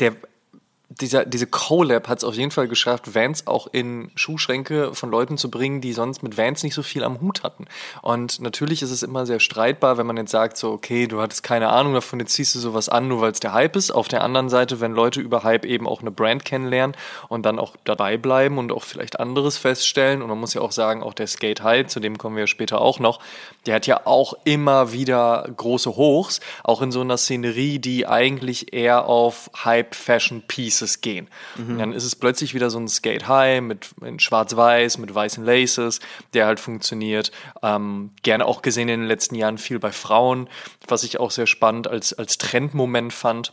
der 0.00 0.14
dieser, 1.00 1.24
diese 1.24 1.46
Collab 1.46 2.08
hat 2.08 2.18
es 2.18 2.24
auf 2.24 2.34
jeden 2.34 2.50
Fall 2.50 2.68
geschafft, 2.68 3.14
Vans 3.14 3.46
auch 3.46 3.66
in 3.72 4.10
Schuhschränke 4.14 4.94
von 4.94 5.10
Leuten 5.10 5.38
zu 5.38 5.50
bringen, 5.50 5.80
die 5.80 5.92
sonst 5.92 6.22
mit 6.22 6.36
Vans 6.36 6.62
nicht 6.62 6.74
so 6.74 6.82
viel 6.82 7.04
am 7.04 7.20
Hut 7.20 7.42
hatten. 7.42 7.66
Und 8.02 8.40
natürlich 8.40 8.82
ist 8.82 8.90
es 8.90 9.02
immer 9.02 9.26
sehr 9.26 9.40
streitbar, 9.40 9.98
wenn 9.98 10.06
man 10.06 10.16
jetzt 10.16 10.30
sagt, 10.30 10.56
so, 10.56 10.72
okay, 10.72 11.06
du 11.06 11.20
hattest 11.20 11.42
keine 11.42 11.70
Ahnung 11.70 11.94
davon, 11.94 12.20
jetzt 12.20 12.34
ziehst 12.34 12.54
du 12.54 12.58
sowas 12.58 12.88
an, 12.88 13.08
nur 13.08 13.20
weil 13.20 13.32
es 13.32 13.40
der 13.40 13.52
Hype 13.52 13.76
ist. 13.76 13.90
Auf 13.90 14.08
der 14.08 14.22
anderen 14.22 14.48
Seite, 14.48 14.80
wenn 14.80 14.92
Leute 14.92 15.20
über 15.20 15.42
Hype 15.42 15.64
eben 15.64 15.88
auch 15.88 16.00
eine 16.00 16.10
Brand 16.10 16.44
kennenlernen 16.44 16.96
und 17.28 17.44
dann 17.44 17.58
auch 17.58 17.74
dabei 17.84 18.16
bleiben 18.16 18.58
und 18.58 18.70
auch 18.72 18.84
vielleicht 18.84 19.18
anderes 19.18 19.58
feststellen. 19.58 20.22
Und 20.22 20.28
man 20.28 20.38
muss 20.38 20.54
ja 20.54 20.60
auch 20.60 20.72
sagen, 20.72 21.02
auch 21.02 21.14
der 21.14 21.26
Skate 21.26 21.62
High, 21.62 21.86
zu 21.86 22.00
dem 22.00 22.18
kommen 22.18 22.36
wir 22.36 22.46
später 22.46 22.80
auch 22.80 23.00
noch, 23.00 23.20
der 23.66 23.76
hat 23.76 23.86
ja 23.86 24.06
auch 24.06 24.34
immer 24.44 24.92
wieder 24.92 25.48
große 25.56 25.96
Hochs, 25.96 26.40
auch 26.62 26.82
in 26.82 26.92
so 26.92 27.00
einer 27.00 27.16
Szenerie, 27.16 27.78
die 27.78 28.06
eigentlich 28.06 28.72
eher 28.72 29.06
auf 29.06 29.50
Hype 29.64 29.94
Fashion 29.94 30.42
Pieces 30.46 30.83
Laces 30.84 31.00
gehen. 31.00 31.28
Mhm. 31.56 31.78
dann 31.78 31.92
ist 31.92 32.04
es 32.04 32.16
plötzlich 32.16 32.54
wieder 32.54 32.70
so 32.70 32.78
ein 32.78 32.88
Skate 32.88 33.28
High 33.28 33.60
mit 33.60 33.90
in 34.02 34.18
schwarz-weiß, 34.18 34.98
mit 34.98 35.14
weißen 35.14 35.44
Laces, 35.44 36.00
der 36.32 36.46
halt 36.46 36.60
funktioniert. 36.60 37.32
Ähm, 37.62 38.10
gerne 38.22 38.46
auch 38.46 38.62
gesehen 38.62 38.88
in 38.88 39.00
den 39.00 39.08
letzten 39.08 39.34
Jahren 39.34 39.58
viel 39.58 39.78
bei 39.78 39.92
Frauen, 39.92 40.48
was 40.86 41.04
ich 41.04 41.18
auch 41.20 41.30
sehr 41.30 41.46
spannend 41.46 41.88
als, 41.88 42.12
als 42.12 42.38
Trendmoment 42.38 43.12
fand. 43.12 43.52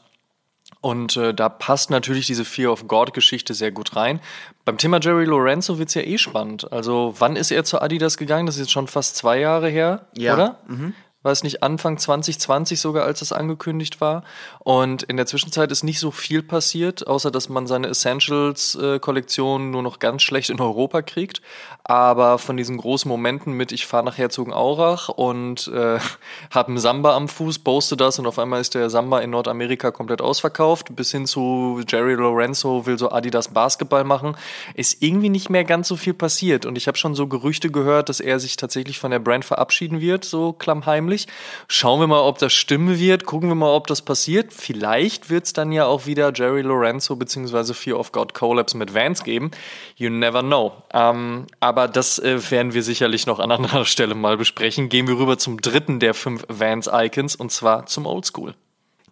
Und 0.79 1.15
äh, 1.17 1.33
da 1.33 1.49
passt 1.49 1.89
natürlich 1.89 2.25
diese 2.25 2.45
Fear 2.45 2.71
of 2.71 2.87
God-Geschichte 2.87 3.53
sehr 3.53 3.71
gut 3.71 3.95
rein. 3.95 4.19
Beim 4.65 4.77
Thema 4.77 4.99
Jerry 4.99 5.25
Lorenzo 5.25 5.77
wird 5.77 5.89
es 5.89 5.95
ja 5.95 6.01
eh 6.01 6.17
spannend. 6.17 6.71
Also, 6.71 7.13
wann 7.19 7.35
ist 7.35 7.51
er 7.51 7.63
zu 7.63 7.81
Adidas 7.81 8.17
gegangen? 8.17 8.47
Das 8.47 8.55
ist 8.55 8.61
jetzt 8.61 8.71
schon 8.71 8.87
fast 8.87 9.15
zwei 9.15 9.39
Jahre 9.39 9.69
her, 9.69 10.07
ja. 10.17 10.33
oder? 10.33 10.59
Mhm 10.67 10.93
es 11.29 11.43
nicht 11.43 11.61
Anfang 11.61 11.99
2020 11.99 12.79
sogar, 12.79 13.05
als 13.05 13.21
es 13.21 13.31
angekündigt 13.31 14.01
war. 14.01 14.23
Und 14.59 15.03
in 15.03 15.17
der 15.17 15.27
Zwischenzeit 15.27 15.71
ist 15.71 15.83
nicht 15.83 15.99
so 15.99 16.09
viel 16.09 16.41
passiert, 16.41 17.05
außer 17.05 17.29
dass 17.29 17.47
man 17.47 17.67
seine 17.67 17.89
Essentials-Kollektion 17.89 19.69
nur 19.69 19.83
noch 19.83 19.99
ganz 19.99 20.23
schlecht 20.23 20.49
in 20.49 20.59
Europa 20.59 21.03
kriegt. 21.03 21.43
Aber 21.83 22.39
von 22.39 22.57
diesen 22.57 22.77
großen 22.77 23.07
Momenten 23.07 23.53
mit, 23.53 23.71
ich 23.71 23.85
fahre 23.85 24.03
nach 24.03 24.17
Herzogenaurach 24.17 25.09
und 25.09 25.67
äh, 25.67 25.99
habe 26.51 26.69
einen 26.69 26.79
Samba 26.79 27.15
am 27.15 27.27
Fuß, 27.27 27.59
poste 27.59 27.95
das 27.97 28.17
und 28.17 28.25
auf 28.25 28.39
einmal 28.39 28.61
ist 28.61 28.73
der 28.73 28.89
Samba 28.89 29.19
in 29.19 29.29
Nordamerika 29.29 29.91
komplett 29.91 30.21
ausverkauft, 30.21 30.95
bis 30.95 31.11
hin 31.11 31.27
zu 31.27 31.81
Jerry 31.87 32.15
Lorenzo 32.15 32.87
will 32.87 32.97
so 32.97 33.11
Adidas 33.11 33.49
Basketball 33.49 34.03
machen, 34.03 34.35
ist 34.73 35.03
irgendwie 35.03 35.29
nicht 35.29 35.51
mehr 35.51 35.65
ganz 35.65 35.87
so 35.87 35.95
viel 35.95 36.15
passiert. 36.15 36.65
Und 36.65 36.77
ich 36.77 36.87
habe 36.87 36.97
schon 36.97 37.13
so 37.13 37.27
Gerüchte 37.27 37.69
gehört, 37.69 38.09
dass 38.09 38.19
er 38.19 38.39
sich 38.39 38.55
tatsächlich 38.55 38.97
von 38.97 39.11
der 39.11 39.19
Brand 39.19 39.45
verabschieden 39.45 40.01
wird, 40.01 40.25
so 40.25 40.53
klammheimlich 40.53 41.10
heimlich. 41.11 41.27
Schauen 41.67 41.99
wir 41.99 42.07
mal, 42.07 42.21
ob 42.21 42.37
das 42.39 42.53
stimmen 42.53 42.97
wird. 42.97 43.25
Gucken 43.25 43.49
wir 43.49 43.55
mal, 43.55 43.73
ob 43.73 43.87
das 43.87 44.01
passiert. 44.01 44.53
Vielleicht 44.53 45.29
wird 45.29 45.45
es 45.45 45.53
dann 45.53 45.71
ja 45.71 45.85
auch 45.85 46.05
wieder 46.05 46.31
Jerry 46.33 46.61
Lorenzo 46.61 47.15
bzw. 47.15 47.73
Fear 47.73 47.99
of 47.99 48.11
God 48.11 48.33
Collabs 48.33 48.73
mit 48.73 48.93
Vans 48.93 49.23
geben. 49.23 49.51
You 49.95 50.09
never 50.09 50.41
know. 50.41 50.73
Ähm, 50.93 51.47
aber 51.59 51.87
das 51.87 52.19
äh, 52.19 52.39
werden 52.49 52.73
wir 52.73 52.83
sicherlich 52.83 53.27
noch 53.27 53.39
an 53.39 53.51
anderer 53.51 53.85
Stelle 53.91 54.15
mal 54.15 54.37
besprechen. 54.37 54.89
Gehen 54.89 55.07
wir 55.07 55.17
rüber 55.17 55.37
zum 55.37 55.61
dritten 55.61 55.99
der 55.99 56.13
fünf 56.13 56.45
Vans-Icons 56.47 57.35
und 57.35 57.51
zwar 57.51 57.85
zum 57.85 58.05
Oldschool. 58.05 58.55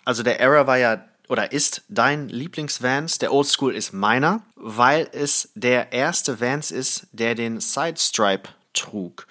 Also 0.05 0.23
der 0.23 0.39
Era 0.39 0.65
war 0.65 0.77
ja 0.77 1.03
oder 1.27 1.51
ist 1.51 1.83
dein 1.89 2.27
Lieblingsvans. 2.27 3.19
Der 3.19 3.31
Oldschool 3.31 3.75
ist 3.75 3.93
meiner, 3.93 4.41
weil 4.55 5.07
es 5.12 5.51
der 5.53 5.91
erste 5.91 6.41
Vans 6.41 6.71
ist, 6.71 7.07
der 7.12 7.35
den 7.35 7.59
Sidestripe 7.59 8.49
trug. 8.73 9.27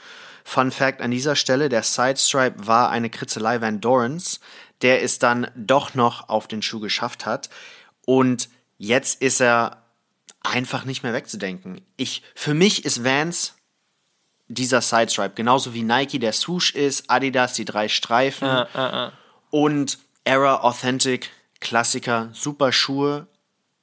Fun 0.49 0.71
Fact 0.71 1.03
an 1.03 1.11
dieser 1.11 1.37
Stelle, 1.37 1.69
der 1.69 1.83
Sidestripe 1.83 2.67
war 2.67 2.89
eine 2.89 3.11
Kritzelei 3.11 3.61
Van 3.61 3.83
Dorens, 3.83 4.41
der 4.81 5.03
es 5.03 5.19
dann 5.19 5.51
doch 5.55 5.93
noch 5.93 6.31
auf 6.31 6.49
den 6.49 6.63
Schuh 6.63 6.81
geschafft 6.81 7.27
hat. 7.27 7.51
Und 8.07 8.49
jetzt 8.79 9.21
ist 9.21 9.43
er 9.43 9.83
einfach 10.41 10.87
nicht 10.87 11.03
mehr 11.03 11.13
wegzudenken. 11.13 11.83
Ich, 11.99 12.23
für 12.35 12.55
mich 12.55 12.87
ist 12.87 13.05
Vans 13.05 13.57
dieser 14.47 14.81
Sidestripe, 14.81 15.35
genauso 15.35 15.75
wie 15.75 15.83
Nike 15.83 16.19
der 16.19 16.33
Swoosh 16.33 16.71
ist, 16.75 17.11
Adidas 17.11 17.53
die 17.53 17.67
drei 17.67 17.89
Streifen 17.89 18.49
uh, 18.49 18.65
uh, 18.75 18.81
uh. 18.81 19.11
und 19.51 19.99
Era 20.25 20.63
Authentic 20.63 21.31
Klassiker, 21.61 22.31
super 22.33 22.73
Schuhe, 22.73 23.27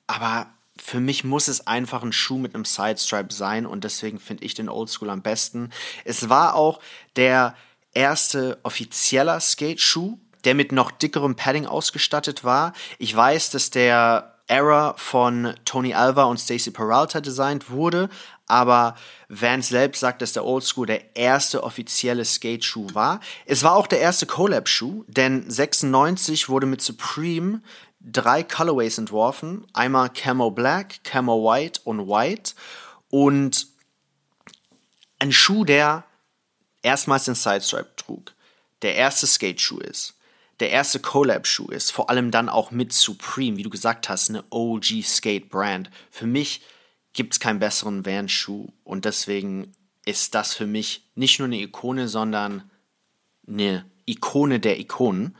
aber 0.07 0.47
für 0.86 0.99
mich 0.99 1.23
muss 1.23 1.47
es 1.47 1.65
einfach 1.65 2.03
ein 2.03 2.13
Schuh 2.13 2.38
mit 2.38 2.53
einem 2.53 2.63
Sidestripe 2.63 3.33
sein 3.33 3.65
und 3.65 3.83
deswegen 3.83 4.19
finde 4.19 4.45
ich 4.45 4.53
den 4.53 4.69
Oldschool 4.69 5.09
am 5.09 5.23
besten. 5.23 5.71
Es 6.03 6.29
war 6.29 6.53
auch 6.53 6.79
der 7.15 7.55
erste 7.93 8.59
offizieller 8.61 9.39
Skate-Schuh, 9.39 10.19
der 10.43 10.53
mit 10.53 10.71
noch 10.71 10.91
dickerem 10.91 11.36
Padding 11.36 11.65
ausgestattet 11.65 12.43
war. 12.43 12.73
Ich 12.99 13.15
weiß, 13.15 13.49
dass 13.49 13.71
der 13.71 14.36
Era 14.47 14.93
von 14.97 15.55
Tony 15.65 15.95
Alva 15.95 16.25
und 16.25 16.39
Stacey 16.39 16.69
Peralta 16.71 17.19
designt 17.19 17.71
wurde, 17.71 18.09
aber 18.45 18.93
Vans 19.27 19.69
selbst 19.69 20.01
sagt, 20.01 20.21
dass 20.21 20.33
der 20.33 20.45
Old 20.45 20.63
School 20.63 20.86
der 20.86 21.15
erste 21.15 21.63
offizielle 21.63 22.25
Skate-Schuh 22.25 22.89
war. 22.93 23.21
Es 23.47 23.63
war 23.63 23.75
auch 23.75 23.88
der 23.88 24.01
erste 24.01 24.27
Collab-Schuh, 24.27 25.03
denn 25.07 25.49
96 25.49 26.47
wurde 26.47 26.67
mit 26.67 26.83
Supreme 26.83 27.61
drei 28.11 28.43
Colorways 28.43 28.97
entworfen. 28.97 29.65
Einmal 29.73 30.09
Camo 30.09 30.51
Black, 30.51 31.03
Camo 31.03 31.43
White 31.43 31.81
und 31.83 32.07
White. 32.07 32.53
Und 33.09 33.67
ein 35.19 35.31
Schuh, 35.31 35.65
der 35.65 36.05
erstmals 36.81 37.25
den 37.25 37.35
Sidestripe 37.35 37.95
trug, 37.95 38.33
der 38.81 38.95
erste 38.95 39.25
Skate-Schuh 39.25 39.79
ist, 39.79 40.15
der 40.59 40.69
erste 40.69 40.99
Collab-Schuh 40.99 41.69
ist, 41.69 41.91
vor 41.91 42.09
allem 42.09 42.31
dann 42.31 42.49
auch 42.49 42.71
mit 42.71 42.93
Supreme, 42.93 43.57
wie 43.57 43.63
du 43.63 43.69
gesagt 43.69 44.07
hast, 44.07 44.29
eine 44.29 44.43
OG-Skate-Brand. 44.51 45.89
Für 46.11 46.27
mich 46.27 46.61
gibt 47.13 47.33
es 47.33 47.39
keinen 47.39 47.59
besseren 47.59 48.05
Van-Schuh 48.05 48.67
und 48.83 49.05
deswegen 49.05 49.73
ist 50.05 50.35
das 50.35 50.53
für 50.53 50.67
mich 50.67 51.09
nicht 51.15 51.39
nur 51.39 51.47
eine 51.47 51.59
Ikone, 51.59 52.07
sondern 52.07 52.69
eine 53.47 53.85
Ikone 54.05 54.59
der 54.59 54.79
Ikonen. 54.79 55.35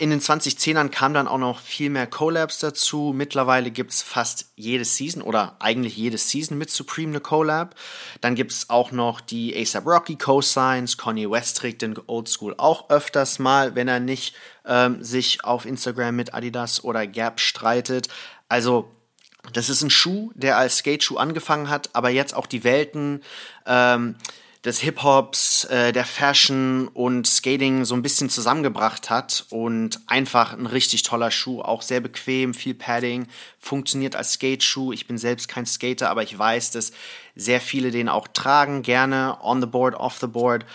In 0.00 0.08
den 0.08 0.20
2010ern 0.20 0.88
kam 0.88 1.12
dann 1.12 1.28
auch 1.28 1.36
noch 1.36 1.60
viel 1.60 1.90
mehr 1.90 2.06
Collabs 2.06 2.58
dazu. 2.58 3.12
Mittlerweile 3.14 3.70
gibt 3.70 3.90
es 3.90 4.00
fast 4.00 4.46
jede 4.56 4.86
Season 4.86 5.20
oder 5.20 5.56
eigentlich 5.58 5.94
jede 5.94 6.16
Season 6.16 6.56
mit 6.56 6.70
Supreme 6.70 7.10
eine 7.10 7.20
Collab. 7.20 7.74
Dann 8.22 8.34
gibt 8.34 8.50
es 8.52 8.70
auch 8.70 8.92
noch 8.92 9.20
die 9.20 9.54
ASAP 9.54 9.84
Rocky 9.84 10.16
Co-Signs. 10.16 10.96
Kanye 10.96 11.30
West 11.30 11.58
trägt 11.58 11.82
den 11.82 11.98
Old 12.06 12.30
School 12.30 12.54
auch 12.56 12.88
öfters 12.88 13.38
mal, 13.38 13.74
wenn 13.74 13.88
er 13.88 14.00
nicht 14.00 14.34
ähm, 14.64 15.04
sich 15.04 15.44
auf 15.44 15.66
Instagram 15.66 16.16
mit 16.16 16.32
Adidas 16.32 16.82
oder 16.82 17.06
Gap 17.06 17.38
streitet. 17.38 18.08
Also 18.48 18.90
das 19.52 19.68
ist 19.68 19.82
ein 19.82 19.90
Schuh, 19.90 20.30
der 20.34 20.56
als 20.56 20.78
Skate-Schuh 20.78 21.18
angefangen 21.18 21.68
hat, 21.68 21.90
aber 21.92 22.08
jetzt 22.08 22.34
auch 22.34 22.46
die 22.46 22.64
Welten 22.64 23.22
ähm, 23.66 24.16
des 24.64 24.80
Hip-Hops, 24.80 25.64
äh, 25.64 25.92
der 25.92 26.04
Fashion 26.04 26.88
und 26.88 27.26
Skating 27.26 27.84
so 27.86 27.94
ein 27.94 28.02
bisschen 28.02 28.28
zusammengebracht 28.28 29.08
hat 29.08 29.46
und 29.48 30.00
einfach 30.06 30.52
ein 30.52 30.66
richtig 30.66 31.02
toller 31.02 31.30
Schuh, 31.30 31.62
auch 31.62 31.80
sehr 31.80 32.00
bequem, 32.00 32.52
viel 32.52 32.74
Padding, 32.74 33.26
funktioniert 33.58 34.16
als 34.16 34.34
Skate-Schuh. 34.34 34.92
Ich 34.92 35.06
bin 35.06 35.16
selbst 35.16 35.48
kein 35.48 35.64
Skater, 35.64 36.10
aber 36.10 36.22
ich 36.22 36.38
weiß, 36.38 36.72
dass 36.72 36.92
sehr 37.36 37.60
viele 37.60 37.90
den 37.90 38.10
auch 38.10 38.28
tragen, 38.28 38.82
gerne 38.82 39.38
on 39.42 39.62
the 39.62 39.66
board, 39.66 39.94
off 39.94 40.18
the 40.18 40.26
board 40.26 40.66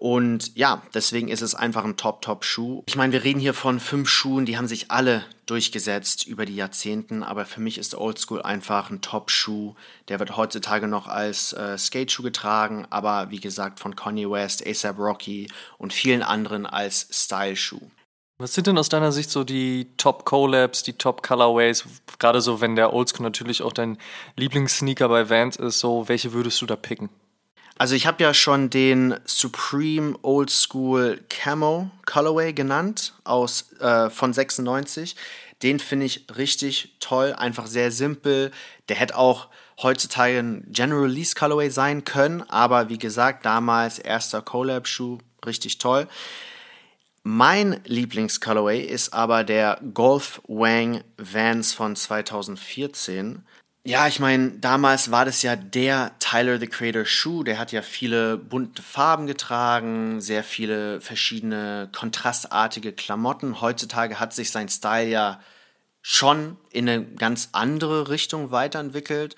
und 0.00 0.56
ja, 0.56 0.80
deswegen 0.94 1.28
ist 1.28 1.42
es 1.42 1.54
einfach 1.54 1.84
ein 1.84 1.98
Top-Top-Schuh. 1.98 2.84
Ich 2.86 2.96
meine, 2.96 3.12
wir 3.12 3.22
reden 3.22 3.38
hier 3.38 3.52
von 3.52 3.78
fünf 3.78 4.08
Schuhen, 4.08 4.46
die 4.46 4.56
haben 4.56 4.66
sich 4.66 4.90
alle 4.90 5.26
durchgesetzt 5.44 6.26
über 6.26 6.46
die 6.46 6.56
Jahrzehnten, 6.56 7.22
aber 7.22 7.44
für 7.44 7.60
mich 7.60 7.76
ist 7.76 7.94
Old 7.94 8.18
School 8.18 8.40
einfach 8.40 8.88
ein 8.88 9.02
Top-Schuh. 9.02 9.74
Der 10.08 10.18
wird 10.18 10.38
heutzutage 10.38 10.88
noch 10.88 11.06
als 11.06 11.52
äh, 11.52 11.76
Skate-Schuh 11.76 12.22
getragen, 12.22 12.86
aber 12.88 13.30
wie 13.30 13.40
gesagt 13.40 13.78
von 13.78 13.94
Kanye 13.94 14.30
West, 14.30 14.66
ASAP 14.66 14.98
Rocky 14.98 15.48
und 15.76 15.92
vielen 15.92 16.22
anderen 16.22 16.64
als 16.64 17.06
Style-Schuh. 17.10 17.90
Was 18.38 18.54
sind 18.54 18.68
denn 18.68 18.78
aus 18.78 18.88
deiner 18.88 19.12
Sicht 19.12 19.28
so 19.28 19.44
die 19.44 19.86
Top-Collabs, 19.98 20.82
die 20.82 20.94
Top-Colorways? 20.94 21.84
Gerade 22.18 22.40
so, 22.40 22.62
wenn 22.62 22.74
der 22.74 22.94
Old 22.94 23.10
School 23.10 23.24
natürlich 23.24 23.60
auch 23.60 23.74
dein 23.74 23.98
Lieblingssneaker 24.36 25.10
bei 25.10 25.28
Vans 25.28 25.56
ist, 25.56 25.78
so 25.78 26.08
welche 26.08 26.32
würdest 26.32 26.62
du 26.62 26.64
da 26.64 26.76
picken? 26.76 27.10
Also 27.80 27.94
ich 27.94 28.06
habe 28.06 28.22
ja 28.22 28.34
schon 28.34 28.68
den 28.68 29.18
Supreme 29.24 30.14
Old 30.20 30.50
School 30.50 31.18
Camo 31.30 31.90
Colorway 32.04 32.52
genannt 32.52 33.14
aus 33.24 33.72
äh, 33.80 34.10
von 34.10 34.34
96. 34.34 35.16
Den 35.62 35.78
finde 35.78 36.04
ich 36.04 36.26
richtig 36.36 36.96
toll, 37.00 37.32
einfach 37.32 37.66
sehr 37.66 37.90
simpel. 37.90 38.50
Der 38.90 38.96
hätte 38.96 39.16
auch 39.16 39.48
heutzutage 39.80 40.40
ein 40.40 40.66
General 40.68 41.04
Release 41.04 41.34
Colorway 41.34 41.70
sein 41.70 42.04
können, 42.04 42.42
aber 42.50 42.90
wie 42.90 42.98
gesagt, 42.98 43.46
damals 43.46 43.98
erster 43.98 44.42
Collab 44.42 44.86
Schuh, 44.86 45.16
richtig 45.46 45.78
toll. 45.78 46.06
Mein 47.22 47.80
Lieblings-Colorway 47.86 48.80
ist 48.80 49.14
aber 49.14 49.42
der 49.42 49.80
Golf 49.94 50.42
Wang 50.46 51.02
Vans 51.16 51.72
von 51.72 51.96
2014. 51.96 53.42
Ja, 53.82 54.06
ich 54.06 54.20
meine, 54.20 54.50
damals 54.58 55.10
war 55.10 55.24
das 55.24 55.40
ja 55.42 55.56
der 55.56 56.12
Tyler 56.18 56.58
the 56.58 56.66
Creator 56.66 57.06
Schuh. 57.06 57.42
Der 57.44 57.58
hat 57.58 57.72
ja 57.72 57.80
viele 57.80 58.36
bunte 58.36 58.82
Farben 58.82 59.26
getragen, 59.26 60.20
sehr 60.20 60.44
viele 60.44 61.00
verschiedene 61.00 61.88
kontrastartige 61.90 62.92
Klamotten. 62.92 63.62
Heutzutage 63.62 64.20
hat 64.20 64.34
sich 64.34 64.50
sein 64.50 64.68
Style 64.68 65.08
ja 65.08 65.40
schon 66.02 66.58
in 66.70 66.88
eine 66.88 67.04
ganz 67.04 67.50
andere 67.52 68.10
Richtung 68.10 68.50
weiterentwickelt. 68.50 69.34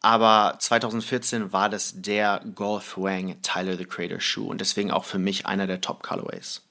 Aber 0.00 0.56
2014 0.58 1.52
war 1.52 1.68
das 1.70 1.94
der 2.02 2.42
Golf 2.54 2.98
Wang 2.98 3.40
Tyler 3.42 3.76
the 3.76 3.86
Creator 3.86 4.20
Schuh 4.20 4.48
und 4.48 4.60
deswegen 4.60 4.90
auch 4.90 5.04
für 5.04 5.18
mich 5.18 5.46
einer 5.46 5.68
der 5.68 5.80
Top 5.80 6.02
Colorways. 6.02 6.63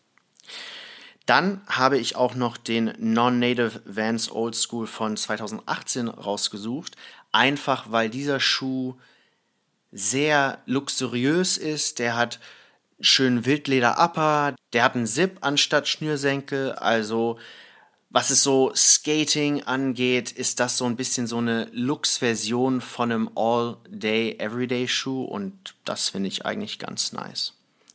Dann 1.25 1.61
habe 1.67 1.97
ich 1.97 2.15
auch 2.15 2.35
noch 2.35 2.57
den 2.57 2.93
Non-Native 2.97 3.81
Vans 3.85 4.29
Old 4.31 4.55
School 4.55 4.87
von 4.87 5.15
2018 5.15 6.09
rausgesucht, 6.09 6.95
einfach 7.31 7.91
weil 7.91 8.09
dieser 8.09 8.39
Schuh 8.39 8.95
sehr 9.91 10.59
luxuriös 10.65 11.57
ist. 11.57 11.99
Der 11.99 12.17
hat 12.17 12.39
schön 12.99 13.45
Wildleder 13.45 14.03
Upper, 14.03 14.55
der 14.73 14.83
hat 14.83 14.95
einen 14.95 15.07
Zip 15.07 15.37
anstatt 15.41 15.87
Schnürsenkel, 15.87 16.73
also 16.73 17.37
was 18.09 18.29
es 18.29 18.43
so 18.43 18.71
Skating 18.75 19.63
angeht, 19.63 20.31
ist 20.31 20.59
das 20.59 20.77
so 20.77 20.85
ein 20.85 20.95
bisschen 20.95 21.25
so 21.25 21.39
eine 21.39 21.67
Lux-Version 21.71 22.79
von 22.79 23.11
einem 23.11 23.29
All-Day, 23.33 24.35
Everyday-Schuh 24.37 25.23
und 25.23 25.73
das 25.83 26.09
finde 26.09 26.27
ich 26.27 26.45
eigentlich 26.45 26.77
ganz 26.77 27.11
nice. 27.11 27.53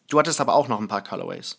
Du 0.09 0.19
hattest 0.19 0.41
aber 0.41 0.57
auch 0.57 0.67
noch 0.67 0.81
ein 0.81 0.89
paar 0.89 1.05
Colorways. 1.05 1.59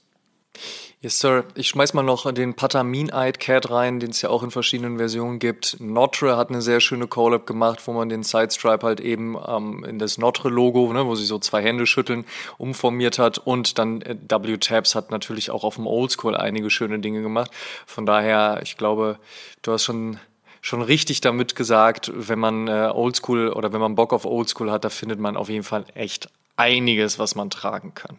Yes, 1.01 1.21
Sir. 1.21 1.45
Ich 1.55 1.69
schmeiß 1.69 1.93
mal 1.93 2.03
noch 2.03 2.29
den 2.33 2.55
Patamin-Eyed 2.55 3.39
Cat 3.39 3.71
rein, 3.71 4.01
den 4.01 4.09
es 4.09 4.21
ja 4.21 4.29
auch 4.29 4.43
in 4.43 4.51
verschiedenen 4.51 4.97
Versionen 4.97 5.39
gibt. 5.39 5.77
Notre 5.79 6.35
hat 6.35 6.49
eine 6.49 6.61
sehr 6.61 6.81
schöne 6.81 7.07
Collab 7.07 7.47
gemacht, 7.47 7.79
wo 7.85 7.93
man 7.93 8.09
den 8.09 8.23
Sidestripe 8.23 8.85
halt 8.85 8.99
eben 8.99 9.37
ähm, 9.47 9.85
in 9.85 9.97
das 9.97 10.17
Notre-Logo, 10.17 10.91
ne, 10.91 11.05
wo 11.05 11.15
sie 11.15 11.23
so 11.23 11.39
zwei 11.39 11.63
Hände 11.63 11.85
schütteln, 11.85 12.25
umformiert 12.57 13.17
hat. 13.17 13.37
Und 13.37 13.79
dann 13.79 14.01
äh, 14.01 14.17
W-Tabs 14.27 14.93
hat 14.93 15.09
natürlich 15.09 15.51
auch 15.51 15.63
auf 15.63 15.75
dem 15.75 15.87
Oldschool 15.87 16.35
einige 16.35 16.69
schöne 16.69 16.99
Dinge 16.99 17.21
gemacht. 17.21 17.51
Von 17.85 18.05
daher, 18.05 18.59
ich 18.61 18.75
glaube, 18.75 19.19
du 19.61 19.71
hast 19.71 19.85
schon 19.85 20.19
schon 20.61 20.81
richtig 20.81 21.21
damit 21.21 21.55
gesagt, 21.55 22.11
wenn 22.13 22.39
man 22.39 22.67
äh, 22.67 22.91
Oldschool 22.93 23.53
oder 23.53 23.71
wenn 23.71 23.79
man 23.79 23.95
Bock 23.95 24.11
auf 24.11 24.25
Oldschool 24.25 24.69
hat, 24.69 24.83
da 24.83 24.89
findet 24.89 25.17
man 25.17 25.37
auf 25.37 25.47
jeden 25.47 25.63
Fall 25.63 25.85
echt 25.93 26.27
einiges, 26.57 27.17
was 27.17 27.35
man 27.35 27.49
tragen 27.49 27.93
kann. 27.93 28.17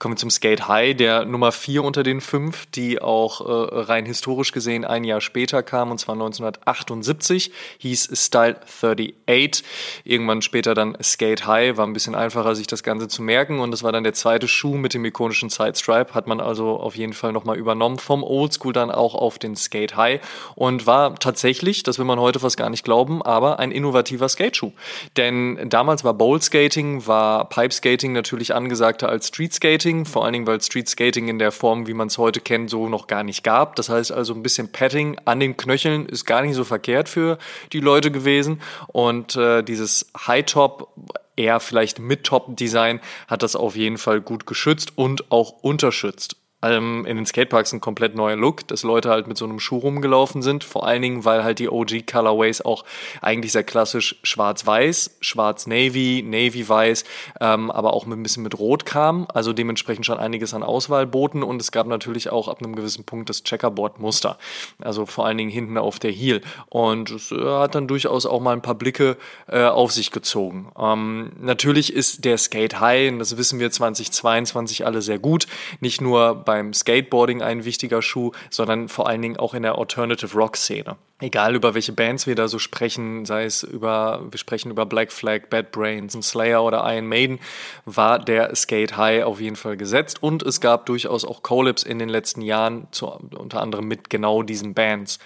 Kommen 0.00 0.14
wir 0.14 0.18
zum 0.18 0.30
Skate 0.30 0.66
High, 0.66 0.96
der 0.96 1.24
Nummer 1.24 1.52
4 1.52 1.84
unter 1.84 2.02
den 2.02 2.20
fünf, 2.20 2.66
die 2.66 3.00
auch 3.00 3.40
äh, 3.40 3.80
rein 3.82 4.04
historisch 4.04 4.50
gesehen 4.50 4.84
ein 4.84 5.04
Jahr 5.04 5.20
später 5.20 5.62
kam, 5.62 5.92
und 5.92 5.98
zwar 5.98 6.14
1978, 6.14 7.52
hieß 7.78 8.10
Style 8.12 8.56
38. 8.60 9.62
Irgendwann 10.02 10.42
später 10.42 10.74
dann 10.74 10.96
Skate 11.00 11.46
High, 11.46 11.76
war 11.76 11.86
ein 11.86 11.92
bisschen 11.92 12.16
einfacher, 12.16 12.56
sich 12.56 12.66
das 12.66 12.82
Ganze 12.82 13.06
zu 13.06 13.22
merken, 13.22 13.60
und 13.60 13.70
das 13.70 13.84
war 13.84 13.92
dann 13.92 14.02
der 14.02 14.14
zweite 14.14 14.48
Schuh 14.48 14.74
mit 14.74 14.94
dem 14.94 15.04
ikonischen 15.04 15.48
Side 15.48 15.76
Stripe, 15.76 16.12
hat 16.12 16.26
man 16.26 16.40
also 16.40 16.76
auf 16.76 16.96
jeden 16.96 17.12
Fall 17.12 17.30
nochmal 17.30 17.56
übernommen, 17.56 17.98
vom 17.98 18.24
Oldschool 18.24 18.72
dann 18.72 18.90
auch 18.90 19.14
auf 19.14 19.38
den 19.38 19.54
Skate 19.54 19.96
High, 19.96 20.20
und 20.56 20.88
war 20.88 21.14
tatsächlich, 21.14 21.84
das 21.84 21.98
will 21.98 22.04
man 22.04 22.18
heute 22.18 22.40
fast 22.40 22.56
gar 22.56 22.68
nicht 22.68 22.84
glauben, 22.84 23.22
aber 23.22 23.60
ein 23.60 23.70
innovativer 23.70 24.28
Skateschuh. 24.28 24.72
Denn 25.16 25.68
damals 25.70 26.02
war 26.02 26.14
Bowl 26.14 26.42
Skating, 26.42 27.06
war 27.06 27.48
Pipe 27.48 27.72
Skating 27.72 28.12
natürlich 28.12 28.52
angesagter 28.52 29.08
als 29.08 29.28
Street 29.28 29.54
Skating, 29.54 29.83
Skating, 29.84 30.06
vor 30.06 30.24
allen 30.24 30.32
Dingen, 30.32 30.46
weil 30.46 30.62
Street 30.62 30.88
Skating 30.88 31.28
in 31.28 31.38
der 31.38 31.52
Form, 31.52 31.86
wie 31.86 31.92
man 31.92 32.06
es 32.06 32.16
heute 32.16 32.40
kennt, 32.40 32.70
so 32.70 32.88
noch 32.88 33.06
gar 33.06 33.22
nicht 33.22 33.44
gab. 33.44 33.76
Das 33.76 33.90
heißt 33.90 34.12
also 34.12 34.32
ein 34.32 34.42
bisschen 34.42 34.72
Padding 34.72 35.18
an 35.26 35.40
den 35.40 35.58
Knöcheln 35.58 36.06
ist 36.06 36.24
gar 36.24 36.40
nicht 36.40 36.54
so 36.54 36.64
verkehrt 36.64 37.08
für 37.08 37.38
die 37.72 37.80
Leute 37.80 38.10
gewesen. 38.10 38.62
Und 38.88 39.36
äh, 39.36 39.62
dieses 39.62 40.10
High-Top 40.26 40.88
eher 41.36 41.60
vielleicht 41.60 41.98
Mid-Top-Design 41.98 43.00
hat 43.28 43.42
das 43.42 43.56
auf 43.56 43.76
jeden 43.76 43.98
Fall 43.98 44.22
gut 44.22 44.46
geschützt 44.46 44.96
und 44.96 45.30
auch 45.30 45.50
unterschützt 45.62 46.36
ähm, 46.64 47.04
in 47.06 47.16
den 47.16 47.26
Skateparks 47.26 47.72
ein 47.72 47.80
komplett 47.80 48.14
neuer 48.14 48.36
Look, 48.36 48.66
dass 48.68 48.82
Leute 48.82 49.10
halt 49.10 49.26
mit 49.26 49.36
so 49.36 49.44
einem 49.44 49.60
Schuh 49.60 49.78
rumgelaufen 49.78 50.42
sind. 50.42 50.64
Vor 50.64 50.86
allen 50.86 51.02
Dingen, 51.02 51.24
weil 51.24 51.44
halt 51.44 51.58
die 51.58 51.68
OG 51.68 52.06
Colorways 52.10 52.60
auch 52.62 52.84
eigentlich 53.20 53.52
sehr 53.52 53.64
klassisch 53.64 54.16
schwarz-weiß, 54.22 55.18
schwarz-navy, 55.20 56.24
navy-weiß, 56.26 57.04
ähm, 57.40 57.70
aber 57.70 57.92
auch 57.94 58.06
mit 58.06 58.18
ein 58.18 58.22
bisschen 58.22 58.42
mit 58.42 58.58
Rot 58.58 58.86
kam. 58.86 59.26
Also 59.32 59.52
dementsprechend 59.52 60.06
schon 60.06 60.18
einiges 60.18 60.54
an 60.54 60.62
Auswahl 60.62 61.06
boten 61.06 61.42
und 61.42 61.60
es 61.60 61.70
gab 61.72 61.86
natürlich 61.86 62.30
auch 62.30 62.48
ab 62.48 62.58
einem 62.62 62.74
gewissen 62.74 63.04
Punkt 63.04 63.28
das 63.28 63.42
Checkerboard-Muster. 63.42 64.38
Also 64.80 65.06
vor 65.06 65.26
allen 65.26 65.38
Dingen 65.38 65.50
hinten 65.50 65.78
auf 65.78 65.98
der 65.98 66.10
Heel. 66.10 66.40
Und 66.68 67.10
es 67.10 67.30
äh, 67.30 67.44
hat 67.44 67.74
dann 67.74 67.88
durchaus 67.88 68.26
auch 68.26 68.40
mal 68.40 68.52
ein 68.52 68.62
paar 68.62 68.74
Blicke 68.74 69.16
äh, 69.48 69.64
auf 69.64 69.92
sich 69.92 70.10
gezogen. 70.10 70.70
Ähm, 70.78 71.32
natürlich 71.40 71.92
ist 71.92 72.24
der 72.24 72.38
Skate 72.38 72.80
High, 72.80 73.12
und 73.12 73.18
das 73.18 73.36
wissen 73.36 73.60
wir 73.60 73.70
2022 73.70 74.86
alle 74.86 75.02
sehr 75.02 75.18
gut, 75.18 75.46
nicht 75.80 76.00
nur 76.00 76.34
bei 76.34 76.53
beim 76.54 76.72
Skateboarding 76.72 77.42
ein 77.42 77.64
wichtiger 77.64 78.00
Schuh, 78.00 78.30
sondern 78.48 78.88
vor 78.88 79.08
allen 79.08 79.22
Dingen 79.22 79.36
auch 79.36 79.54
in 79.54 79.64
der 79.64 79.76
Alternative 79.76 80.36
Rock 80.38 80.56
Szene. 80.56 80.96
Egal 81.18 81.56
über 81.56 81.74
welche 81.74 81.92
Bands 81.92 82.28
wir 82.28 82.36
da 82.36 82.46
so 82.46 82.60
sprechen, 82.60 83.24
sei 83.24 83.44
es 83.44 83.64
über, 83.64 84.24
wir 84.30 84.38
sprechen 84.38 84.70
über 84.70 84.86
Black 84.86 85.10
Flag, 85.10 85.50
Bad 85.50 85.72
Brains, 85.72 86.12
Slayer 86.12 86.62
oder 86.62 86.84
Iron 86.94 87.08
Maiden, 87.08 87.40
war 87.86 88.20
der 88.20 88.54
Skate 88.54 88.96
High 88.96 89.24
auf 89.24 89.40
jeden 89.40 89.56
Fall 89.56 89.76
gesetzt 89.76 90.22
und 90.22 90.44
es 90.44 90.60
gab 90.60 90.86
durchaus 90.86 91.24
auch 91.24 91.42
Collabs 91.42 91.82
in 91.82 91.98
den 91.98 92.08
letzten 92.08 92.40
Jahren, 92.40 92.86
zu, 92.92 93.08
unter 93.08 93.60
anderem 93.60 93.88
mit 93.88 94.08
genau 94.08 94.44
diesen 94.44 94.74
Bands. 94.74 95.18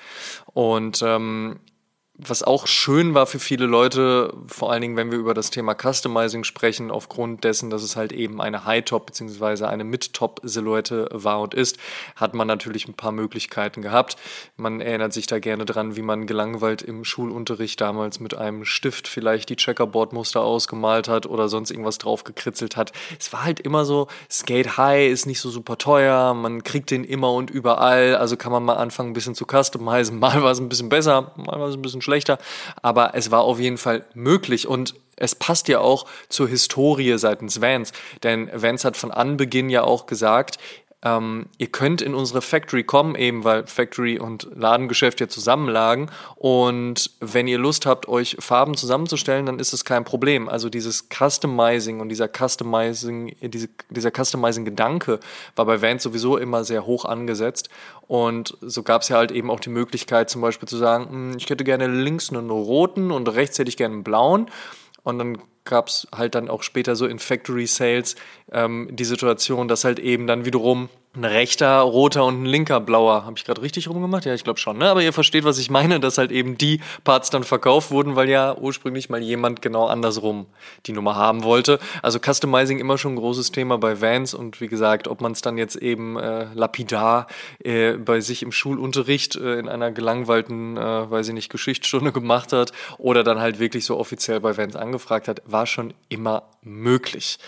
Und 0.55 1.03
ähm, 1.05 1.61
was 2.21 2.43
auch 2.43 2.67
schön 2.67 3.15
war 3.15 3.27
für 3.27 3.39
viele 3.39 3.67
Leute, 3.67 4.35
vor 4.49 4.73
allen 4.73 4.83
Dingen, 4.83 4.97
wenn 4.97 5.13
wir 5.13 5.19
über 5.19 5.35
das 5.35 5.51
Thema 5.51 5.77
Customizing 5.81 6.43
sprechen, 6.43 6.91
aufgrund 6.91 7.45
dessen, 7.45 7.71
dass 7.71 7.85
es 7.85 7.95
halt 7.95 8.11
eben 8.11 8.41
eine 8.41 8.65
High-Top 8.65 9.07
bzw. 9.07 9.67
eine 9.67 9.85
Mid-Top-Silhouette 9.85 11.09
war 11.13 11.41
und 11.41 11.55
ist, 11.55 11.79
hat 12.17 12.35
man 12.35 12.49
natürlich 12.49 12.89
ein 12.89 12.95
paar 12.95 13.13
Möglichkeiten 13.13 13.83
gehabt. 13.83 14.17
Man 14.57 14.81
erinnert 14.81 15.13
sich 15.13 15.29
da 15.29 15.39
gerne 15.39 15.65
dran, 15.65 15.95
wie 15.95 16.03
man 16.03 16.27
gelangweilt 16.27 16.83
im 16.83 17.05
Schulunterricht 17.05 17.81
damals 17.81 18.19
mit 18.19 18.37
einem 18.37 18.65
Stift 18.65 19.07
vielleicht 19.07 19.49
die 19.49 19.57
Checkerboard-Muster 19.57 20.41
ausgemalt 20.41 21.07
hat 21.07 21.25
oder 21.27 21.49
sonst 21.49 21.71
irgendwas 21.71 21.99
drauf 21.99 22.25
gekritzelt 22.25 22.77
hat. 22.77 22.91
Es 23.21 23.33
war 23.33 23.45
halt 23.45 23.61
immer 23.61 23.85
so, 23.85 24.09
Skate 24.29 24.77
High 24.77 25.09
ist 25.09 25.27
nicht 25.27 25.41
so 25.41 25.51
super 25.51 25.79
teuer, 25.79 26.35
man 26.35 26.65
kriegt 26.65 26.91
den 26.91 27.05
immer 27.05 27.33
und 27.33 27.49
überall, 27.49 28.17
also 28.17 28.37
kann 28.37 28.51
man 28.51 28.65
mal 28.65 28.75
anfangen, 28.75 29.11
ein 29.11 29.15
bisschen 29.15 29.37
zu 29.37 29.45
customizen. 29.45 30.19
Mal 30.29 30.43
war 30.43 30.51
es 30.51 30.59
ein 30.59 30.69
bisschen 30.69 30.89
besser, 30.89 31.33
mal 31.37 31.61
war 31.61 31.69
es 31.69 31.75
ein 31.75 31.83
bisschen 31.83 32.03
schlechter, 32.09 32.39
aber 32.81 33.11
es 33.15 33.31
war 33.31 33.43
auf 33.43 33.61
jeden 33.61 33.77
Fall 33.77 34.05
möglich 34.15 34.67
und 34.67 34.95
es 35.17 35.35
passt 35.35 35.69
ja 35.69 35.81
auch 35.81 36.07
zur 36.31 36.49
Historie 36.49 37.19
seitens 37.19 37.61
Vans, 37.61 37.93
denn 38.23 38.51
Vans 38.55 38.85
hat 38.85 38.97
von 38.97 39.11
Anbeginn 39.11 39.69
ja 39.69 39.83
auch 39.83 40.07
gesagt, 40.07 40.59
ähm, 41.03 41.47
ihr 41.59 41.69
könnt 41.69 42.03
in 42.03 42.15
unsere 42.15 42.43
Factory 42.43 42.83
kommen, 42.83 43.15
eben 43.15 43.45
weil 43.45 43.67
Factory 43.69 44.19
und 44.19 44.49
Ladengeschäft 44.55 45.21
ja 45.21 45.29
zusammenlagen. 45.29 46.11
Und 46.35 47.13
wenn 47.21 47.47
ihr 47.47 47.59
Lust 47.59 47.87
habt, 47.87 48.09
euch 48.09 48.37
Farben 48.41 48.77
zusammenzustellen, 48.77 49.47
dann 49.47 49.61
ist 49.61 49.73
es 49.73 49.85
kein 49.85 50.05
Problem. 50.05 50.49
Also 50.49 50.69
dieses 50.69 51.09
Customizing 51.09 52.01
und 52.01 52.09
dieser 52.09 52.29
Customizing, 52.29 53.37
diese, 53.41 53.69
dieser 53.91 54.11
Customizing-Gedanke 54.11 55.21
war 55.55 55.67
bei 55.67 55.81
Vans 55.81 56.03
sowieso 56.03 56.37
immer 56.37 56.65
sehr 56.65 56.85
hoch 56.85 57.05
angesetzt. 57.05 57.69
Und 58.09 58.57
so 58.61 58.83
gab 58.83 59.03
es 59.03 59.09
ja 59.09 59.19
halt 59.19 59.31
eben 59.31 59.51
auch 59.51 59.61
die 59.61 59.71
Möglichkeit, 59.71 60.31
zum 60.31 60.41
Beispiel 60.41 60.69
zu 60.69 60.79
sagen, 60.79 61.09
hm, 61.11 61.37
ich 61.37 61.49
hätte 61.49 61.63
gerne 61.63 61.87
links 61.87 62.31
einen 62.31 62.51
roten 62.51 63.13
und 63.13 63.29
rechts 63.29 63.57
hätte 63.59 63.69
ich 63.69 63.77
gerne 63.77 63.95
einen 63.95 64.05
blauen. 64.05 64.51
Und 65.05 65.19
dann 65.19 65.39
gab 65.69 65.87
es 65.87 66.09
halt 66.13 66.35
dann 66.35 66.49
auch 66.49 66.65
später 66.65 66.97
so 66.97 67.07
in 67.07 67.21
Factory 67.21 67.67
Sales 67.67 68.17
ähm, 68.51 68.89
die 68.91 69.05
Situation, 69.05 69.69
dass 69.69 69.85
halt 69.85 70.01
eben 70.01 70.27
dann 70.27 70.45
wiederum 70.45 70.89
ein 71.17 71.25
rechter 71.25 71.81
roter 71.81 72.25
und 72.25 72.43
ein 72.43 72.47
linker 72.47 72.81
blauer. 72.81 73.25
Habe 73.25 73.35
ich 73.37 73.45
gerade 73.45 73.63
richtig 73.63 73.89
rumgemacht? 73.89 74.25
Ja, 74.25 74.35
ich 74.35 74.45
glaube 74.45 74.59
schon. 74.59 74.79
Ne? 74.79 74.89
Aber 74.89 75.03
ihr 75.03 75.13
versteht, 75.13 75.45
was 75.45 75.59
ich 75.59 75.71
meine, 75.71 76.01
dass 76.01 76.19
halt 76.19 76.31
eben 76.31 76.59
die 76.59 76.81
Parts 77.03 77.31
dann 77.31 77.45
verkauft 77.45 77.91
wurden, 77.91 78.15
weil 78.15 78.29
ja 78.29 78.57
ursprünglich 78.57 79.09
mal 79.09 79.23
jemand 79.23 79.63
genau 79.63 79.87
andersrum 79.87 80.47
die 80.87 80.93
Nummer 80.93 81.17
haben 81.17 81.43
wollte. 81.43 81.79
Also 82.03 82.19
Customizing 82.19 82.79
immer 82.79 82.99
schon 82.99 83.15
ein 83.15 83.17
großes 83.17 83.53
Thema 83.53 83.79
bei 83.79 84.01
Vans 84.01 84.35
und 84.35 84.61
wie 84.61 84.69
gesagt, 84.69 85.09
ob 85.09 85.21
man 85.21 85.33
es 85.33 85.41
dann 85.41 85.57
jetzt 85.57 85.77
eben 85.77 86.19
äh, 86.19 86.47
lapidar 86.55 87.27
äh, 87.65 87.93
bei 87.93 88.21
sich 88.21 88.43
im 88.43 88.53
Schulunterricht 88.53 89.37
äh, 89.37 89.59
in 89.59 89.69
einer 89.69 89.91
gelangweilten, 89.91 90.77
äh, 90.77 91.11
weiß 91.11 91.29
ich 91.29 91.35
nicht, 91.35 91.51
Geschichtsstunde 91.51 92.13
gemacht 92.13 92.53
hat 92.53 92.73
oder 92.99 93.25
dann 93.25 93.41
halt 93.41 93.59
wirklich 93.59 93.85
so 93.85 93.97
offiziell 93.97 94.41
bei 94.41 94.57
Vans 94.57 94.77
angefragt 94.77 95.27
hat, 95.27 95.43
war 95.47 95.67
schon 95.67 95.95
immer 96.09 96.45
möglich. 96.63 97.39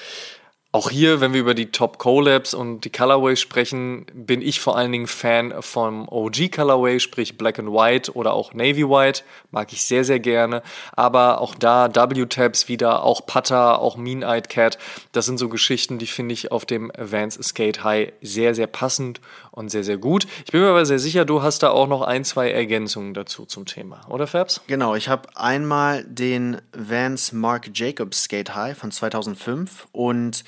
Auch 0.73 0.89
hier, 0.89 1.21
wenn 1.21 1.33
wir 1.33 1.41
über 1.41 1.55
die 1.55 1.73
Top 1.73 1.99
Collabs 1.99 2.55
und 2.55 2.83
die 2.83 2.91
Colorways 2.91 3.41
sprechen, 3.41 4.07
bin 4.15 4.41
ich 4.41 4.61
vor 4.61 4.77
allen 4.77 4.93
Dingen 4.93 5.09
Fan 5.09 5.53
vom 5.59 6.09
OG 6.09 6.53
Colorway, 6.53 7.01
sprich 7.01 7.37
Black 7.37 7.59
and 7.59 7.73
White 7.73 8.13
oder 8.13 8.35
auch 8.35 8.55
Navy 8.55 8.89
White. 8.89 9.23
Mag 9.51 9.73
ich 9.73 9.83
sehr, 9.83 10.05
sehr 10.05 10.21
gerne. 10.21 10.63
Aber 10.93 11.41
auch 11.41 11.57
da 11.57 11.93
W-Tabs 11.93 12.69
wieder, 12.69 13.03
auch 13.03 13.27
Putter, 13.27 13.81
auch 13.81 13.97
Mean-Eyed 13.97 14.49
Cat. 14.49 14.79
Das 15.11 15.27
sind 15.27 15.39
so 15.39 15.49
Geschichten, 15.49 15.99
die 15.99 16.07
finde 16.07 16.35
ich 16.35 16.53
auf 16.53 16.65
dem 16.67 16.93
Vans 16.97 17.35
Skate 17.43 17.83
High 17.83 18.13
sehr, 18.23 18.55
sehr 18.55 18.69
passend 18.69 19.21
und 19.51 19.71
sehr, 19.71 19.83
sehr 19.83 19.99
gut. 19.99 20.29
Ich 20.45 20.53
bin 20.53 20.61
mir 20.61 20.69
aber 20.69 20.87
sehr 20.87 21.01
sicher, 21.01 21.25
du 21.25 21.43
hast 21.43 21.65
da 21.65 21.71
auch 21.71 21.89
noch 21.89 22.03
ein, 22.03 22.25
zwei 22.25 22.53
Ergänzungen 22.53 23.13
dazu 23.13 23.45
zum 23.45 23.67
Thema, 23.67 24.03
oder 24.09 24.29
Fabs? 24.29 24.61
Genau, 24.69 24.95
ich 24.95 25.09
habe 25.09 25.29
einmal 25.35 26.05
den 26.05 26.63
Vans 26.73 27.33
Mark 27.33 27.71
Jacobs 27.75 28.23
Skate 28.23 28.55
High 28.55 28.79
von 28.79 28.93
2005 28.93 29.89
und 29.91 30.45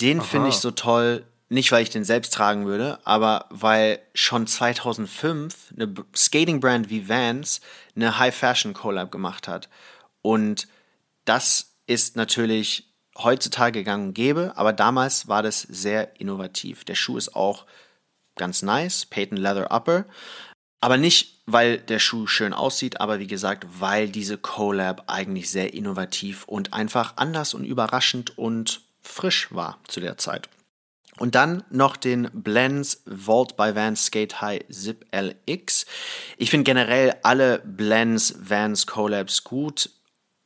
den 0.00 0.22
finde 0.22 0.48
ich 0.48 0.56
so 0.56 0.70
toll, 0.70 1.24
nicht 1.48 1.72
weil 1.72 1.82
ich 1.82 1.90
den 1.90 2.04
selbst 2.04 2.32
tragen 2.32 2.66
würde, 2.66 2.98
aber 3.04 3.46
weil 3.50 4.00
schon 4.14 4.46
2005 4.46 5.74
eine 5.74 5.94
Skating-Brand 6.14 6.90
wie 6.90 7.08
Vans 7.08 7.60
eine 7.96 8.18
High-Fashion-Collab 8.18 9.10
gemacht 9.10 9.48
hat. 9.48 9.68
Und 10.22 10.68
das 11.24 11.76
ist 11.86 12.16
natürlich 12.16 12.94
heutzutage 13.16 13.82
gang 13.82 14.08
und 14.08 14.14
gäbe, 14.14 14.52
aber 14.56 14.72
damals 14.72 15.28
war 15.28 15.42
das 15.42 15.62
sehr 15.62 16.20
innovativ. 16.20 16.84
Der 16.84 16.94
Schuh 16.94 17.16
ist 17.16 17.34
auch 17.34 17.66
ganz 18.36 18.62
nice, 18.62 19.06
Peyton 19.06 19.36
Leather 19.36 19.72
Upper, 19.72 20.04
aber 20.80 20.96
nicht, 20.96 21.40
weil 21.46 21.78
der 21.78 21.98
Schuh 21.98 22.26
schön 22.26 22.52
aussieht, 22.52 23.00
aber 23.00 23.18
wie 23.18 23.26
gesagt, 23.26 23.66
weil 23.80 24.08
diese 24.08 24.38
Collab 24.38 25.04
eigentlich 25.08 25.50
sehr 25.50 25.74
innovativ 25.74 26.44
und 26.44 26.72
einfach 26.72 27.14
anders 27.16 27.54
und 27.54 27.64
überraschend 27.64 28.38
und 28.38 28.82
frisch 29.08 29.52
war 29.52 29.80
zu 29.88 30.00
der 30.00 30.18
Zeit. 30.18 30.48
Und 31.18 31.34
dann 31.34 31.64
noch 31.70 31.96
den 31.96 32.30
Blends 32.32 33.02
Vault 33.06 33.56
by 33.56 33.74
Vans 33.74 34.06
Skate 34.06 34.40
High 34.40 34.64
Zip 34.70 35.04
LX. 35.12 35.84
Ich 36.36 36.50
finde 36.50 36.64
generell 36.64 37.16
alle 37.22 37.58
Blends 37.64 38.34
Vans 38.38 38.86
Collabs 38.86 39.42
gut, 39.42 39.90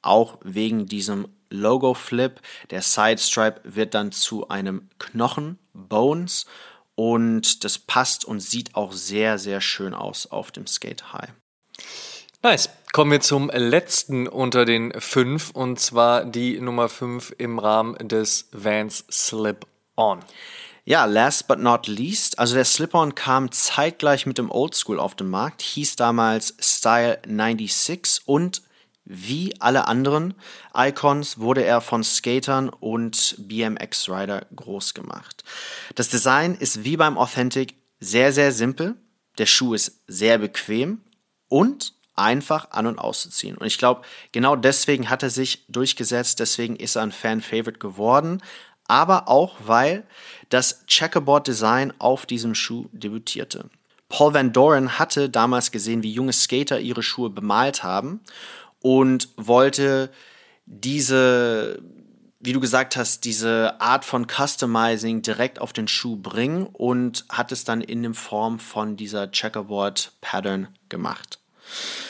auch 0.00 0.38
wegen 0.42 0.86
diesem 0.86 1.28
Logo 1.50 1.92
Flip. 1.92 2.40
Der 2.70 2.80
Side 2.80 3.18
Stripe 3.18 3.60
wird 3.64 3.92
dann 3.92 4.12
zu 4.12 4.48
einem 4.48 4.88
Knochen 4.98 5.58
Bones 5.74 6.46
und 6.94 7.64
das 7.64 7.78
passt 7.78 8.24
und 8.24 8.40
sieht 8.40 8.74
auch 8.74 8.92
sehr, 8.92 9.38
sehr 9.38 9.60
schön 9.60 9.92
aus 9.92 10.26
auf 10.26 10.50
dem 10.50 10.66
Skate 10.66 11.12
High. 11.12 11.32
Nice. 12.42 12.70
Kommen 12.92 13.10
wir 13.10 13.20
zum 13.22 13.48
letzten 13.48 14.28
unter 14.28 14.66
den 14.66 14.92
fünf 15.00 15.52
und 15.52 15.80
zwar 15.80 16.26
die 16.26 16.60
Nummer 16.60 16.90
fünf 16.90 17.34
im 17.38 17.58
Rahmen 17.58 17.96
des 18.06 18.50
Vans 18.52 19.06
Slip-On. 19.10 20.20
Ja, 20.84 21.06
last 21.06 21.48
but 21.48 21.58
not 21.58 21.86
least, 21.86 22.38
also 22.38 22.54
der 22.54 22.66
Slip-On 22.66 23.14
kam 23.14 23.50
zeitgleich 23.50 24.26
mit 24.26 24.36
dem 24.36 24.50
Oldschool 24.50 25.00
auf 25.00 25.14
den 25.14 25.30
Markt, 25.30 25.62
hieß 25.62 25.96
damals 25.96 26.54
Style 26.60 27.18
96 27.24 28.24
und 28.26 28.60
wie 29.06 29.58
alle 29.58 29.88
anderen 29.88 30.34
Icons 30.76 31.38
wurde 31.38 31.64
er 31.64 31.80
von 31.80 32.04
Skatern 32.04 32.68
und 32.68 33.36
BMX-Rider 33.38 34.48
groß 34.54 34.92
gemacht. 34.92 35.44
Das 35.94 36.10
Design 36.10 36.56
ist 36.56 36.84
wie 36.84 36.98
beim 36.98 37.16
Authentic 37.16 37.74
sehr, 38.00 38.34
sehr 38.34 38.52
simpel. 38.52 38.96
Der 39.38 39.46
Schuh 39.46 39.72
ist 39.72 40.02
sehr 40.08 40.36
bequem 40.36 41.00
und 41.48 41.94
einfach 42.14 42.70
an- 42.70 42.86
und 42.86 42.98
auszuziehen. 42.98 43.56
Und 43.56 43.66
ich 43.66 43.78
glaube, 43.78 44.02
genau 44.32 44.56
deswegen 44.56 45.10
hat 45.10 45.22
er 45.22 45.30
sich 45.30 45.64
durchgesetzt, 45.68 46.40
deswegen 46.40 46.76
ist 46.76 46.96
er 46.96 47.02
ein 47.02 47.12
Fan-Favorite 47.12 47.78
geworden, 47.78 48.42
aber 48.86 49.28
auch, 49.28 49.56
weil 49.64 50.04
das 50.48 50.84
Checkerboard-Design 50.86 51.94
auf 51.98 52.26
diesem 52.26 52.54
Schuh 52.54 52.88
debütierte. 52.92 53.70
Paul 54.08 54.34
Van 54.34 54.52
Doren 54.52 54.98
hatte 54.98 55.30
damals 55.30 55.70
gesehen, 55.70 56.02
wie 56.02 56.12
junge 56.12 56.34
Skater 56.34 56.78
ihre 56.78 57.02
Schuhe 57.02 57.30
bemalt 57.30 57.82
haben 57.82 58.20
und 58.82 59.30
wollte 59.36 60.10
diese, 60.66 61.82
wie 62.38 62.52
du 62.52 62.60
gesagt 62.60 62.96
hast, 62.96 63.24
diese 63.24 63.80
Art 63.80 64.04
von 64.04 64.26
Customizing 64.28 65.22
direkt 65.22 65.58
auf 65.58 65.72
den 65.72 65.88
Schuh 65.88 66.16
bringen 66.16 66.66
und 66.66 67.24
hat 67.30 67.52
es 67.52 67.64
dann 67.64 67.80
in 67.80 68.02
der 68.02 68.12
Form 68.12 68.58
von 68.58 68.96
dieser 68.96 69.30
Checkerboard-Pattern 69.30 70.68
gemacht. 70.90 71.41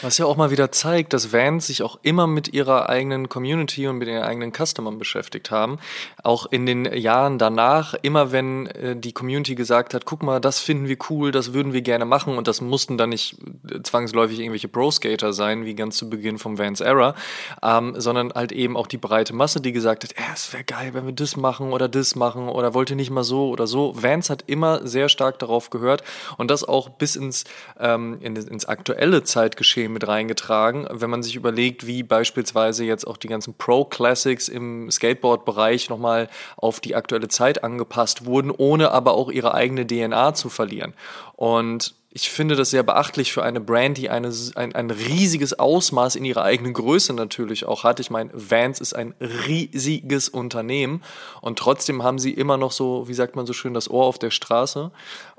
Was 0.03 0.19
ja 0.19 0.27
auch 0.27 0.37
mal 0.37 0.51
wieder 0.51 0.73
zeigt, 0.73 1.13
dass 1.13 1.33
Vans 1.33 1.67
sich 1.67 1.83
auch 1.83 1.99
immer 2.03 2.27
mit 2.27 2.53
ihrer 2.53 2.89
eigenen 2.89 3.29
Community 3.29 3.87
und 3.87 3.99
mit 3.99 4.09
ihren 4.09 4.23
eigenen 4.23 4.53
Customern 4.53 4.99
beschäftigt 4.99 5.51
haben. 5.51 5.79
Auch 6.23 6.47
in 6.47 6.67
den 6.67 6.85
Jahren 6.85 7.39
danach, 7.39 7.95
immer 8.03 8.33
wenn 8.33 8.67
äh, 8.67 8.97
die 8.97 9.13
Community 9.13 9.55
gesagt 9.55 9.95
hat, 9.95 10.05
guck 10.05 10.23
mal, 10.23 10.41
das 10.41 10.59
finden 10.59 10.89
wir 10.89 10.97
cool, 11.11 11.31
das 11.31 11.53
würden 11.53 11.73
wir 11.73 11.83
gerne 11.83 12.05
machen 12.05 12.37
und 12.37 12.49
das 12.49 12.61
mussten 12.61 12.99
dann 12.99 13.11
nicht 13.11 13.37
äh, 13.71 13.83
zwangsläufig 13.83 14.41
irgendwelche 14.41 14.69
Pro-Skater 14.69 15.33
sein, 15.33 15.65
wie 15.65 15.75
ganz 15.75 15.97
zu 15.97 16.11
Beginn 16.11 16.39
vom 16.39 16.59
Vans 16.59 16.81
Era, 16.81 17.15
ähm, 17.63 17.95
sondern 17.97 18.33
halt 18.33 18.53
eben 18.53 18.77
auch 18.77 18.87
die 18.87 18.99
breite 18.99 19.35
Masse, 19.35 19.61
die 19.61 19.73
gesagt 19.73 20.05
hat, 20.05 20.15
es 20.35 20.53
wäre 20.53 20.65
geil, 20.65 20.95
wenn 20.95 21.07
wir 21.07 21.13
das 21.13 21.37
machen 21.37 21.73
oder 21.73 21.89
das 21.89 22.17
machen 22.17 22.49
oder 22.49 22.75
wollte 22.75 22.97
nicht 22.97 23.11
mal 23.11 23.25
so 23.25 23.49
oder 23.49 23.67
so. 23.67 23.95
Vans 23.95 24.31
hat 24.31 24.45
immer 24.47 24.87
sehr 24.87 25.09
stark 25.09 25.39
darauf 25.39 25.71
gehört 25.71 26.03
und 26.39 26.51
das 26.51 26.65
auch 26.65 26.89
bis 26.89 27.17
ins, 27.17 27.45
ähm, 27.79 28.19
in, 28.21 28.37
ins 28.37 28.65
aktuelle 28.65 29.23
Zeit 29.23 29.52
Freizeitgeschehen 29.53 29.93
mit 29.93 30.09
reingetragen. 30.09 30.87
Wenn 30.91 31.11
man 31.11 31.23
sich 31.23 31.37
überlegt, 31.37 31.87
wie 31.87 32.03
beispielsweise 32.03 32.85
jetzt 32.85 33.07
auch 33.07 33.17
die 33.17 33.29
ganzen 33.29 33.55
Pro 33.55 33.85
Classics 33.85 34.49
im 34.49 34.91
Skateboard-Bereich 34.91 35.91
nochmal 35.91 36.29
auf 36.57 36.81
die 36.81 36.95
aktuelle 36.95 37.29
Zeit 37.29 37.63
angepasst 37.63 38.25
wurden, 38.25 38.51
ohne 38.51 38.91
aber 38.91 39.15
auch 39.15 39.31
ihre 39.31 39.55
eigene 39.55 39.87
DNA 39.87 40.35
zu 40.35 40.49
verlieren. 40.49 40.95
Und 41.37 41.95
ich 42.15 42.31
finde 42.31 42.57
das 42.57 42.71
sehr 42.71 42.83
beachtlich 42.83 43.33
für 43.33 43.43
eine 43.43 43.61
Brand, 43.61 43.97
die 43.97 44.11
eine, 44.11 44.31
ein, 44.55 44.75
ein 44.75 44.91
riesiges 44.91 45.59
Ausmaß 45.59 46.17
in 46.17 46.27
ihrer 46.27 46.43
eigenen 46.43 46.75
Größe 46.75 47.15
natürlich 47.15 47.65
auch 47.65 47.85
hat. 47.85 48.01
Ich 48.01 48.11
meine, 48.11 48.31
Vans 48.35 48.81
ist 48.81 48.95
ein 48.95 49.15
riesiges 49.19 50.29
Unternehmen 50.29 51.03
und 51.41 51.59
trotzdem 51.59 52.03
haben 52.03 52.19
sie 52.19 52.33
immer 52.33 52.59
noch 52.59 52.73
so, 52.73 53.09
wie 53.09 53.15
sagt 53.15 53.35
man 53.35 53.47
so 53.47 53.55
schön, 53.55 53.73
das 53.73 53.91
Ohr 53.91 54.05
auf 54.05 54.19
der 54.19 54.31
Straße 54.31 54.91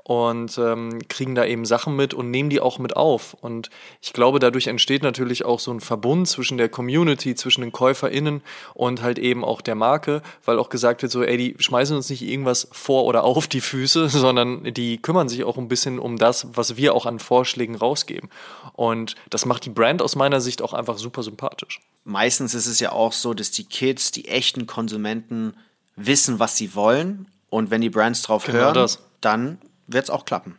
und 0.04 0.58
ähm, 0.58 0.98
kriegen 1.08 1.34
da 1.34 1.46
eben 1.46 1.64
Sachen 1.64 1.96
mit 1.96 2.12
und 2.12 2.30
nehmen 2.30 2.50
die 2.50 2.60
auch 2.60 2.78
mit 2.78 2.94
auf. 2.94 3.34
Und 3.40 3.70
ich 4.02 4.12
glaube, 4.12 4.38
dadurch 4.38 4.66
entsteht 4.66 5.02
natürlich 5.02 5.46
auch 5.46 5.58
so 5.58 5.72
ein 5.72 5.80
Verbund 5.80 6.28
zwischen 6.28 6.58
der 6.58 6.68
Community, 6.68 7.34
zwischen 7.34 7.62
den 7.62 7.72
KäuferInnen 7.72 8.42
und 8.74 9.02
halt 9.02 9.18
eben 9.18 9.44
auch 9.44 9.62
der 9.62 9.74
Marke, 9.74 10.22
weil 10.44 10.58
auch 10.58 10.68
gesagt 10.68 11.00
wird, 11.00 11.10
so, 11.10 11.22
ey, 11.22 11.38
die 11.38 11.56
schmeißen 11.58 11.96
uns 11.96 12.10
nicht 12.10 12.20
irgendwas 12.20 12.68
vor 12.70 13.04
oder 13.04 13.24
auf 13.24 13.48
die 13.48 13.62
Füße, 13.62 14.08
sondern 14.10 14.74
die 14.74 14.98
kümmern 14.98 15.30
sich 15.30 15.42
auch 15.42 15.56
ein 15.56 15.68
bisschen 15.68 15.98
um 15.98 16.18
das, 16.18 16.48
was 16.52 16.76
wir 16.76 16.94
auch 16.94 17.06
an 17.06 17.18
Vorschlägen 17.18 17.74
rausgeben. 17.74 18.28
Und 18.74 19.14
das 19.30 19.46
macht 19.46 19.64
die 19.64 19.70
Brand 19.70 20.02
aus 20.02 20.16
meiner 20.16 20.42
Sicht 20.42 20.60
auch 20.60 20.74
einfach 20.74 20.98
super 20.98 21.22
sympathisch. 21.22 21.80
Meistens 22.04 22.52
ist 22.52 22.66
es 22.66 22.78
ja 22.78 22.92
auch 22.92 23.14
so, 23.14 23.32
dass 23.32 23.50
die 23.52 23.64
Kids, 23.64 24.10
die 24.10 24.28
echten 24.28 24.66
Konsumenten, 24.66 25.54
wissen, 25.96 26.38
was 26.40 26.58
sie 26.58 26.74
wollen. 26.74 27.28
Und 27.48 27.70
wenn 27.70 27.80
die 27.80 27.88
Brands 27.88 28.20
drauf 28.22 28.44
genau 28.44 28.58
hören, 28.58 28.74
das. 28.74 28.98
dann 29.22 29.58
wird 29.86 30.04
es 30.04 30.10
auch 30.10 30.24
klappen. 30.24 30.58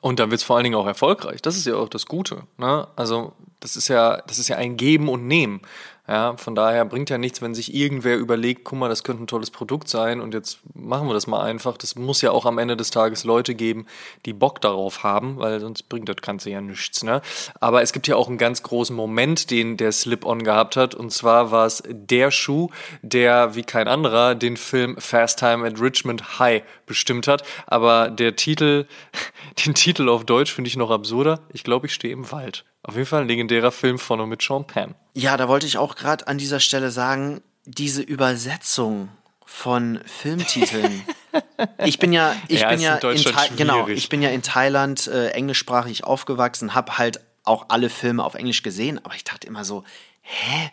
Und 0.00 0.20
dann 0.20 0.30
wird 0.30 0.40
es 0.40 0.44
vor 0.44 0.56
allen 0.56 0.64
Dingen 0.64 0.76
auch 0.76 0.86
erfolgreich. 0.86 1.42
Das 1.42 1.56
ist 1.56 1.66
ja 1.66 1.74
auch 1.74 1.88
das 1.88 2.06
Gute. 2.06 2.44
Ne? 2.56 2.86
Also 2.94 3.32
das 3.60 3.76
ist 3.76 3.88
ja, 3.88 4.22
das 4.26 4.38
ist 4.38 4.48
ja 4.48 4.56
ein 4.56 4.76
Geben 4.76 5.08
und 5.08 5.26
Nehmen. 5.26 5.60
Ja, 6.08 6.38
von 6.38 6.54
daher 6.54 6.86
bringt 6.86 7.10
ja 7.10 7.18
nichts, 7.18 7.42
wenn 7.42 7.54
sich 7.54 7.74
irgendwer 7.74 8.16
überlegt, 8.16 8.64
guck 8.64 8.78
mal, 8.78 8.88
das 8.88 9.04
könnte 9.04 9.24
ein 9.24 9.26
tolles 9.26 9.50
Produkt 9.50 9.90
sein 9.90 10.22
und 10.22 10.32
jetzt 10.32 10.60
machen 10.74 11.06
wir 11.06 11.12
das 11.12 11.26
mal 11.26 11.42
einfach. 11.42 11.76
Das 11.76 11.96
muss 11.96 12.22
ja 12.22 12.30
auch 12.30 12.46
am 12.46 12.56
Ende 12.56 12.78
des 12.78 12.90
Tages 12.90 13.24
Leute 13.24 13.54
geben, 13.54 13.84
die 14.24 14.32
Bock 14.32 14.62
darauf 14.62 15.02
haben, 15.02 15.36
weil 15.36 15.60
sonst 15.60 15.90
bringt 15.90 16.08
das 16.08 16.16
Ganze 16.16 16.48
ja 16.48 16.62
nichts. 16.62 17.02
Ne? 17.02 17.20
Aber 17.60 17.82
es 17.82 17.92
gibt 17.92 18.08
ja 18.08 18.16
auch 18.16 18.28
einen 18.28 18.38
ganz 18.38 18.62
großen 18.62 18.96
Moment, 18.96 19.50
den 19.50 19.76
der 19.76 19.92
Slip-On 19.92 20.44
gehabt 20.44 20.76
hat 20.76 20.94
und 20.94 21.12
zwar 21.12 21.50
war 21.50 21.66
es 21.66 21.82
der 21.86 22.30
Schuh, 22.30 22.70
der 23.02 23.54
wie 23.54 23.62
kein 23.62 23.86
anderer 23.86 24.34
den 24.34 24.56
Film 24.56 24.96
Fast 24.98 25.40
Time 25.40 25.66
at 25.66 25.78
Richmond 25.78 26.38
High 26.38 26.62
bestimmt 26.86 27.28
hat. 27.28 27.42
Aber 27.66 28.08
der 28.08 28.34
Titel, 28.34 28.86
den 29.66 29.74
Titel 29.74 30.08
auf 30.08 30.24
Deutsch 30.24 30.54
finde 30.54 30.68
ich 30.68 30.76
noch 30.78 30.90
absurder. 30.90 31.40
Ich 31.52 31.64
glaube, 31.64 31.86
ich 31.86 31.92
stehe 31.92 32.14
im 32.14 32.32
Wald. 32.32 32.64
Auf 32.88 32.94
jeden 32.94 33.06
Fall 33.06 33.20
ein 33.20 33.28
legendärer 33.28 33.70
Film 33.70 33.98
von 33.98 34.18
und 34.18 34.30
mit 34.30 34.40
Sean 34.40 34.66
Penn. 34.66 34.94
Ja, 35.12 35.36
da 35.36 35.46
wollte 35.46 35.66
ich 35.66 35.76
auch 35.76 35.94
gerade 35.94 36.26
an 36.26 36.38
dieser 36.38 36.58
Stelle 36.58 36.90
sagen, 36.90 37.42
diese 37.66 38.00
Übersetzung 38.00 39.10
von 39.44 40.00
Filmtiteln. 40.06 41.04
ich 41.84 41.98
bin 41.98 42.14
ja, 42.14 42.34
ich 42.48 42.60
ja, 42.60 42.70
bin 42.70 42.80
ja 42.80 42.96
in, 42.96 43.18
in 43.18 43.56
genau, 43.58 43.88
ich 43.88 44.08
bin 44.08 44.22
ja 44.22 44.30
in 44.30 44.40
Thailand 44.40 45.06
äh, 45.06 45.32
englischsprachig 45.32 46.04
aufgewachsen, 46.04 46.74
habe 46.74 46.96
halt 46.96 47.20
auch 47.44 47.66
alle 47.68 47.90
Filme 47.90 48.24
auf 48.24 48.34
Englisch 48.34 48.62
gesehen, 48.62 48.98
aber 49.04 49.14
ich 49.14 49.24
dachte 49.24 49.46
immer 49.46 49.66
so, 49.66 49.84
hä? 50.22 50.70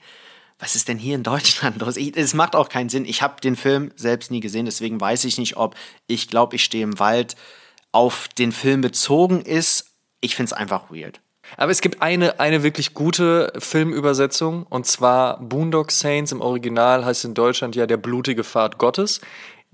Was 0.57 0.77
ist 0.77 0.87
denn 0.87 0.97
hier 0.97 1.15
in 1.15 1.23
Deutschland 1.23 1.81
los? 1.81 1.97
Es 1.97 2.33
macht 2.33 2.55
auch 2.55 2.69
keinen 2.69 2.87
Sinn. 2.87 3.03
Ich 3.03 3.21
habe 3.21 3.41
den 3.41 3.57
Film 3.57 3.91
selbst 3.97 4.31
nie 4.31 4.39
gesehen, 4.39 4.65
deswegen 4.65 5.01
weiß 5.01 5.25
ich 5.25 5.37
nicht, 5.37 5.57
ob 5.57 5.75
ich 6.07 6.29
glaube, 6.29 6.55
ich 6.55 6.63
stehe 6.63 6.85
im 6.85 6.97
Wald 6.97 7.35
auf 7.91 8.29
den 8.29 8.53
Film 8.53 8.79
bezogen 8.79 9.41
ist. 9.41 9.91
Ich 10.21 10.37
finde 10.37 10.53
es 10.53 10.53
einfach 10.53 10.89
weird. 10.89 11.19
Aber 11.57 11.71
es 11.71 11.81
gibt 11.81 12.01
eine, 12.01 12.39
eine 12.39 12.63
wirklich 12.63 12.93
gute 12.93 13.53
Filmübersetzung 13.57 14.65
und 14.69 14.85
zwar 14.85 15.39
Boondock 15.39 15.91
Saints 15.91 16.31
im 16.31 16.41
Original 16.41 17.05
heißt 17.05 17.25
in 17.25 17.33
Deutschland 17.33 17.75
ja 17.75 17.85
der 17.85 17.97
blutige 17.97 18.43
Pfad 18.43 18.77
Gottes. 18.77 19.21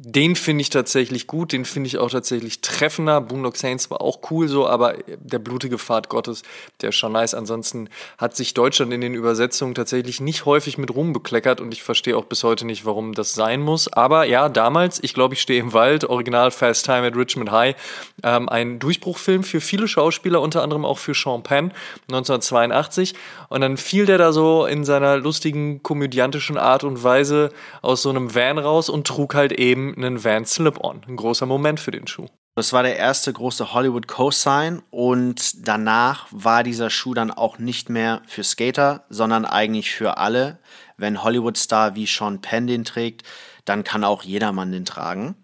Den 0.04 0.36
finde 0.36 0.64
ich 0.64 0.72
tatsächlich 0.72 1.28
gut, 1.28 1.52
den 1.52 1.64
finde 1.64 1.86
ich 1.86 2.00
auch 2.00 2.10
tatsächlich 2.10 2.62
treffender. 2.62 3.22
Boondock 3.22 3.56
Saints 3.56 3.92
war 3.92 4.02
auch 4.02 4.32
cool 4.32 4.48
so, 4.48 4.68
aber 4.68 4.96
der 5.20 5.38
blutige 5.38 5.78
Pfad 5.78 6.10
Gottes, 6.10 6.42
der 6.82 6.90
ist 6.90 6.96
schon 6.96 7.12
nice. 7.12 7.36
Ansonsten 7.36 7.88
hat 8.18 8.36
sich 8.36 8.56
Deutschland 8.56 8.92
in 8.94 9.02
den 9.02 9.14
Übersetzungen 9.14 9.76
tatsächlich 9.76 10.20
nicht 10.20 10.46
häufig 10.46 10.80
mit 10.80 10.96
Ruhm 10.96 11.14
bekleckert 11.14 11.62
und 11.62 11.72
ich 11.72 11.84
verstehe 11.84 12.18
auch 12.18 12.26
bis 12.26 12.44
heute 12.44 12.66
nicht, 12.66 12.84
warum 12.84 13.14
das 13.14 13.36
sein 13.36 13.62
muss. 13.62 13.94
Aber 13.94 14.26
ja, 14.26 14.50
damals, 14.50 14.98
ich 15.04 15.14
glaube, 15.14 15.36
ich 15.36 15.42
stehe 15.42 15.60
im 15.60 15.72
Wald, 15.72 16.06
Original 16.06 16.50
Fast 16.50 16.86
Time 16.86 17.06
at 17.06 17.16
Richmond 17.16 17.52
High, 17.52 17.76
ähm, 18.24 18.50
ein 18.50 18.80
Durchbruchfilm 18.80 19.44
für 19.44 19.62
viele 19.62 19.88
Schauspieler, 19.88 20.42
unter 20.42 20.64
anderem 20.64 20.84
auch 20.84 20.98
für 20.98 21.14
Sean 21.14 21.44
Penn, 21.44 21.74
1982. 22.08 23.14
Und 23.50 23.62
dann 23.62 23.78
fiel 23.78 24.08
der 24.08 24.18
da 24.18 24.34
so 24.34 24.66
in 24.66 24.84
seiner 24.84 25.18
lustigen, 25.18 25.84
komödiantischen 25.84 26.58
Art 26.58 26.84
und 26.84 27.04
Weise 27.04 27.52
aus 27.84 28.02
so 28.02 28.10
einem 28.10 28.34
Van 28.34 28.58
raus 28.58 28.90
und 28.90 29.06
trug 29.06 29.36
halt 29.36 29.52
eben 29.52 29.91
einen 29.96 30.24
Van 30.24 30.46
Slip-On. 30.46 31.04
Ein 31.08 31.16
großer 31.16 31.46
Moment 31.46 31.80
für 31.80 31.92
den 31.92 32.08
Schuh. 32.08 32.28
Das 32.56 32.74
war 32.74 32.84
der 32.84 32.98
erste 32.98 33.32
große 33.32 33.74
Hollywood 33.74 34.08
Co-Sign 34.08 34.82
und 34.90 35.68
danach 35.68 36.28
war 36.32 36.64
dieser 36.64 36.90
Schuh 36.90 37.14
dann 37.14 37.32
auch 37.32 37.60
nicht 37.60 37.90
mehr 37.90 38.22
für 38.28 38.44
Skater, 38.44 39.06
sondern 39.10 39.46
eigentlich 39.46 39.92
für 39.92 40.18
alle. 40.18 40.60
Wenn 40.98 41.24
Hollywood-Star 41.24 41.96
wie 41.96 42.06
Sean 42.06 42.42
Penn 42.42 42.68
den 42.68 42.84
trägt, 42.84 43.24
dann 43.64 43.86
kann 43.86 44.04
auch 44.04 44.24
jedermann 44.24 44.72
den 44.72 44.84
tragen. 44.84 45.36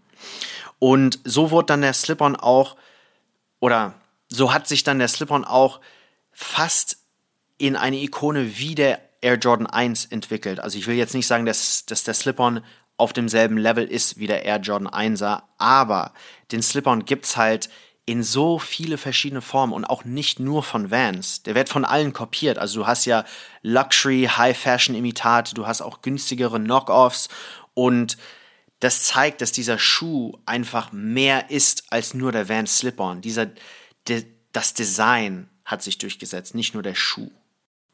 Und 0.80 1.20
so 1.24 1.50
wurde 1.52 1.68
dann 1.68 1.82
der 1.82 1.94
Slip-On 1.94 2.36
auch, 2.36 2.76
oder 3.60 3.94
so 4.28 4.54
hat 4.54 4.68
sich 4.68 4.84
dann 4.84 5.00
der 5.00 5.08
Slip-On 5.08 5.46
auch 5.46 5.80
fast 6.34 6.98
in 7.58 7.76
eine 7.76 7.98
Ikone 7.98 8.58
wie 8.58 8.76
der 8.76 9.00
Air 9.22 9.36
Jordan 9.36 9.68
1 9.68 10.06
entwickelt. 10.06 10.60
Also 10.60 10.78
ich 10.78 10.88
will 10.88 10.96
jetzt 10.96 11.14
nicht 11.14 11.26
sagen, 11.26 11.46
dass, 11.46 11.86
dass 11.86 12.04
der 12.04 12.14
Slip-On 12.14 12.62
auf 12.98 13.14
demselben 13.14 13.58
Level 13.58 13.86
ist 13.86 14.18
wie 14.18 14.28
der 14.28 14.44
Air 14.44 14.58
Jordan 14.58 14.88
1er, 14.88 15.44
aber 15.58 16.14
den 16.52 16.62
Slip-On 16.62 17.06
gibt's 17.06 17.38
halt 17.38 17.70
in 18.06 18.24
so 18.24 18.58
viele 18.58 18.98
verschiedene 18.98 19.42
Formen 19.42 19.74
und 19.74 19.86
auch 19.86 20.06
nicht 20.06 20.40
nur 20.40 20.64
von 20.64 20.92
Vans. 20.92 21.44
Der 21.44 21.56
wird 21.56 21.68
von 21.68 21.84
allen 21.84 22.14
kopiert. 22.14 22.58
Also 22.58 22.80
du 22.80 22.88
hast 22.88 23.06
ja 23.06 23.26
Luxury, 23.64 24.30
High 24.38 24.58
Fashion 24.58 24.96
Imitate, 24.96 25.54
du 25.54 25.68
hast 25.68 25.82
auch 25.82 26.02
günstigere 26.02 26.58
Knockoffs 26.58 27.28
und 27.74 28.18
das 28.80 29.04
zeigt, 29.04 29.42
dass 29.42 29.52
dieser 29.52 29.78
Schuh 29.78 30.38
einfach 30.46 30.92
mehr 30.94 31.50
ist 31.50 31.92
als 31.92 32.14
nur 32.14 32.32
der 32.32 32.48
Vans 32.48 32.78
Slip-On. 32.78 33.22
Dieser, 33.22 33.48
de, 34.08 34.26
das 34.54 34.74
Design 34.74 35.50
hat 35.66 35.84
sich 35.84 35.98
durchgesetzt, 35.98 36.56
nicht 36.56 36.74
nur 36.74 36.84
der 36.84 36.96
Schuh. 36.96 37.30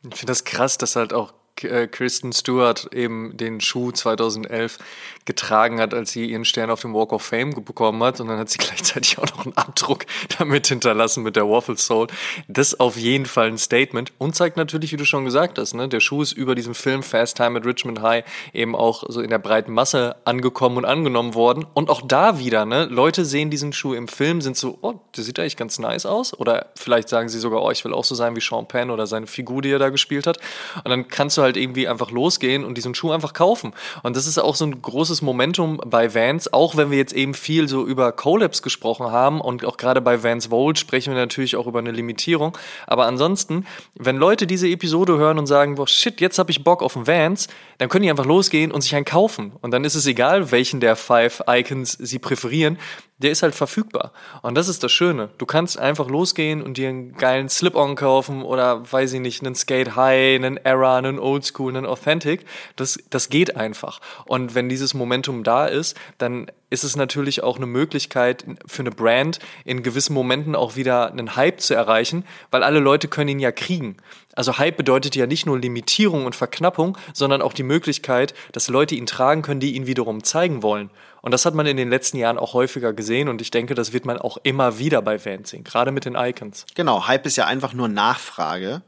Ich 0.04 0.18
finde 0.18 0.32
das 0.32 0.44
krass, 0.44 0.78
dass 0.78 0.96
halt 0.96 1.12
auch 1.12 1.34
äh, 1.62 1.88
Kristen 1.88 2.34
Stewart 2.34 2.90
eben 2.94 3.38
den 3.38 3.62
Schuh 3.62 3.92
2011 3.92 4.80
getragen 5.26 5.80
hat, 5.80 5.94
als 5.94 6.12
sie 6.12 6.26
ihren 6.26 6.46
Stern 6.46 6.70
auf 6.70 6.82
dem 6.82 6.94
Walk 6.94 7.14
of 7.14 7.22
Fame 7.22 7.52
bekommen 7.64 8.04
hat. 8.04 8.20
Und 8.20 8.28
dann 8.28 8.38
hat 8.38 8.50
sie 8.50 8.58
gleichzeitig 8.60 9.18
auch 9.20 9.26
noch 9.28 9.46
einen 9.46 9.56
Abdruck 9.56 10.06
damit 10.38 10.68
hinterlassen 10.68 11.24
mit 11.24 11.36
der 11.36 11.50
Waffle 11.50 11.78
Soul. 11.78 12.08
Das 12.48 12.74
ist 12.74 12.80
auf 12.80 12.98
jeden 12.98 13.26
Fall 13.26 13.48
ein 13.48 13.58
Statement 13.58 14.12
und 14.18 14.36
zeigt 14.36 14.58
natürlich, 14.58 14.92
wie 14.92 14.98
du 14.98 15.06
schon 15.06 15.26
gesagt 15.26 15.58
hast, 15.58 15.74
ne, 15.74 15.88
der 15.88 16.00
Schuh 16.00 16.22
ist 16.22 16.34
über 16.34 16.56
diesen 16.56 16.74
Film 16.74 17.04
Fast 17.04 17.38
Time 17.38 17.58
at 17.58 17.66
Richmond 17.66 18.02
High 18.02 18.26
eben 18.54 18.76
auch 18.76 19.04
so 19.08 19.22
in 19.22 19.30
der 19.30 19.40
breiten 19.40 19.74
Masse 19.74 20.16
angekommen 20.26 20.78
und 20.78 20.86
angenommen 20.86 21.36
worden. 21.36 21.66
Und 21.74 21.90
auch 21.90 22.02
da 22.02 22.40
wieder, 22.40 22.66
ne, 22.66 22.86
Leute 22.86 23.26
sehen 23.26 23.50
diesen 23.50 23.74
Schuh 23.74 23.94
im 23.94 24.08
Film, 24.08 24.42
sind 24.42 24.58
so, 24.58 24.78
oh, 24.82 24.96
der 25.16 25.24
sieht 25.24 25.40
eigentlich 25.40 25.58
ganz 25.58 25.80
nice 25.80 26.06
aus. 26.06 26.38
Oder 26.38 26.68
vielleicht 26.76 27.10
sagen 27.10 27.30
sie 27.30 27.40
sogar, 27.40 27.62
oh, 27.62 27.72
ich 27.72 27.86
will 27.86 27.94
auch 27.94 28.04
so 28.04 28.16
sein 28.16 28.36
wie 28.36 28.42
Sean 28.42 28.68
Penn 28.68 28.90
oder 28.90 29.08
seine 29.08 29.28
Figur, 29.28 29.62
die 29.62 29.72
er 29.72 29.80
da 29.80 29.90
gespielt 29.90 30.28
hat. 30.28 30.40
Und 30.84 30.90
dann 30.90 31.08
kannst 31.08 31.38
du 31.38 31.43
halt 31.44 31.58
irgendwie 31.58 31.88
einfach 31.88 32.10
losgehen 32.10 32.64
und 32.66 32.76
diesen 32.76 32.96
Schuh 32.96 33.12
einfach 33.12 33.34
kaufen. 33.34 33.74
Und 34.02 34.16
das 34.16 34.26
ist 34.26 34.40
auch 34.40 34.56
so 34.56 34.66
ein 34.66 34.82
großes 34.82 35.22
Momentum 35.22 35.80
bei 35.86 36.16
Vans, 36.16 36.52
auch 36.52 36.76
wenn 36.76 36.90
wir 36.90 36.98
jetzt 36.98 37.14
eben 37.14 37.36
viel 37.36 37.68
so 37.68 37.86
über 37.86 38.12
Collabs 38.12 38.64
gesprochen 38.64 39.12
haben 39.12 39.40
und 39.40 39.64
auch 39.66 39.78
gerade 39.78 40.02
bei 40.02 40.24
Vans 40.24 40.50
Volt 40.50 40.80
sprechen 40.80 41.14
wir 41.14 41.20
natürlich 41.20 41.56
auch 41.56 41.68
über 41.68 41.80
eine 41.80 41.92
Limitierung. 41.92 42.58
Aber 42.88 43.06
ansonsten, 43.06 43.68
wenn 43.94 44.18
Leute 44.18 44.48
diese 44.48 44.68
Episode 44.68 45.18
hören 45.18 45.38
und 45.38 45.46
sagen, 45.46 45.76
boah, 45.76 45.88
shit, 45.88 46.20
jetzt 46.20 46.40
habe 46.40 46.50
ich 46.50 46.64
Bock 46.64 46.82
auf 46.82 46.96
einen 46.96 47.06
Vans, 47.06 47.48
dann 47.78 47.90
können 47.90 48.04
die 48.04 48.10
einfach 48.10 48.26
losgehen 48.26 48.72
und 48.72 48.82
sich 48.82 48.96
einen 48.96 49.06
kaufen. 49.06 49.52
Und 49.62 49.72
dann 49.72 49.84
ist 49.84 49.96
es 49.96 50.08
egal, 50.08 50.52
welchen 50.52 50.80
der 50.80 50.96
Five 50.96 51.44
Icons 51.48 51.92
sie 51.92 52.20
präferieren 52.20 52.78
der 53.24 53.32
ist 53.32 53.42
halt 53.42 53.56
verfügbar. 53.56 54.12
Und 54.42 54.56
das 54.56 54.68
ist 54.68 54.84
das 54.84 54.92
Schöne. 54.92 55.30
Du 55.38 55.46
kannst 55.46 55.80
einfach 55.80 56.10
losgehen 56.10 56.62
und 56.62 56.78
dir 56.78 56.90
einen 56.90 57.14
geilen 57.14 57.50
Slip-On 57.50 57.96
kaufen 57.96 58.44
oder, 58.44 58.92
weiß 58.92 59.14
ich 59.14 59.22
nicht, 59.22 59.42
einen 59.42 59.56
Skate 59.56 59.96
High, 59.96 60.36
einen 60.36 60.58
Era, 60.58 60.98
einen 60.98 61.20
Old 61.20 61.46
School, 61.46 61.76
einen 61.76 61.86
Authentic. 61.86 62.46
Das, 62.76 63.00
das 63.10 63.30
geht 63.30 63.56
einfach. 63.56 64.02
Und 64.26 64.56
wenn 64.56 64.68
dieses 64.68 64.94
Momentum 64.94 65.44
da 65.44 65.66
ist, 65.66 65.98
dann 66.18 66.52
ist 66.70 66.84
es 66.84 66.96
natürlich 66.96 67.44
auch 67.44 67.58
eine 67.58 67.68
Möglichkeit 67.68 68.46
für 68.66 68.82
eine 68.82 68.92
Brand, 68.92 69.40
in 69.64 69.84
gewissen 69.84 70.14
Momenten 70.14 70.56
auch 70.56 70.76
wieder 70.76 71.12
einen 71.12 71.36
Hype 71.36 71.62
zu 71.62 71.76
erreichen, 71.76 72.26
weil 72.52 72.64
alle 72.64 72.80
Leute 72.80 73.08
können 73.08 73.30
ihn 73.30 73.40
ja 73.40 73.52
kriegen. 73.52 73.98
Also 74.36 74.58
Hype 74.58 74.76
bedeutet 74.76 75.16
ja 75.16 75.28
nicht 75.28 75.46
nur 75.46 75.60
Limitierung 75.60 76.26
und 76.26 76.36
Verknappung, 76.36 76.98
sondern 77.14 77.44
auch 77.44 77.54
die 77.54 77.64
Möglichkeit, 77.64 78.34
dass 78.52 78.70
Leute 78.70 78.96
ihn 78.96 79.06
tragen 79.06 79.44
können, 79.44 79.60
die 79.60 79.76
ihn 79.76 79.86
wiederum 79.86 80.24
zeigen 80.24 80.64
wollen. 80.64 80.90
Und 81.24 81.32
das 81.32 81.46
hat 81.46 81.54
man 81.54 81.66
in 81.66 81.78
den 81.78 81.90
letzten 81.90 82.18
Jahren 82.18 82.38
auch 82.38 82.54
häufiger 82.54 82.92
gesehen 82.92 83.30
und 83.30 83.42
ich 83.42 83.50
denke, 83.50 83.76
das 83.76 83.94
wird 83.94 84.06
man 84.06 84.18
auch 84.18 84.38
immer 84.44 84.78
wieder 84.78 85.02
bei 85.02 85.24
Vans 85.24 85.52
sehen, 85.52 85.64
gerade 85.64 85.92
mit 85.92 86.04
den 86.04 86.16
Icons. 86.16 86.66
Genau, 86.76 87.08
Hype 87.08 87.26
ist 87.26 87.38
ja 87.38 87.48
einfach 87.48 87.74
nur 87.74 87.88
Nachfrage 87.88 88.82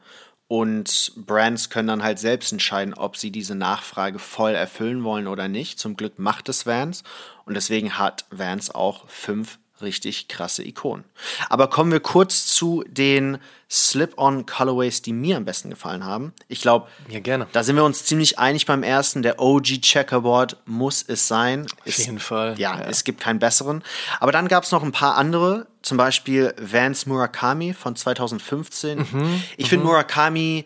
und 0.50 1.14
Brands 1.16 1.70
können 1.70 1.88
dann 1.88 2.04
halt 2.04 2.20
selbst 2.20 2.52
entscheiden, 2.52 2.94
ob 2.94 3.16
sie 3.16 3.32
diese 3.32 3.56
Nachfrage 3.56 4.20
voll 4.20 4.52
erfüllen 4.52 5.06
wollen 5.06 5.28
oder 5.28 5.48
nicht. 5.48 5.80
Zum 5.80 5.96
Glück 5.96 6.20
macht 6.20 6.50
es 6.50 6.66
Vans 6.66 7.06
und 7.46 7.54
deswegen 7.54 7.98
hat 7.98 8.26
Vans 8.32 8.70
auch 8.70 9.08
fünf 9.08 9.58
richtig 9.82 10.28
krasse 10.28 10.64
Ikonen. 10.64 11.04
Aber 11.50 11.70
kommen 11.70 11.92
wir 11.92 12.00
kurz 12.00 12.48
zu 12.48 12.84
den 12.88 13.38
Slip-on 13.70 14.46
Colorways, 14.46 15.02
die 15.02 15.12
mir 15.12 15.38
am 15.38 15.46
besten 15.46 15.70
gefallen 15.70 16.06
haben. 16.06 16.34
Ich 16.48 16.62
glaube, 16.62 16.88
ja, 17.10 17.20
gerne. 17.20 17.48
da 17.52 17.64
sind 17.64 17.76
wir 17.76 17.84
uns 17.84 18.06
ziemlich 18.06 18.40
einig 18.40 18.66
beim 18.66 18.84
ersten. 18.84 19.22
Der 19.22 19.40
OG 19.40 19.82
Checkerboard 19.82 20.58
muss 20.66 21.04
es 21.08 21.28
sein. 21.28 21.68
Auf 21.86 21.98
jeden 21.98 22.20
Fall. 22.20 22.56
Ja, 22.58 22.80
ja, 22.80 22.86
es 22.86 23.04
gibt 23.04 23.20
keinen 23.22 23.40
besseren. 23.40 23.84
Aber 24.20 24.32
dann 24.32 24.48
gab 24.48 24.64
es 24.64 24.72
noch 24.72 24.84
ein 24.84 24.92
paar 24.92 25.18
andere, 25.18 25.68
zum 25.82 25.98
Beispiel 25.98 26.54
Vance 26.60 27.10
Murakami 27.10 27.74
von 27.74 27.96
2015. 27.96 29.00
Mhm, 29.00 29.44
ich 29.58 29.68
finde 29.68 29.84
mhm. 29.84 29.92
Murakami 29.92 30.66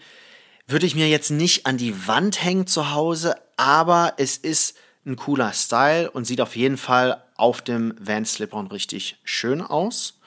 würde 0.67 0.85
ich 0.85 0.95
mir 0.95 1.07
jetzt 1.07 1.31
nicht 1.31 1.65
an 1.65 1.77
die 1.77 2.07
Wand 2.07 2.43
hängen 2.43 2.67
zu 2.67 2.91
Hause, 2.91 3.35
aber 3.57 4.13
es 4.17 4.37
ist 4.37 4.77
ein 5.05 5.15
cooler 5.15 5.51
Style 5.53 6.11
und 6.11 6.25
sieht 6.25 6.41
auf 6.41 6.55
jeden 6.55 6.77
Fall 6.77 7.23
auf 7.39 7.61
dem 7.61 7.93
Van 7.99 8.25
Slip-On 8.25 8.67
richtig 8.67 9.17
schön 9.23 9.61
aus. 9.61 10.19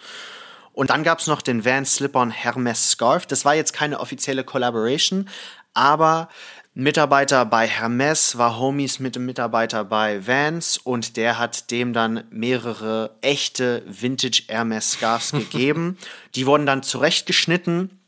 Und 0.72 0.90
dann 0.90 1.04
gab 1.04 1.18
es 1.18 1.26
noch 1.26 1.42
den 1.42 1.64
Van 1.64 1.84
Slip-On 1.84 2.30
Hermes 2.30 2.90
Scarf. 2.90 3.26
Das 3.26 3.44
war 3.44 3.54
jetzt 3.54 3.72
keine 3.72 4.00
offizielle 4.00 4.44
Collaboration, 4.44 5.28
aber 5.74 6.28
Mitarbeiter 6.74 7.44
bei 7.44 7.66
Hermes 7.66 8.38
war 8.38 8.58
Homies 8.58 8.98
mit 8.98 9.14
dem 9.14 9.26
Mitarbeiter 9.26 9.84
bei 9.84 10.26
Vans 10.26 10.78
und 10.78 11.18
der 11.18 11.38
hat 11.38 11.70
dem 11.70 11.92
dann 11.92 12.24
mehrere 12.30 13.14
echte 13.20 13.82
Vintage 13.86 14.44
Hermes 14.48 14.92
Scarves 14.92 15.32
gegeben. 15.32 15.98
Die 16.34 16.46
wurden 16.46 16.64
dann 16.64 16.82
zurechtgeschnitten, 16.82 17.98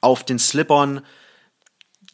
auf 0.00 0.24
den 0.24 0.38
Slip-On 0.40 1.02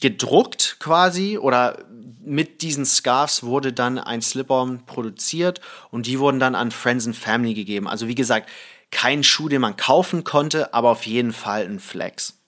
gedruckt 0.01 0.77
quasi 0.81 1.39
oder 1.39 1.79
mit 2.25 2.63
diesen 2.63 2.87
Scarves 2.87 3.43
wurde 3.43 3.73
dann 3.73 3.99
ein 3.99 4.23
Slip-On 4.23 4.87
produziert 4.87 5.61
und 5.91 6.07
die 6.07 6.19
wurden 6.19 6.41
dann 6.41 6.55
an 6.55 6.71
Friends 6.71 7.07
and 7.07 7.17
Family 7.17 7.55
gegeben. 7.55 7.87
Also 7.87 8.09
wie 8.09 8.15
gesagt, 8.15 8.49
kein 8.91 9.25
Schuh, 9.25 9.49
den 9.49 9.61
man 9.61 9.77
kaufen 9.77 10.25
konnte, 10.25 10.73
aber 10.73 10.91
auf 10.91 11.07
jeden 11.07 11.33
Fall 11.33 11.65
ein 11.65 11.81
Flex. 11.81 12.39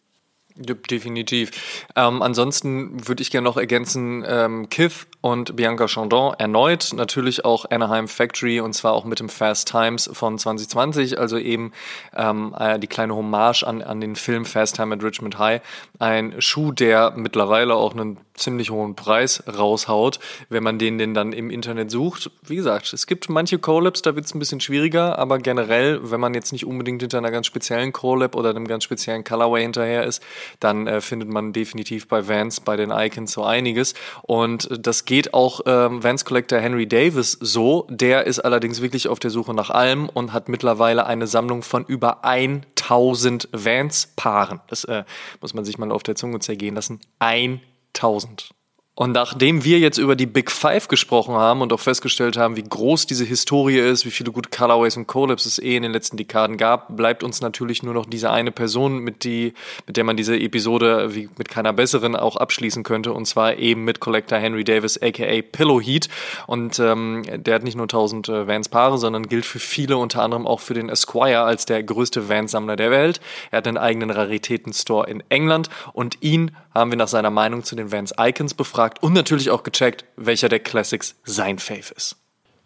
Definitiv. 0.56 1.50
Ähm, 1.96 2.22
ansonsten 2.22 3.06
würde 3.06 3.20
ich 3.20 3.30
gerne 3.30 3.44
noch 3.44 3.58
ergänzen, 3.58 4.24
ähm, 4.26 4.70
Kith 4.70 5.06
und 5.26 5.56
Bianca 5.56 5.88
Chandon 5.88 6.34
erneut, 6.38 6.92
natürlich 6.94 7.44
auch 7.44 7.68
Anaheim 7.68 8.06
Factory 8.06 8.60
und 8.60 8.74
zwar 8.74 8.92
auch 8.92 9.04
mit 9.04 9.18
dem 9.18 9.28
Fast 9.28 9.68
Times 9.68 10.08
von 10.12 10.38
2020, 10.38 11.18
also 11.18 11.36
eben 11.36 11.72
ähm, 12.14 12.54
äh, 12.56 12.78
die 12.78 12.86
kleine 12.86 13.16
Hommage 13.16 13.64
an, 13.64 13.82
an 13.82 14.00
den 14.00 14.14
Film 14.14 14.44
Fast 14.44 14.76
Time 14.76 14.94
at 14.94 15.02
Richmond 15.02 15.36
High. 15.36 15.62
Ein 15.98 16.40
Schuh, 16.40 16.70
der 16.70 17.12
mittlerweile 17.16 17.74
auch 17.74 17.92
einen 17.92 18.18
ziemlich 18.36 18.70
hohen 18.70 18.94
Preis 18.94 19.42
raushaut, 19.46 20.20
wenn 20.48 20.62
man 20.62 20.78
den 20.78 20.98
denn 20.98 21.14
dann 21.14 21.32
im 21.32 21.50
Internet 21.50 21.90
sucht. 21.90 22.30
Wie 22.42 22.56
gesagt, 22.56 22.92
es 22.92 23.06
gibt 23.06 23.28
manche 23.28 23.58
Collabs, 23.58 24.02
da 24.02 24.14
wird 24.14 24.26
es 24.26 24.34
ein 24.34 24.38
bisschen 24.38 24.60
schwieriger, 24.60 25.18
aber 25.18 25.38
generell, 25.38 26.10
wenn 26.10 26.20
man 26.20 26.34
jetzt 26.34 26.52
nicht 26.52 26.66
unbedingt 26.66 27.00
hinter 27.02 27.18
einer 27.18 27.30
ganz 27.30 27.46
speziellen 27.46 27.92
Collab 27.92 28.36
oder 28.36 28.50
einem 28.50 28.66
ganz 28.66 28.84
speziellen 28.84 29.24
Colorway 29.24 29.62
hinterher 29.62 30.04
ist, 30.04 30.22
dann 30.60 30.86
äh, 30.86 31.00
findet 31.00 31.30
man 31.30 31.52
definitiv 31.52 32.08
bei 32.08 32.28
Vans, 32.28 32.60
bei 32.60 32.76
den 32.76 32.90
Icons 32.90 33.32
so 33.32 33.42
einiges. 33.42 33.94
Und 34.22 34.68
das 34.78 35.04
geht 35.04 35.15
auch 35.34 35.60
ähm, 35.66 36.02
Vans 36.02 36.24
Collector 36.24 36.58
Henry 36.58 36.86
Davis 36.86 37.32
so. 37.32 37.86
Der 37.90 38.26
ist 38.26 38.40
allerdings 38.40 38.82
wirklich 38.82 39.08
auf 39.08 39.18
der 39.18 39.30
Suche 39.30 39.54
nach 39.54 39.70
allem 39.70 40.08
und 40.08 40.32
hat 40.32 40.48
mittlerweile 40.48 41.06
eine 41.06 41.26
Sammlung 41.26 41.62
von 41.62 41.84
über 41.84 42.24
1000 42.24 43.48
Vans-Paaren. 43.52 44.60
Das 44.68 44.84
äh, 44.84 45.04
muss 45.40 45.54
man 45.54 45.64
sich 45.64 45.78
mal 45.78 45.90
auf 45.90 46.02
der 46.02 46.16
Zunge 46.16 46.40
zergehen 46.40 46.74
lassen. 46.74 47.00
1000. 47.18 48.50
Und 48.98 49.12
nachdem 49.12 49.62
wir 49.62 49.78
jetzt 49.78 49.98
über 49.98 50.16
die 50.16 50.24
Big 50.24 50.50
Five 50.50 50.88
gesprochen 50.88 51.34
haben 51.34 51.60
und 51.60 51.70
auch 51.70 51.80
festgestellt 51.80 52.38
haben, 52.38 52.56
wie 52.56 52.62
groß 52.62 53.06
diese 53.06 53.26
Historie 53.26 53.76
ist, 53.76 54.06
wie 54.06 54.10
viele 54.10 54.32
gute 54.32 54.48
Colorways 54.48 54.96
und 54.96 55.06
Collabs 55.06 55.44
es 55.44 55.58
eh 55.58 55.76
in 55.76 55.82
den 55.82 55.92
letzten 55.92 56.16
Dekaden 56.16 56.56
gab, 56.56 56.96
bleibt 56.96 57.22
uns 57.22 57.42
natürlich 57.42 57.82
nur 57.82 57.92
noch 57.92 58.06
diese 58.06 58.30
eine 58.30 58.52
Person, 58.52 59.00
mit, 59.00 59.24
die, 59.24 59.52
mit 59.86 59.98
der 59.98 60.04
man 60.04 60.16
diese 60.16 60.38
Episode 60.38 61.14
wie 61.14 61.28
mit 61.36 61.50
keiner 61.50 61.74
besseren 61.74 62.16
auch 62.16 62.36
abschließen 62.36 62.84
könnte, 62.84 63.12
und 63.12 63.26
zwar 63.26 63.58
eben 63.58 63.84
mit 63.84 64.00
Collector 64.00 64.38
Henry 64.38 64.64
Davis, 64.64 64.96
aka 65.02 65.42
Pillow 65.42 65.78
Heat. 65.78 66.08
Und 66.46 66.78
ähm, 66.78 67.22
der 67.26 67.56
hat 67.56 67.64
nicht 67.64 67.76
nur 67.76 67.84
1000 67.84 68.30
äh, 68.30 68.48
Vans-Paare, 68.48 68.96
sondern 68.96 69.28
gilt 69.28 69.44
für 69.44 69.58
viele, 69.58 69.98
unter 69.98 70.22
anderem 70.22 70.46
auch 70.46 70.60
für 70.60 70.72
den 70.72 70.88
Esquire 70.88 71.42
als 71.42 71.66
der 71.66 71.82
größte 71.82 72.30
Vans-Sammler 72.30 72.76
der 72.76 72.90
Welt. 72.90 73.20
Er 73.50 73.58
hat 73.58 73.68
einen 73.68 73.76
eigenen 73.76 74.08
Raritäten-Store 74.08 75.06
in 75.06 75.22
England 75.28 75.68
und 75.92 76.16
ihn 76.22 76.52
haben 76.72 76.90
wir 76.90 76.98
nach 76.98 77.08
seiner 77.08 77.30
Meinung 77.30 77.62
zu 77.62 77.74
den 77.76 77.92
Vans 77.92 78.14
Icons 78.18 78.54
befragt 78.54 78.85
und 79.02 79.12
natürlich 79.12 79.50
auch 79.50 79.62
gecheckt, 79.62 80.04
welcher 80.16 80.48
der 80.48 80.60
Classics 80.60 81.14
sein 81.24 81.58
Fave 81.58 81.94
ist. 81.94 82.16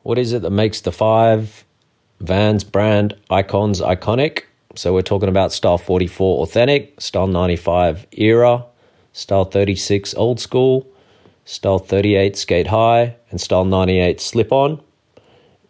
What 0.02 0.18
is 0.18 0.32
it 0.32 0.42
that 0.42 0.52
makes 0.52 0.82
the 0.82 0.92
five 0.92 1.64
Vans 2.20 2.64
brand 2.64 3.16
icons 3.30 3.82
iconic? 3.82 4.44
So 4.74 4.94
we're 4.94 5.02
talking 5.02 5.28
about 5.28 5.52
Style 5.52 5.78
44 5.78 6.42
Authentic, 6.42 7.00
Style 7.00 7.26
95 7.26 8.06
Era, 8.12 8.66
Style 9.12 9.44
36 9.44 10.14
Old 10.14 10.38
School, 10.40 10.86
Style 11.44 11.78
38 11.78 12.36
Skate 12.36 12.68
High, 12.68 13.16
and 13.30 13.40
Style 13.40 13.64
98 13.64 14.20
Slip 14.20 14.52
On 14.52 14.80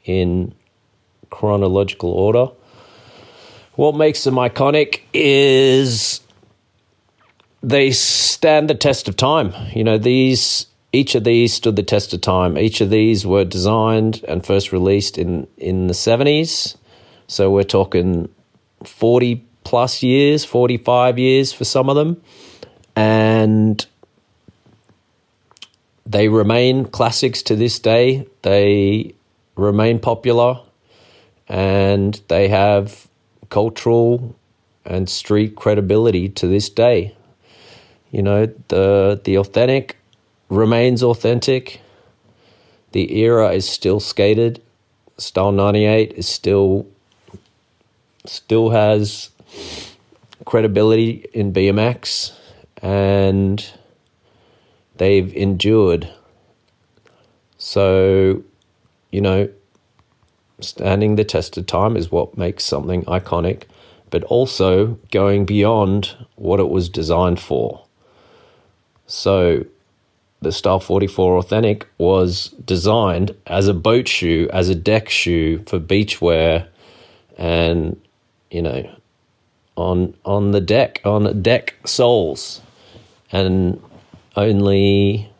in 0.05 0.55
chronological 1.31 2.11
order. 2.11 2.49
What 3.77 3.95
makes 3.95 4.25
them 4.25 4.35
iconic 4.35 5.01
is 5.15 6.21
they 7.63 7.91
stand 7.91 8.71
the 8.71 8.75
test 8.75 9.09
of 9.09 9.17
time. 9.17 9.53
You 9.75 9.85
know, 9.85 9.99
these 9.99 10.67
each 10.93 11.15
of 11.15 11.25
these 11.25 11.55
stood 11.55 11.77
the 11.77 11.83
test 11.83 12.13
of 12.13 12.21
time. 12.21 12.59
Each 12.59 12.81
of 12.81 12.91
these 12.91 13.25
were 13.27 13.45
designed 13.45 14.25
and 14.27 14.45
first 14.45 14.73
released 14.73 15.19
in 15.19 15.47
in 15.57 15.87
the 15.87 15.95
seventies. 15.95 16.77
So 17.27 17.51
we're 17.51 17.63
talking 17.65 18.29
forty 18.85 19.45
plus 19.65 20.03
years, 20.03 20.45
forty 20.45 20.79
five 20.79 21.19
years 21.19 21.53
for 21.53 21.65
some 21.65 21.89
of 21.89 21.97
them, 21.97 22.21
and 22.97 23.85
they 26.07 26.29
remain 26.29 26.87
classics 26.87 27.43
to 27.43 27.57
this 27.57 27.79
day. 27.79 28.27
They 28.43 29.15
remain 29.55 30.01
popular, 30.01 30.61
and 31.47 32.21
they 32.29 32.49
have 32.49 33.07
cultural 33.51 34.35
and 34.85 35.09
street 35.09 35.57
credibility 35.57 36.29
to 36.31 36.47
this 36.47 36.69
day. 36.69 37.15
You 38.11 38.23
know, 38.23 38.47
the 38.69 39.21
the 39.23 39.39
authentic 39.39 39.97
remains 40.49 41.03
authentic. 41.03 41.81
The 42.93 43.19
era 43.19 43.53
is 43.53 43.69
still 43.69 44.01
skated. 44.01 44.63
Style 45.17 45.53
98 45.53 46.13
is 46.13 46.29
still 46.29 46.87
still 48.25 48.71
has 48.71 49.31
credibility 50.45 51.27
in 51.33 51.53
BMX 51.53 52.33
and 52.83 53.71
they've 54.97 55.33
endured. 55.35 56.11
So, 57.59 58.43
you 59.11 59.21
know, 59.21 59.49
standing 60.61 61.17
the 61.17 61.25
test 61.25 61.57
of 61.57 61.67
time 61.67 61.97
is 61.97 62.11
what 62.11 62.37
makes 62.37 62.65
something 62.65 63.05
iconic, 63.05 63.65
but 64.11 64.25
also 64.25 64.99
going 65.11 65.45
beyond 65.45 66.17
what 66.37 66.61
it 66.61 66.69
was 66.69 66.89
designed 66.89 67.41
for. 67.41 67.85
So 69.11 69.65
the 70.41 70.53
Style 70.53 70.79
44 70.79 71.39
Authentic 71.39 71.89
was 71.99 72.51
designed 72.65 73.35
as 73.45 73.67
a 73.67 73.75
boat 73.75 74.07
shoe, 74.07 74.49
as 74.53 74.69
a 74.69 74.75
deck 74.75 75.09
shoe 75.09 75.65
for 75.67 75.81
beach 75.81 76.21
wear 76.21 76.69
and, 77.37 78.01
you 78.53 78.63
know, 78.63 78.89
on 79.77 80.15
on 80.25 80.53
the 80.53 80.61
deck, 80.61 81.01
on 81.05 81.43
deck 81.43 81.75
soles. 81.85 82.61
And 83.33 83.83
only 84.37 85.31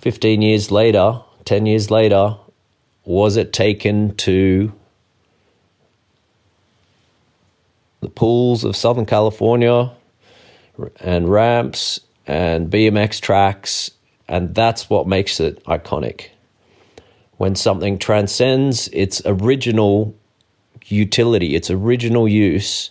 15 0.00 0.40
years 0.40 0.70
later, 0.70 1.20
10 1.44 1.66
years 1.66 1.90
later, 1.90 2.36
was 3.04 3.36
it 3.36 3.52
taken 3.52 4.16
to 4.16 4.72
the 8.00 8.08
pools 8.08 8.64
of 8.64 8.76
Southern 8.76 9.06
California 9.06 9.92
and 11.00 11.30
ramps 11.30 12.00
and 12.26 12.70
BMX 12.70 13.20
tracks, 13.20 13.90
and 14.28 14.54
that's 14.54 14.88
what 14.88 15.06
makes 15.06 15.40
it 15.40 15.62
iconic. 15.64 16.28
When 17.36 17.54
something 17.56 17.98
transcends 17.98 18.88
its 18.88 19.22
original 19.26 20.14
utility, 20.86 21.54
its 21.56 21.70
original 21.70 22.28
use, 22.28 22.90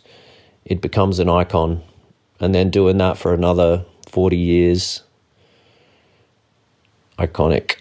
it 0.66 0.82
becomes 0.82 1.20
an 1.20 1.30
icon. 1.30 1.82
And 2.40 2.56
then 2.56 2.70
doing 2.70 2.98
that 2.98 3.18
for 3.18 3.34
another 3.34 3.86
40 4.10 4.36
years, 4.36 5.04
iconic. 7.20 7.78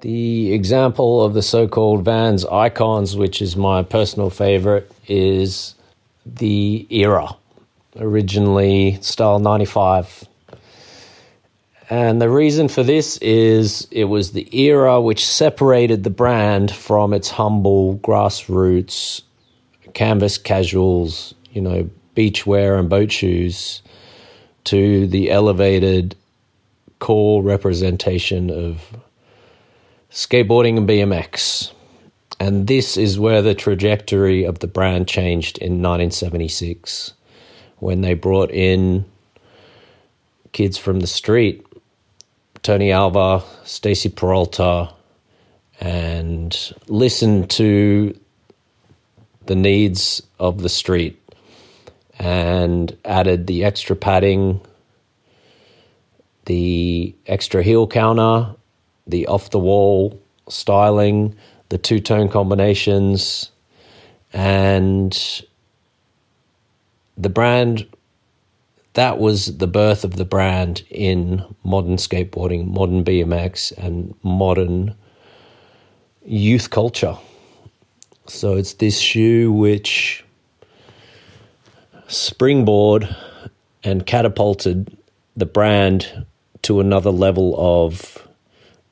The 0.00 0.52
example 0.52 1.24
of 1.24 1.32
the 1.32 1.42
so 1.42 1.66
called 1.66 2.04
Vans 2.04 2.44
icons, 2.44 3.16
which 3.16 3.40
is 3.40 3.56
my 3.56 3.82
personal 3.82 4.28
favorite, 4.28 4.92
is 5.08 5.74
the 6.26 6.86
era. 6.90 7.34
Originally, 7.98 8.98
style 9.00 9.38
95. 9.38 10.28
And 11.88 12.20
the 12.20 12.30
reason 12.30 12.68
for 12.68 12.82
this 12.82 13.16
is 13.18 13.86
it 13.92 14.04
was 14.04 14.32
the 14.32 14.48
era 14.58 15.00
which 15.00 15.24
separated 15.24 16.02
the 16.02 16.10
brand 16.10 16.70
from 16.72 17.12
its 17.12 17.30
humble 17.30 17.98
grassroots 17.98 19.22
canvas 19.96 20.36
casuals, 20.36 21.34
you 21.52 21.60
know, 21.62 21.88
beachwear 22.14 22.78
and 22.78 22.88
boat 22.90 23.10
shoes 23.10 23.80
to 24.64 25.06
the 25.06 25.30
elevated 25.30 26.14
core 26.98 27.42
representation 27.42 28.50
of 28.50 28.94
skateboarding 30.10 30.76
and 30.76 30.86
BMX. 30.86 31.72
And 32.38 32.66
this 32.66 32.98
is 32.98 33.18
where 33.18 33.40
the 33.40 33.54
trajectory 33.54 34.44
of 34.44 34.58
the 34.58 34.66
brand 34.66 35.08
changed 35.08 35.56
in 35.58 35.80
1976 35.80 37.14
when 37.78 38.02
they 38.02 38.12
brought 38.12 38.50
in 38.50 39.06
kids 40.52 40.76
from 40.76 41.00
the 41.00 41.06
street 41.06 41.65
Tony 42.66 42.90
Alva, 42.90 43.44
Stacy 43.62 44.08
Peralta, 44.08 44.92
and 45.80 46.74
listened 46.88 47.48
to 47.48 48.18
the 49.44 49.54
needs 49.54 50.20
of 50.40 50.62
the 50.62 50.68
street 50.68 51.16
and 52.18 52.98
added 53.04 53.46
the 53.46 53.62
extra 53.62 53.94
padding, 53.94 54.60
the 56.46 57.14
extra 57.28 57.62
heel 57.62 57.86
counter, 57.86 58.52
the 59.06 59.28
off 59.28 59.50
the 59.50 59.60
wall 59.60 60.20
styling, 60.48 61.36
the 61.68 61.78
two 61.78 62.00
tone 62.00 62.28
combinations, 62.28 63.52
and 64.32 65.40
the 67.16 67.28
brand 67.28 67.86
that 68.96 69.18
was 69.18 69.58
the 69.58 69.66
birth 69.66 70.04
of 70.04 70.16
the 70.16 70.24
brand 70.24 70.82
in 70.88 71.44
modern 71.62 71.96
skateboarding, 71.96 72.66
modern 72.66 73.04
BMX, 73.04 73.70
and 73.76 74.14
modern 74.22 74.94
youth 76.24 76.70
culture. 76.70 77.16
So 78.26 78.56
it's 78.56 78.72
this 78.72 78.98
shoe 78.98 79.52
which 79.52 80.24
springboard 82.08 83.14
and 83.84 84.06
catapulted 84.06 84.96
the 85.36 85.44
brand 85.44 86.24
to 86.62 86.80
another 86.80 87.10
level 87.10 87.54
of 87.58 88.26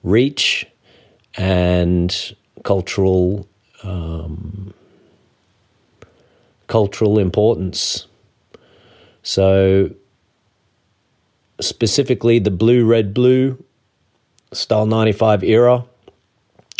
reach 0.02 0.66
and 1.38 2.34
cultural 2.62 3.48
um, 3.82 4.74
cultural 6.66 7.18
importance. 7.18 8.06
So 9.24 9.90
specifically 11.60 12.38
the 12.38 12.50
blue 12.50 12.84
red 12.84 13.14
blue 13.14 13.62
style 14.52 14.86
95 14.86 15.42
era 15.42 15.84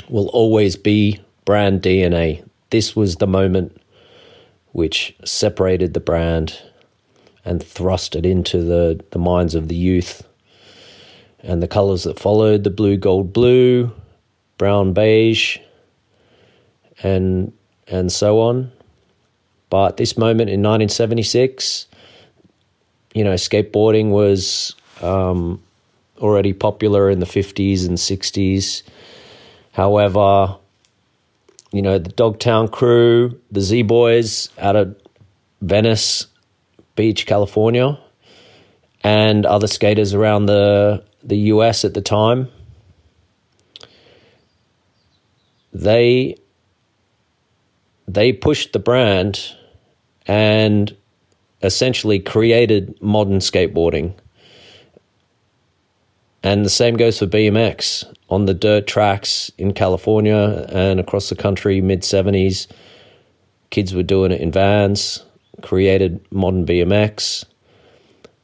will 0.09 0.29
always 0.29 0.77
be 0.77 1.21
brand 1.45 1.83
DNA. 1.83 2.47
This 2.71 2.95
was 2.95 3.17
the 3.17 3.27
moment 3.27 3.81
which 4.73 5.17
separated 5.25 5.95
the 5.95 6.01
brand 6.01 6.61
and 7.45 7.63
thrust 7.63 8.15
it 8.15 8.27
into 8.27 8.63
the, 8.63 9.03
the 9.11 9.19
minds 9.19 9.55
of 9.55 9.69
the 9.69 9.75
youth 9.75 10.27
and 11.43 11.63
the 11.63 11.69
colors 11.69 12.05
that 12.05 12.19
followed 12.19 12.65
the 12.65 12.71
blue, 12.71 12.97
gold, 12.97 13.33
blue, 13.33 13.91
brown, 14.59 14.93
beige, 14.93 15.59
and 17.03 17.53
and 17.87 18.11
so 18.11 18.41
on. 18.41 18.73
But 19.69 19.97
this 19.97 20.17
moment 20.17 20.49
in 20.49 20.61
1976, 20.61 21.87
you 23.15 23.25
know, 23.25 23.35
skateboarding 23.35 24.11
was 24.11 24.75
um, 25.01 25.63
already 26.19 26.53
popular 26.53 27.09
in 27.09 27.21
the 27.21 27.27
50s 27.27 27.87
and 27.87 27.97
60s. 27.97 28.83
However, 29.73 30.57
you 31.73 31.83
know, 31.83 31.99
the 31.99 32.11
Dogtown 32.11 32.69
crew, 32.69 33.41
the 33.51 33.61
Z 33.61 33.83
Boys 33.83 34.49
out 34.59 34.77
of 34.77 34.97
Venice 35.63 36.27
Beach, 36.97 37.27
California, 37.27 37.99
and 39.03 39.47
other 39.47 39.67
skaters 39.67 40.15
around 40.15 40.47
the 40.47 41.05
the 41.23 41.37
US 41.37 41.85
at 41.85 41.95
the 41.95 42.03
time, 42.03 42.49
they 45.73 46.37
they 48.07 48.33
pushed 48.33 48.73
the 48.73 48.79
brand 48.79 49.55
and 50.27 50.97
essentially 51.65 52.19
created 52.19 53.01
modern 53.01 53.39
skateboarding. 53.39 54.15
And 56.43 56.65
the 56.65 56.71
same 56.71 56.97
goes 56.97 57.19
for 57.19 57.27
BMX 57.27 58.05
on 58.29 58.45
the 58.45 58.53
dirt 58.53 58.87
tracks 58.87 59.51
in 59.57 59.73
California 59.73 60.67
and 60.69 61.01
across 61.01 61.31
the 61.31 61.37
country, 61.37 61.81
mid 61.81 62.03
70s. 62.03 62.67
Kids 63.71 63.95
were 63.95 64.03
doing 64.03 64.31
it 64.31 64.43
in 64.43 64.53
vans, 64.53 65.25
created 65.63 66.21
modern 66.31 66.67
BMX. 66.67 67.45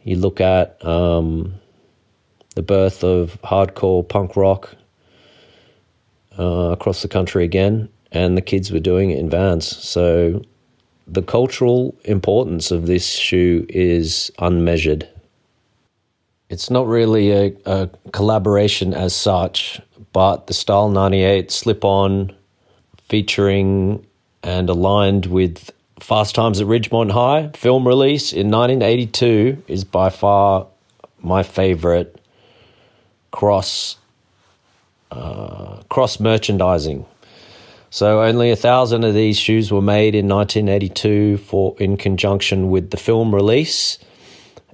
You 0.03 0.17
look 0.17 0.41
at 0.41 0.83
um, 0.85 1.55
the 2.55 2.63
birth 2.63 3.05
of 3.05 3.39
hardcore 3.43 4.09
punk 4.09 4.35
rock 4.35 4.75
uh, 6.39 6.71
across 6.73 7.03
the 7.03 7.09
country 7.09 7.45
again, 7.45 7.91
and 8.13 8.35
the 8.35 8.43
kids 8.43 8.73
were 8.73 8.81
doing 8.81 9.11
it 9.11 9.19
in 9.19 9.29
vans. 9.29 9.67
So 9.67 10.43
the 11.11 11.23
cultural 11.23 11.97
importance 12.05 12.71
of 12.71 12.87
this 12.87 13.07
shoe 13.07 13.67
is 13.69 14.31
unmeasured. 14.39 15.09
It's 16.49 16.71
not 16.71 16.87
really 16.87 17.33
a, 17.33 17.53
a 17.67 17.91
collaboration 18.13 18.95
as 18.95 19.15
such, 19.15 19.81
but 20.13 20.47
the 20.47 20.55
Style 20.55 20.89
98 20.89 21.51
slip 21.51 21.85
on 21.85 22.33
featuring 23.09 24.07
and 24.43 24.69
aligned 24.71 25.27
with 25.27 25.71
Fast 25.99 26.35
Times 26.35 26.61
at 26.61 26.67
Ridgemont 26.67 27.11
High 27.11 27.51
film 27.55 27.87
release 27.87 28.33
in 28.33 28.51
1982 28.51 29.65
is 29.69 29.85
by 29.85 30.11
far 30.11 30.67
my 31.23 31.43
favorite 31.43 32.21
cross 33.33 33.97
uh, 35.11 35.83
cross 35.89 36.21
merchandising. 36.21 37.05
So 37.93 38.23
only 38.23 38.53
a 38.53 38.57
thousand 38.57 39.03
of 39.03 39.15
these 39.15 39.37
shoes 39.37 39.73
were 39.73 39.83
made 39.83 40.15
in 40.15 40.29
1982 40.29 41.39
for 41.39 41.75
in 41.81 41.97
conjunction 41.97 42.71
with 42.71 42.91
the 42.91 42.97
film 42.97 43.35
release, 43.35 43.99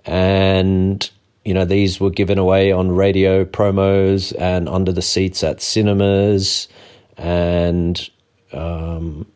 and 0.05 1.09
you 1.43 1.55
know 1.55 1.65
these 1.65 1.99
were 1.99 2.11
given 2.11 2.37
away 2.37 2.73
on 2.73 2.93
radio 2.93 3.47
promos 3.47 4.35
and 4.39 4.69
under 4.69 4.93
the 4.93 5.01
seats 5.01 5.43
at 5.43 5.63
cinemas, 5.63 6.69
and 7.17 8.11
um, 8.53 9.27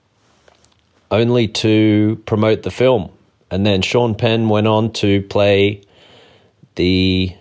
only 1.10 1.48
to 1.48 2.22
promote 2.26 2.62
the 2.64 2.70
film. 2.70 3.10
And 3.50 3.64
then 3.64 3.80
Sean 3.80 4.14
Penn 4.14 4.50
went 4.50 4.66
on 4.66 4.92
to 4.92 5.22
play 5.22 5.80
the 6.74 7.34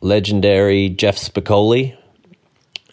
legendary 0.00 0.88
Jeff 0.88 1.16
Spicoli 1.16 1.96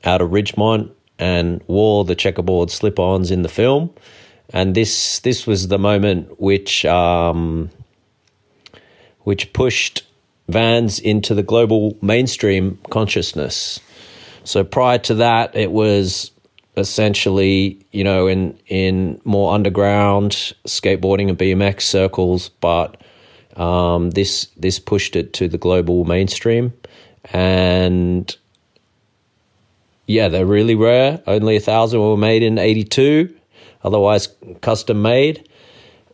out 0.04 0.22
of 0.22 0.32
Ridgemont 0.32 0.92
and 1.18 1.62
wore 1.68 2.06
the 2.06 2.16
checkerboard 2.16 2.72
slip-ons 2.72 3.32
in 3.32 3.42
the 3.42 3.50
film. 3.50 3.92
And 4.52 4.74
this 4.74 5.20
this 5.20 5.46
was 5.46 5.68
the 5.68 5.78
moment 5.78 6.40
which 6.40 6.86
um, 6.86 7.70
which 9.22 9.54
pushed 9.54 10.04
Vans 10.48 11.00
into 11.00 11.36
the 11.36 11.44
global 11.44 11.96
mainstream 12.02 12.80
consciousness. 12.90 13.80
So 14.44 14.64
prior 14.64 14.98
to 15.00 15.14
that, 15.16 15.56
it 15.56 15.72
was 15.72 16.32
essentially, 16.76 17.86
you 17.92 18.04
know, 18.04 18.26
in 18.26 18.58
in 18.68 19.22
more 19.26 19.54
underground 19.54 20.32
skateboarding 20.66 21.30
and 21.30 21.38
BMX 21.38 21.82
circles, 21.82 22.50
but 22.62 23.00
um, 23.58 24.12
this 24.12 24.48
this 24.58 24.80
pushed 24.80 25.16
it 25.16 25.34
to 25.34 25.48
the 25.48 25.58
global 25.58 26.06
mainstream, 26.06 26.74
and 27.26 28.36
yeah, 30.10 30.28
they're 30.28 30.44
really 30.44 30.74
rare. 30.74 31.22
Only 31.28 31.58
a 31.58 31.60
thousand 31.60 32.02
were 32.02 32.18
made 32.18 32.42
in 32.42 32.58
'82, 32.58 33.32
otherwise 33.84 34.28
custom 34.60 35.04
made, 35.04 35.48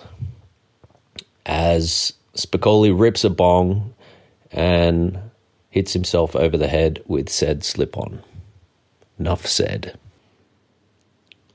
as 1.46 2.12
Spicoli 2.34 2.96
rips 2.96 3.24
a 3.24 3.30
bong 3.30 3.94
and 4.52 5.18
hits 5.70 5.92
himself 5.92 6.36
over 6.36 6.56
the 6.56 6.68
head 6.68 7.02
with 7.06 7.28
said 7.28 7.64
slip 7.64 7.96
on. 7.96 8.22
Enough 9.18 9.46
said. 9.46 9.98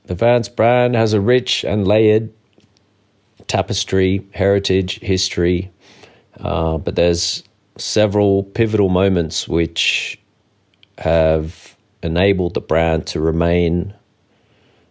The 0.04 0.14
Vans 0.14 0.48
brand 0.48 0.94
has 0.94 1.12
a 1.12 1.20
rich 1.20 1.64
and 1.64 1.86
layered 1.86 2.32
tapestry, 3.48 4.26
heritage, 4.32 5.00
history, 5.00 5.70
uh, 6.40 6.78
but 6.78 6.96
there's 6.96 7.42
several 7.78 8.42
pivotal 8.42 8.88
moments 8.88 9.46
which 9.46 10.18
have 10.98 11.76
enabled 12.02 12.54
the 12.54 12.60
brand 12.60 13.06
to 13.06 13.20
remain 13.20 13.94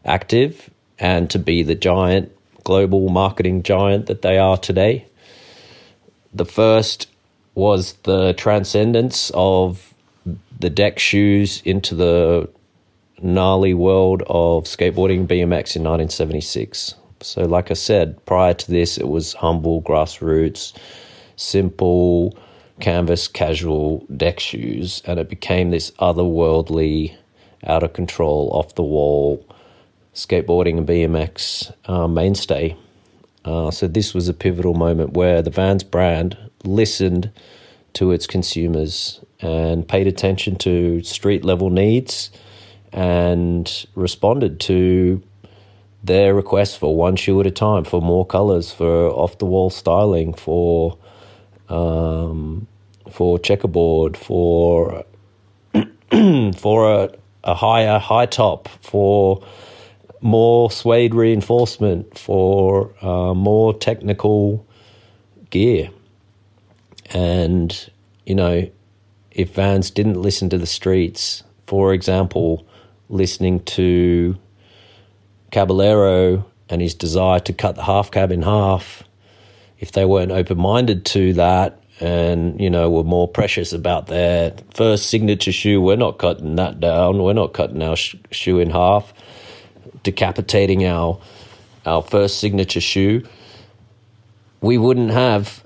active 0.03 0.69
and 0.99 1.29
to 1.29 1.39
be 1.39 1.63
the 1.63 1.75
giant 1.75 2.31
global 2.63 3.09
marketing 3.09 3.63
giant 3.63 4.07
that 4.07 4.21
they 4.21 4.37
are 4.37 4.57
today. 4.57 5.05
The 6.33 6.45
first 6.45 7.07
was 7.53 7.93
the 8.03 8.33
transcendence 8.33 9.31
of 9.33 9.93
the 10.59 10.69
deck 10.69 10.99
shoes 10.99 11.61
into 11.63 11.95
the 11.95 12.49
gnarly 13.21 13.73
world 13.73 14.23
of 14.27 14.65
skateboarding 14.65 15.25
BMX 15.27 15.75
in 15.75 15.83
1976. 15.83 16.95
So, 17.25 17.41
like 17.41 17.71
I 17.71 17.73
said, 17.73 18.23
prior 18.27 18.53
to 18.53 18.71
this, 18.71 18.99
it 18.99 19.07
was 19.07 19.33
humble, 19.33 19.81
grassroots, 19.81 20.73
simple, 21.37 22.37
canvas, 22.79 23.27
casual 23.27 24.05
deck 24.15 24.39
shoes, 24.39 25.01
and 25.05 25.19
it 25.19 25.27
became 25.27 25.71
this 25.71 25.89
otherworldly, 25.99 27.15
out 27.65 27.81
of 27.81 27.93
control, 27.93 28.51
off 28.53 28.75
the 28.75 28.83
wall 28.83 29.43
skateboarding 30.13 30.77
and 30.77 30.87
BMX 30.87 31.73
uh, 31.89 32.07
mainstay. 32.07 32.77
Uh, 33.43 33.71
so, 33.71 33.87
this 33.87 34.13
was 34.13 34.29
a 34.29 34.33
pivotal 34.33 34.75
moment 34.75 35.13
where 35.13 35.41
the 35.41 35.49
Vans 35.49 35.83
brand 35.83 36.37
listened 36.63 37.31
to 37.93 38.11
its 38.11 38.27
consumers 38.27 39.19
and 39.41 39.87
paid 39.87 40.05
attention 40.05 40.57
to 40.57 41.01
street 41.01 41.43
level 41.43 41.71
needs 41.71 42.29
and 42.93 43.87
responded 43.95 44.59
to 44.59 45.23
their 46.05 46.33
requests 46.33 46.75
for 46.75 46.95
one 46.95 47.15
shoe 47.15 47.39
at 47.41 47.47
a 47.47 47.51
time, 47.51 47.83
for 47.83 48.01
more 48.01 48.25
colors, 48.25 48.71
for 48.71 49.09
off 49.09 49.37
the 49.39 49.45
wall 49.45 49.69
styling, 49.69 50.33
for 50.33 50.97
um, 51.69 52.67
for 53.11 53.39
checkerboard, 53.39 54.15
for 54.17 55.03
for 56.57 56.91
a, 56.91 57.09
a 57.43 57.53
higher 57.53 57.97
high 57.97 58.25
top, 58.25 58.67
for 58.81 59.43
more 60.21 60.71
suede 60.71 61.13
reinforcement, 61.13 62.17
for 62.17 62.91
uh, 63.03 63.33
more 63.33 63.73
technical 63.73 64.65
gear. 65.49 65.89
And, 67.13 67.91
you 68.25 68.35
know, 68.35 68.69
if 69.31 69.53
Vans 69.53 69.91
didn't 69.91 70.21
listen 70.21 70.49
to 70.49 70.57
the 70.57 70.65
streets, 70.65 71.43
for 71.67 71.93
example, 71.93 72.65
listening 73.09 73.59
to 73.61 74.37
Caballero 75.55 76.45
and 76.67 76.81
his 76.81 76.93
desire 76.93 77.39
to 77.39 77.53
cut 77.53 77.77
the 77.77 77.83
half 77.83 78.11
cab 78.11 78.29
in 78.29 78.41
half, 78.41 79.03
if 79.79 79.93
they 79.93 80.03
weren't 80.03 80.33
open 80.33 80.57
minded 80.57 81.05
to 81.05 81.31
that 81.31 81.81
and, 82.01 82.59
you 82.59 82.69
know, 82.69 82.89
were 82.89 83.05
more 83.05 83.25
precious 83.25 83.71
about 83.71 84.07
their 84.07 84.53
first 84.73 85.09
signature 85.09 85.53
shoe, 85.53 85.79
we're 85.79 85.95
not 85.95 86.17
cutting 86.17 86.57
that 86.57 86.81
down, 86.81 87.23
we're 87.23 87.31
not 87.31 87.53
cutting 87.53 87.81
our 87.81 87.95
sh- 87.95 88.17
shoe 88.31 88.59
in 88.59 88.69
half, 88.69 89.13
decapitating 90.03 90.85
our, 90.85 91.21
our 91.85 92.01
first 92.01 92.41
signature 92.41 92.81
shoe, 92.81 93.23
we 94.59 94.77
wouldn't 94.77 95.11
have 95.11 95.65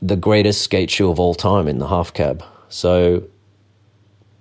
the 0.00 0.16
greatest 0.16 0.62
skate 0.62 0.90
shoe 0.90 1.10
of 1.10 1.20
all 1.20 1.34
time 1.34 1.68
in 1.68 1.76
the 1.80 1.88
half 1.88 2.14
cab. 2.14 2.42
So, 2.70 3.24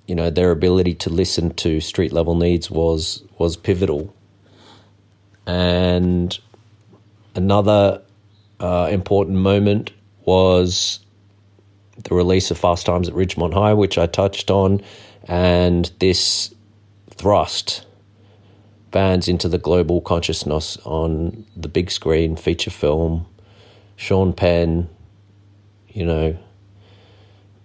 you 0.07 0.15
know, 0.15 0.29
their 0.29 0.51
ability 0.51 0.93
to 0.93 1.09
listen 1.09 1.53
to 1.55 1.81
street 1.81 2.13
level 2.13 2.35
needs 2.35 2.71
was 2.71 3.21
was 3.37 3.57
pivotal. 3.57 4.15
And 5.45 6.37
another 7.35 8.01
uh, 8.59 8.87
important 8.91 9.37
moment 9.37 9.91
was 10.25 10.99
the 12.03 12.15
release 12.15 12.51
of 12.51 12.57
Fast 12.57 12.85
Times 12.85 13.09
at 13.09 13.15
Ridgemont 13.15 13.53
High, 13.53 13.73
which 13.73 13.97
I 13.97 14.07
touched 14.07 14.51
on, 14.51 14.81
and 15.27 15.91
this 15.99 16.53
thrust 17.09 17.85
Vans 18.91 19.29
into 19.29 19.47
the 19.47 19.57
global 19.57 20.01
consciousness 20.01 20.77
on 20.83 21.45
the 21.55 21.69
big 21.69 21.89
screen 21.89 22.35
feature 22.35 22.71
film. 22.71 23.25
Sean 23.95 24.33
Penn, 24.33 24.89
you 25.87 26.05
know, 26.05 26.37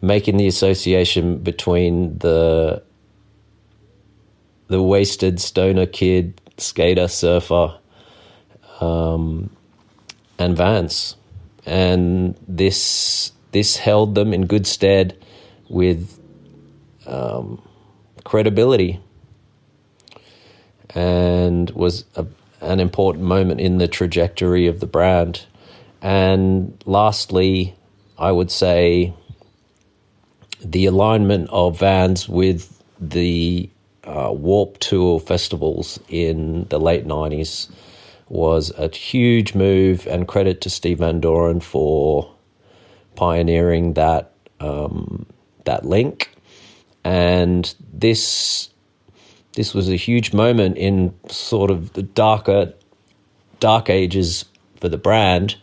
making 0.00 0.36
the 0.36 0.46
association 0.46 1.38
between 1.38 2.18
the 2.18 2.82
the 4.68 4.82
wasted 4.82 5.40
stoner 5.40 5.86
kid, 5.86 6.40
skater, 6.58 7.08
surfer, 7.08 7.78
um, 8.80 9.50
and 10.38 10.56
Vans, 10.56 11.16
and 11.64 12.36
this 12.46 13.32
this 13.52 13.76
held 13.76 14.14
them 14.14 14.34
in 14.34 14.46
good 14.46 14.66
stead 14.66 15.16
with 15.68 16.20
um, 17.06 17.62
credibility, 18.24 19.00
and 20.90 21.70
was 21.70 22.04
a, 22.16 22.26
an 22.60 22.80
important 22.80 23.24
moment 23.24 23.60
in 23.60 23.78
the 23.78 23.88
trajectory 23.88 24.66
of 24.66 24.80
the 24.80 24.86
brand. 24.86 25.46
And 26.02 26.82
lastly, 26.84 27.74
I 28.18 28.30
would 28.32 28.50
say 28.50 29.14
the 30.64 30.86
alignment 30.86 31.48
of 31.50 31.78
Vans 31.78 32.28
with 32.28 32.82
the 33.00 33.70
uh, 34.06 34.32
Warp 34.32 34.78
Tour 34.78 35.20
festivals 35.20 35.98
in 36.08 36.66
the 36.68 36.78
late 36.78 37.06
90s 37.06 37.68
was 38.28 38.72
a 38.76 38.88
huge 38.88 39.54
move, 39.54 40.06
and 40.06 40.26
credit 40.26 40.60
to 40.62 40.70
Steve 40.70 40.98
Van 40.98 41.20
Doren 41.20 41.60
for 41.60 42.32
pioneering 43.14 43.94
that 43.94 44.32
um, 44.60 45.26
that 45.64 45.84
link. 45.84 46.30
And 47.04 47.72
this 47.92 48.70
this 49.52 49.74
was 49.74 49.88
a 49.88 49.96
huge 49.96 50.32
moment 50.32 50.76
in 50.76 51.14
sort 51.28 51.70
of 51.70 51.92
the 51.92 52.02
darker 52.02 52.72
dark 53.60 53.88
ages 53.88 54.44
for 54.80 54.88
the 54.88 54.98
brand, 54.98 55.56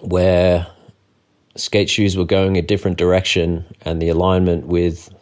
where 0.00 0.66
skate 1.56 1.88
shoes 1.88 2.16
were 2.16 2.24
going 2.24 2.56
a 2.56 2.62
different 2.62 2.98
direction, 2.98 3.64
and 3.82 4.02
the 4.02 4.08
alignment 4.08 4.66
with 4.66 5.14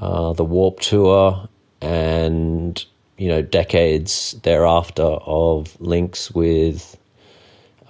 uh, 0.00 0.32
the 0.32 0.44
Warp 0.44 0.80
Tour 0.80 1.48
and 1.80 2.84
you 3.18 3.28
know 3.28 3.42
decades 3.42 4.32
thereafter 4.42 5.02
of 5.02 5.80
links 5.80 6.30
with 6.30 6.96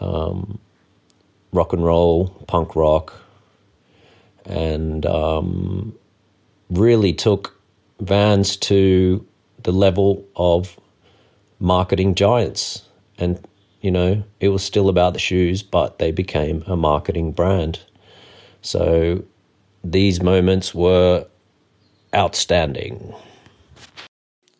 um, 0.00 0.58
rock 1.52 1.72
and 1.72 1.84
roll, 1.84 2.28
punk 2.46 2.76
rock, 2.76 3.14
and 4.44 5.06
um, 5.06 5.94
really 6.70 7.12
took 7.12 7.58
Vans 8.00 8.56
to 8.56 9.24
the 9.62 9.72
level 9.72 10.24
of 10.36 10.78
marketing 11.60 12.14
giants 12.14 12.82
and 13.18 13.38
you 13.84 13.90
know, 13.90 14.24
it 14.40 14.48
was 14.48 14.64
still 14.64 14.88
about 14.88 15.12
the 15.12 15.18
shoes, 15.18 15.62
but 15.62 15.98
they 15.98 16.10
became 16.10 16.64
a 16.66 16.74
marketing 16.74 17.32
brand. 17.32 17.80
So 18.62 19.22
these 19.84 20.22
moments 20.22 20.74
were 20.74 21.26
outstanding. 22.14 23.14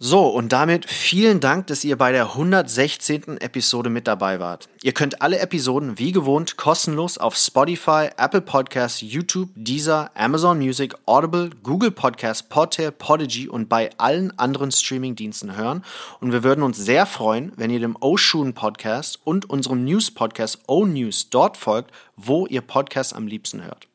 So, 0.07 0.27
und 0.27 0.53
damit 0.53 0.85
vielen 0.85 1.41
Dank, 1.41 1.69
dass 1.69 1.83
ihr 1.83 1.97
bei 1.97 2.13
der 2.13 2.33
116. 2.33 3.39
Episode 3.39 3.89
mit 3.89 4.07
dabei 4.07 4.39
wart. 4.39 4.69
Ihr 4.83 4.93
könnt 4.93 5.23
alle 5.23 5.39
Episoden 5.39 5.99
wie 5.99 6.13
gewohnt 6.13 6.59
kostenlos 6.59 7.17
auf 7.17 7.37
Spotify, 7.37 8.11
Apple 8.19 8.43
Podcasts, 8.43 9.01
YouTube, 9.01 9.49
Deezer, 9.55 10.11
Amazon 10.15 10.59
Music, 10.59 10.95
Audible, 11.07 11.49
Google 11.63 11.91
Podcasts, 11.91 12.43
Podtail, 12.43 12.91
Podigy 12.91 13.49
und 13.49 13.71
bei 13.71 13.89
allen 13.97 14.39
anderen 14.39 14.73
Streaming-Diensten 14.73 15.57
hören. 15.57 15.83
Und 16.21 16.33
wir 16.33 16.43
würden 16.43 16.65
uns 16.65 16.77
sehr 16.77 17.07
freuen, 17.07 17.53
wenn 17.57 17.71
ihr 17.71 17.81
dem 17.81 17.97
Oshun 17.99 18.53
Podcast 18.53 19.21
und 19.25 19.49
unserem 19.49 19.85
News-Podcast 19.85 20.65
O 20.67 20.85
News 20.85 21.31
dort 21.31 21.57
folgt, 21.57 21.93
wo 22.17 22.47
ihr 22.47 22.61
Podcasts 22.61 23.15
am 23.15 23.27
liebsten 23.27 23.65
hört. 23.65 23.87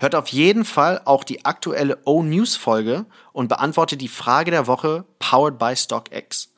Hört 0.00 0.14
auf 0.14 0.28
jeden 0.28 0.64
Fall 0.64 1.00
auch 1.04 1.24
die 1.24 1.44
aktuelle 1.44 1.98
O-News-Folge 2.04 3.06
und 3.32 3.48
beantwortet 3.48 4.00
die 4.00 4.08
Frage 4.08 4.50
der 4.50 4.66
Woche 4.66 5.04
powered 5.18 5.58
by 5.58 5.76
StockX. 5.76 6.52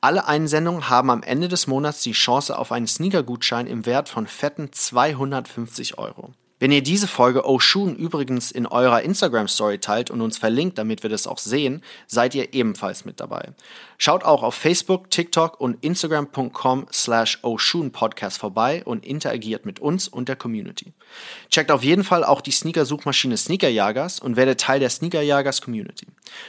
Alle 0.00 0.26
Einsendungen 0.26 0.88
haben 0.88 1.10
am 1.10 1.22
Ende 1.22 1.48
des 1.48 1.66
Monats 1.66 2.02
die 2.02 2.12
Chance 2.12 2.58
auf 2.58 2.72
einen 2.72 2.86
Sneaker-Gutschein 2.86 3.66
im 3.66 3.86
Wert 3.86 4.08
von 4.08 4.26
fetten 4.26 4.72
250 4.72 5.98
Euro. 5.98 6.32
Wenn 6.60 6.72
ihr 6.72 6.82
diese 6.82 7.08
Folge 7.08 7.46
Oshun 7.46 7.96
übrigens 7.96 8.50
in 8.50 8.66
eurer 8.66 9.00
Instagram-Story 9.00 9.78
teilt 9.78 10.10
und 10.10 10.20
uns 10.20 10.36
verlinkt, 10.36 10.76
damit 10.76 11.02
wir 11.02 11.08
das 11.08 11.26
auch 11.26 11.38
sehen, 11.38 11.82
seid 12.06 12.34
ihr 12.34 12.52
ebenfalls 12.52 13.06
mit 13.06 13.18
dabei. 13.18 13.48
Schaut 13.96 14.24
auch 14.24 14.42
auf 14.42 14.56
Facebook, 14.56 15.10
TikTok 15.10 15.58
und 15.58 15.82
Instagram.com 15.82 16.86
slash 16.92 17.38
Oshun 17.42 17.92
Podcast 17.92 18.36
vorbei 18.36 18.82
und 18.84 19.06
interagiert 19.06 19.64
mit 19.64 19.80
uns 19.80 20.06
und 20.06 20.28
der 20.28 20.36
Community. 20.36 20.92
Checkt 21.48 21.70
auf 21.70 21.82
jeden 21.82 22.04
Fall 22.04 22.24
auch 22.24 22.42
die 22.42 22.50
Sneaker-Suchmaschine 22.50 23.38
Sneakerjagers 23.38 24.20
und 24.20 24.36
werdet 24.36 24.60
Teil 24.60 24.80
der 24.80 24.90
Sneakerjagers 24.90 25.62
Community. 25.62 26.08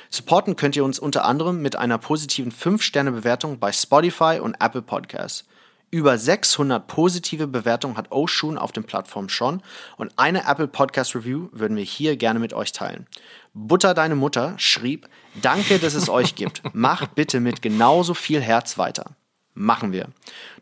Supporten 0.09 0.57
könnt 0.57 0.75
ihr 0.75 0.83
uns 0.83 0.99
unter 0.99 1.23
anderem 1.23 1.61
mit 1.61 1.77
einer 1.77 1.97
positiven 1.97 2.51
5-Sterne-Bewertung 2.51 3.59
bei 3.59 3.71
Spotify 3.71 4.39
und 4.41 4.55
Apple 4.59 4.81
Podcasts. 4.81 5.45
Über 5.91 6.17
600 6.17 6.87
positive 6.87 7.47
Bewertungen 7.47 7.97
hat 7.97 8.11
Oshun 8.11 8.57
auf 8.57 8.71
den 8.71 8.85
Plattformen 8.85 9.27
schon 9.27 9.61
und 9.97 10.13
eine 10.15 10.47
Apple 10.47 10.69
Podcast 10.69 11.15
Review 11.15 11.49
würden 11.51 11.75
wir 11.75 11.83
hier 11.83 12.15
gerne 12.15 12.39
mit 12.39 12.53
euch 12.53 12.71
teilen. 12.71 13.07
Butter 13.53 13.93
deine 13.93 14.15
Mutter 14.15 14.53
schrieb, 14.57 15.09
danke, 15.41 15.79
dass 15.79 15.93
es 15.93 16.07
euch 16.07 16.35
gibt. 16.35 16.61
Macht 16.73 17.15
bitte 17.15 17.41
mit 17.41 17.61
genauso 17.61 18.13
viel 18.13 18.39
Herz 18.39 18.77
weiter. 18.77 19.17
Machen 19.53 19.91
wir. 19.91 20.07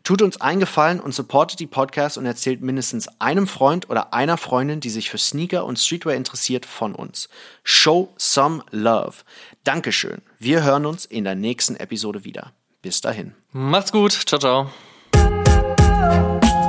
Tut 0.02 0.20
uns 0.20 0.40
einen 0.40 0.58
Gefallen 0.58 0.98
und 0.98 1.14
supportet 1.14 1.60
die 1.60 1.68
Podcast 1.68 2.18
und 2.18 2.26
erzählt 2.26 2.60
mindestens 2.60 3.06
einem 3.20 3.46
Freund 3.46 3.88
oder 3.88 4.12
einer 4.12 4.36
Freundin, 4.36 4.80
die 4.80 4.90
sich 4.90 5.10
für 5.10 5.18
Sneaker 5.18 5.64
und 5.64 5.78
Streetwear 5.78 6.16
interessiert, 6.16 6.66
von 6.66 6.96
uns. 6.96 7.28
Show 7.62 8.12
some 8.16 8.64
love. 8.72 9.18
Dankeschön. 9.62 10.22
Wir 10.40 10.64
hören 10.64 10.86
uns 10.86 11.04
in 11.04 11.22
der 11.22 11.36
nächsten 11.36 11.76
Episode 11.76 12.24
wieder. 12.24 12.52
Bis 12.82 13.00
dahin. 13.00 13.34
Macht's 13.52 13.92
gut. 13.92 14.10
Ciao, 14.12 14.40
ciao. 14.40 14.70
Oh. 16.02 16.59